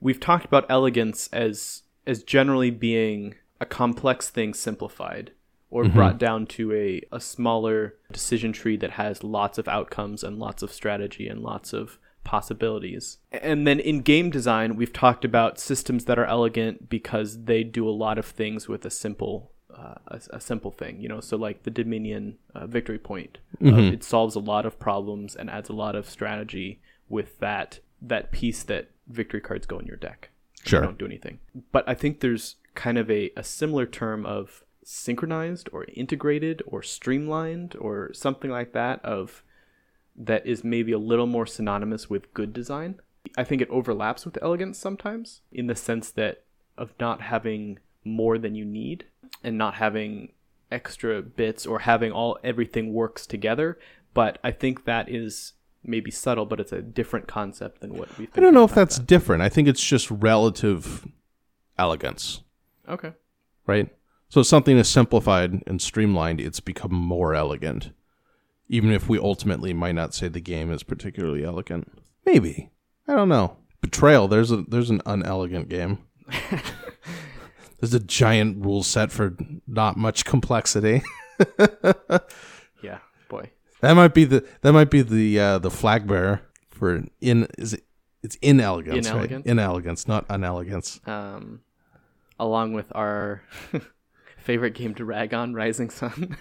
we've 0.00 0.20
talked 0.20 0.44
about 0.44 0.66
elegance 0.68 1.28
as 1.32 1.82
as 2.06 2.22
generally 2.22 2.70
being 2.70 3.34
a 3.60 3.66
complex 3.66 4.28
thing 4.28 4.54
simplified 4.54 5.32
or 5.70 5.84
mm-hmm. 5.84 5.94
brought 5.94 6.18
down 6.18 6.46
to 6.46 6.72
a, 6.72 7.00
a 7.12 7.20
smaller 7.20 7.94
decision 8.10 8.52
tree 8.52 8.76
that 8.76 8.90
has 8.92 9.22
lots 9.22 9.56
of 9.56 9.68
outcomes 9.68 10.22
and 10.24 10.38
lots 10.38 10.62
of 10.62 10.72
strategy 10.72 11.28
and 11.28 11.40
lots 11.40 11.72
of 11.72 11.98
possibilities. 12.24 13.18
And 13.30 13.66
then 13.66 13.80
in 13.80 14.00
game 14.00 14.30
design, 14.30 14.76
we've 14.76 14.92
talked 14.92 15.24
about 15.24 15.58
systems 15.58 16.04
that 16.06 16.18
are 16.18 16.24
elegant 16.26 16.88
because 16.88 17.44
they 17.44 17.64
do 17.64 17.88
a 17.88 17.90
lot 17.90 18.18
of 18.18 18.26
things 18.26 18.68
with 18.68 18.84
a 18.84 18.90
simple 18.90 19.50
uh, 19.74 19.94
a, 20.08 20.20
a 20.32 20.40
simple 20.40 20.70
thing, 20.70 21.00
you 21.00 21.08
know. 21.08 21.20
So 21.20 21.36
like 21.36 21.62
the 21.62 21.70
Dominion 21.70 22.36
uh, 22.54 22.66
victory 22.66 22.98
point, 22.98 23.38
uh, 23.64 23.74
it 23.76 24.04
solves 24.04 24.34
a 24.36 24.40
lot 24.40 24.66
of 24.66 24.78
problems 24.78 25.34
and 25.34 25.48
adds 25.48 25.70
a 25.70 25.72
lot 25.72 25.96
of 25.96 26.08
strategy 26.10 26.80
with 27.08 27.38
that 27.38 27.80
that 28.02 28.32
piece 28.32 28.62
that 28.64 28.90
victory 29.08 29.40
cards 29.40 29.66
go 29.66 29.78
in 29.78 29.86
your 29.86 29.96
deck. 29.96 30.28
They 30.64 30.70
Sure. 30.70 30.82
don't 30.82 30.98
do 30.98 31.06
anything. 31.06 31.38
But 31.72 31.88
I 31.88 31.94
think 31.94 32.20
there's 32.20 32.56
kind 32.74 32.98
of 32.98 33.10
a, 33.10 33.30
a 33.36 33.42
similar 33.42 33.86
term 33.86 34.26
of 34.26 34.62
synchronized 34.84 35.68
or 35.72 35.86
integrated 35.94 36.62
or 36.66 36.82
streamlined 36.82 37.74
or 37.78 38.12
something 38.12 38.50
like 38.50 38.72
that 38.72 39.02
of 39.04 39.42
that 40.16 40.46
is 40.46 40.62
maybe 40.64 40.92
a 40.92 40.98
little 40.98 41.26
more 41.26 41.46
synonymous 41.46 42.10
with 42.10 42.32
good 42.34 42.52
design. 42.52 43.00
I 43.36 43.44
think 43.44 43.62
it 43.62 43.70
overlaps 43.70 44.24
with 44.24 44.38
elegance 44.42 44.78
sometimes 44.78 45.40
in 45.50 45.66
the 45.66 45.76
sense 45.76 46.10
that 46.10 46.44
of 46.76 46.92
not 47.00 47.22
having 47.22 47.78
more 48.04 48.38
than 48.38 48.54
you 48.54 48.64
need 48.64 49.06
and 49.42 49.56
not 49.56 49.74
having 49.74 50.32
extra 50.70 51.22
bits 51.22 51.66
or 51.66 51.80
having 51.80 52.12
all 52.12 52.38
everything 52.42 52.92
works 52.92 53.26
together. 53.26 53.78
But 54.14 54.38
I 54.42 54.50
think 54.50 54.84
that 54.84 55.08
is 55.08 55.54
maybe 55.84 56.10
subtle, 56.10 56.46
but 56.46 56.60
it's 56.60 56.72
a 56.72 56.82
different 56.82 57.26
concept 57.26 57.80
than 57.80 57.94
what 57.94 58.16
we've 58.18 58.28
I 58.34 58.40
don't 58.40 58.54
know 58.54 58.64
if 58.64 58.74
that's 58.74 58.98
different. 58.98 59.42
I 59.42 59.48
think 59.48 59.68
it's 59.68 59.82
just 59.82 60.10
relative 60.10 61.06
elegance. 61.78 62.42
okay. 62.88 63.12
right? 63.66 63.88
So 64.28 64.42
something 64.42 64.78
is 64.78 64.88
simplified 64.88 65.62
and 65.66 65.80
streamlined, 65.80 66.40
it's 66.40 66.60
become 66.60 66.94
more 66.94 67.34
elegant. 67.34 67.90
Even 68.72 68.90
if 68.90 69.08
we 69.08 69.18
ultimately 69.18 69.72
might 69.72 69.94
not 69.94 70.14
say 70.14 70.26
the 70.28 70.40
game 70.40 70.72
is 70.72 70.82
particularly 70.82 71.44
elegant. 71.44 71.92
Maybe. 72.26 72.70
I 73.06 73.14
don't 73.14 73.28
know. 73.28 73.56
Betrayal, 73.80 74.26
there's 74.28 74.50
a 74.50 74.62
there's 74.62 74.90
an 74.90 75.02
unelegant 75.06 75.68
game. 75.68 75.98
there's 77.80 77.94
a 77.94 78.00
giant 78.00 78.64
rule 78.64 78.82
set 78.82 79.12
for 79.12 79.36
not 79.66 79.96
much 79.96 80.24
complexity. 80.24 81.02
Yeah, 82.82 82.98
boy. 83.28 83.50
That 83.80 83.94
might 83.94 84.14
be 84.14 84.24
the 84.24 84.44
that 84.62 84.72
might 84.72 84.90
be 84.90 85.02
the 85.02 85.38
uh, 85.38 85.58
the 85.58 85.70
flag 85.70 86.06
bearer 86.06 86.42
for 86.70 87.04
in 87.20 87.46
is 87.58 87.74
it 87.74 87.84
it's 88.22 88.36
inelegance, 88.36 89.10
right? 89.10 89.30
Inelegance, 89.44 90.06
not 90.06 90.24
unelegance. 90.28 91.00
Um, 91.06 91.60
along 92.38 92.72
with 92.72 92.92
our 92.94 93.42
favorite 94.38 94.74
game 94.74 94.94
to 94.94 95.04
rag 95.04 95.34
on, 95.34 95.54
Rising 95.54 95.90
Sun. 95.90 96.36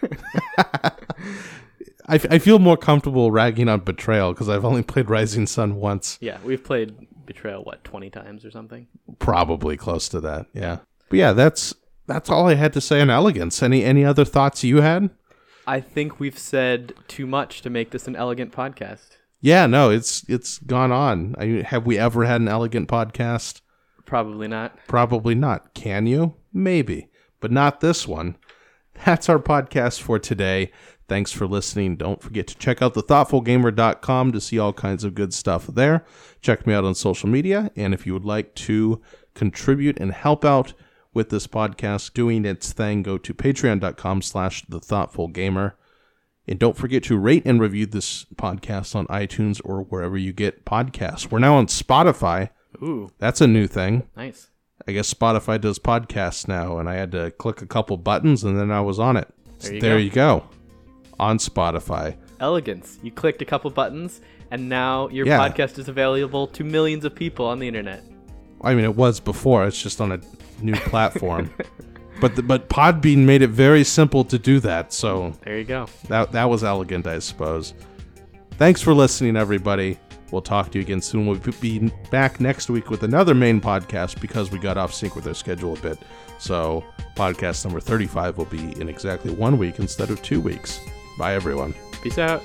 I, 2.07 2.15
f- 2.15 2.25
I 2.31 2.39
feel 2.39 2.59
more 2.59 2.77
comfortable 2.77 3.31
ragging 3.31 3.69
on 3.69 3.81
Betrayal 3.81 4.33
because 4.33 4.49
I've 4.49 4.65
only 4.65 4.83
played 4.83 5.09
Rising 5.09 5.47
Sun 5.47 5.75
once. 5.75 6.17
yeah, 6.21 6.37
we've 6.43 6.63
played 6.63 7.07
Betrayal 7.25 7.63
what 7.63 7.83
twenty 7.83 8.09
times 8.09 8.43
or 8.45 8.51
something. 8.51 8.87
Probably 9.19 9.77
close 9.77 10.09
to 10.09 10.19
that. 10.21 10.47
Yeah. 10.53 10.79
But 11.09 11.19
yeah, 11.19 11.33
that's 11.33 11.73
that's 12.07 12.29
all 12.29 12.47
I 12.47 12.55
had 12.55 12.73
to 12.73 12.81
say 12.81 13.01
on 13.01 13.09
elegance. 13.09 13.61
Any 13.61 13.83
any 13.83 14.03
other 14.03 14.25
thoughts 14.25 14.63
you 14.63 14.77
had? 14.81 15.09
I 15.67 15.79
think 15.79 16.19
we've 16.19 16.39
said 16.39 16.93
too 17.07 17.27
much 17.27 17.61
to 17.61 17.69
make 17.69 17.91
this 17.91 18.07
an 18.07 18.15
elegant 18.15 18.51
podcast. 18.51 19.17
Yeah, 19.39 19.67
no, 19.67 19.89
it's 19.89 20.27
it's 20.27 20.57
gone 20.59 20.91
on. 20.91 21.35
I, 21.37 21.63
have 21.67 21.85
we 21.85 21.97
ever 21.97 22.25
had 22.25 22.41
an 22.41 22.47
elegant 22.47 22.87
podcast? 22.89 23.61
Probably 24.05 24.47
not. 24.47 24.75
Probably 24.87 25.35
not. 25.35 25.73
Can 25.73 26.05
you? 26.07 26.35
Maybe, 26.51 27.09
but 27.39 27.51
not 27.51 27.79
this 27.79 28.07
one. 28.07 28.35
That's 29.05 29.29
our 29.29 29.39
podcast 29.39 30.01
for 30.01 30.19
today. 30.19 30.71
Thanks 31.11 31.33
for 31.33 31.45
listening. 31.45 31.97
Don't 31.97 32.21
forget 32.23 32.47
to 32.47 32.55
check 32.57 32.81
out 32.81 32.93
thethoughtfulgamer.com 32.93 34.31
to 34.31 34.39
see 34.39 34.57
all 34.57 34.71
kinds 34.71 35.03
of 35.03 35.13
good 35.13 35.33
stuff 35.33 35.67
there. 35.67 36.05
Check 36.41 36.65
me 36.65 36.73
out 36.73 36.85
on 36.85 36.95
social 36.95 37.27
media. 37.27 37.69
And 37.75 37.93
if 37.93 38.07
you 38.07 38.13
would 38.13 38.23
like 38.23 38.55
to 38.55 39.01
contribute 39.33 39.99
and 39.99 40.13
help 40.13 40.45
out 40.45 40.73
with 41.13 41.29
this 41.29 41.47
podcast 41.47 42.13
doing 42.13 42.45
its 42.45 42.71
thing, 42.71 43.03
go 43.03 43.17
to 43.17 43.33
patreon.com 43.33 44.21
slash 44.21 44.65
thethoughtfulgamer. 44.67 45.73
And 46.47 46.57
don't 46.57 46.77
forget 46.77 47.03
to 47.03 47.17
rate 47.17 47.43
and 47.45 47.59
review 47.59 47.87
this 47.87 48.25
podcast 48.35 48.95
on 48.95 49.05
iTunes 49.07 49.59
or 49.65 49.81
wherever 49.81 50.17
you 50.17 50.31
get 50.31 50.63
podcasts. 50.63 51.29
We're 51.29 51.39
now 51.39 51.55
on 51.55 51.67
Spotify. 51.67 52.51
Ooh, 52.81 53.11
That's 53.19 53.41
a 53.41 53.47
new 53.47 53.67
thing. 53.67 54.07
nice. 54.15 54.47
I 54.87 54.93
guess 54.93 55.13
Spotify 55.13 55.59
does 55.59 55.77
podcasts 55.77 56.47
now, 56.47 56.77
and 56.77 56.89
I 56.89 56.95
had 56.95 57.11
to 57.11 57.31
click 57.31 57.61
a 57.61 57.67
couple 57.67 57.97
buttons, 57.97 58.45
and 58.45 58.57
then 58.57 58.71
I 58.71 58.79
was 58.79 58.97
on 58.97 59.17
it. 59.17 59.27
There 59.59 59.73
you 59.75 59.81
there 59.81 59.95
go. 59.97 59.99
you 59.99 60.09
go, 60.09 60.43
on 61.21 61.37
Spotify. 61.37 62.17
Elegance. 62.41 62.99
You 63.01 63.11
clicked 63.11 63.41
a 63.41 63.45
couple 63.45 63.69
buttons, 63.71 64.19
and 64.49 64.67
now 64.67 65.07
your 65.09 65.25
Yeah. 65.27 65.37
podcast 65.39 65.77
is 65.79 65.87
available 65.87 66.47
to 66.47 66.63
millions 66.65 67.05
of 67.05 67.15
people 67.15 67.45
on 67.45 67.59
the 67.59 67.67
internet. 67.67 68.03
I 68.61 68.73
mean, 68.75 68.83
it 68.83 68.95
was 68.95 69.19
before; 69.21 69.65
it's 69.65 69.81
just 69.81 70.01
on 70.01 70.11
a 70.11 70.19
new 70.61 70.73
platform. 70.91 71.49
but 72.19 72.35
the, 72.35 72.43
but 72.43 72.67
Podbean 72.67 73.19
made 73.19 73.41
it 73.43 73.49
very 73.51 73.83
simple 73.83 74.23
to 74.25 74.37
do 74.37 74.59
that, 74.59 74.91
so 74.91 75.33
There 75.45 75.57
you 75.57 75.63
go. 75.63 75.85
that 76.09 76.31
that 76.33 76.49
was 76.49 76.63
elegant, 76.63 77.07
I 77.07 77.19
suppose. 77.19 77.73
Thanks 78.57 78.81
for 78.81 78.93
listening, 78.93 79.37
everybody. 79.37 79.97
We'll 80.31 80.41
talk 80.41 80.71
to 80.71 80.77
you 80.77 80.83
again 80.83 81.01
soon. 81.01 81.27
We'll 81.27 81.39
be 81.59 81.91
back 82.09 82.39
next 82.39 82.69
week 82.69 82.89
with 82.89 83.03
another 83.03 83.33
main 83.35 83.59
podcast 83.59 84.21
because 84.21 84.49
we 84.51 84.59
got 84.59 84.77
off 84.77 84.93
sync 84.93 85.15
with 85.15 85.27
our 85.27 85.33
schedule 85.33 85.73
a 85.75 85.79
bit. 85.79 85.99
So, 86.39 86.83
podcast 87.15 87.65
number 87.65 87.79
35 87.81 88.37
will 88.37 88.45
be 88.45 88.79
in 88.79 88.87
exactly 88.87 89.33
one 89.33 89.57
week 89.57 89.77
instead 89.79 90.09
of 90.09 90.21
two 90.21 90.39
weeks. 90.39 90.79
Bye, 91.21 91.35
everyone. 91.35 91.75
Peace 92.01 92.17
out. 92.17 92.41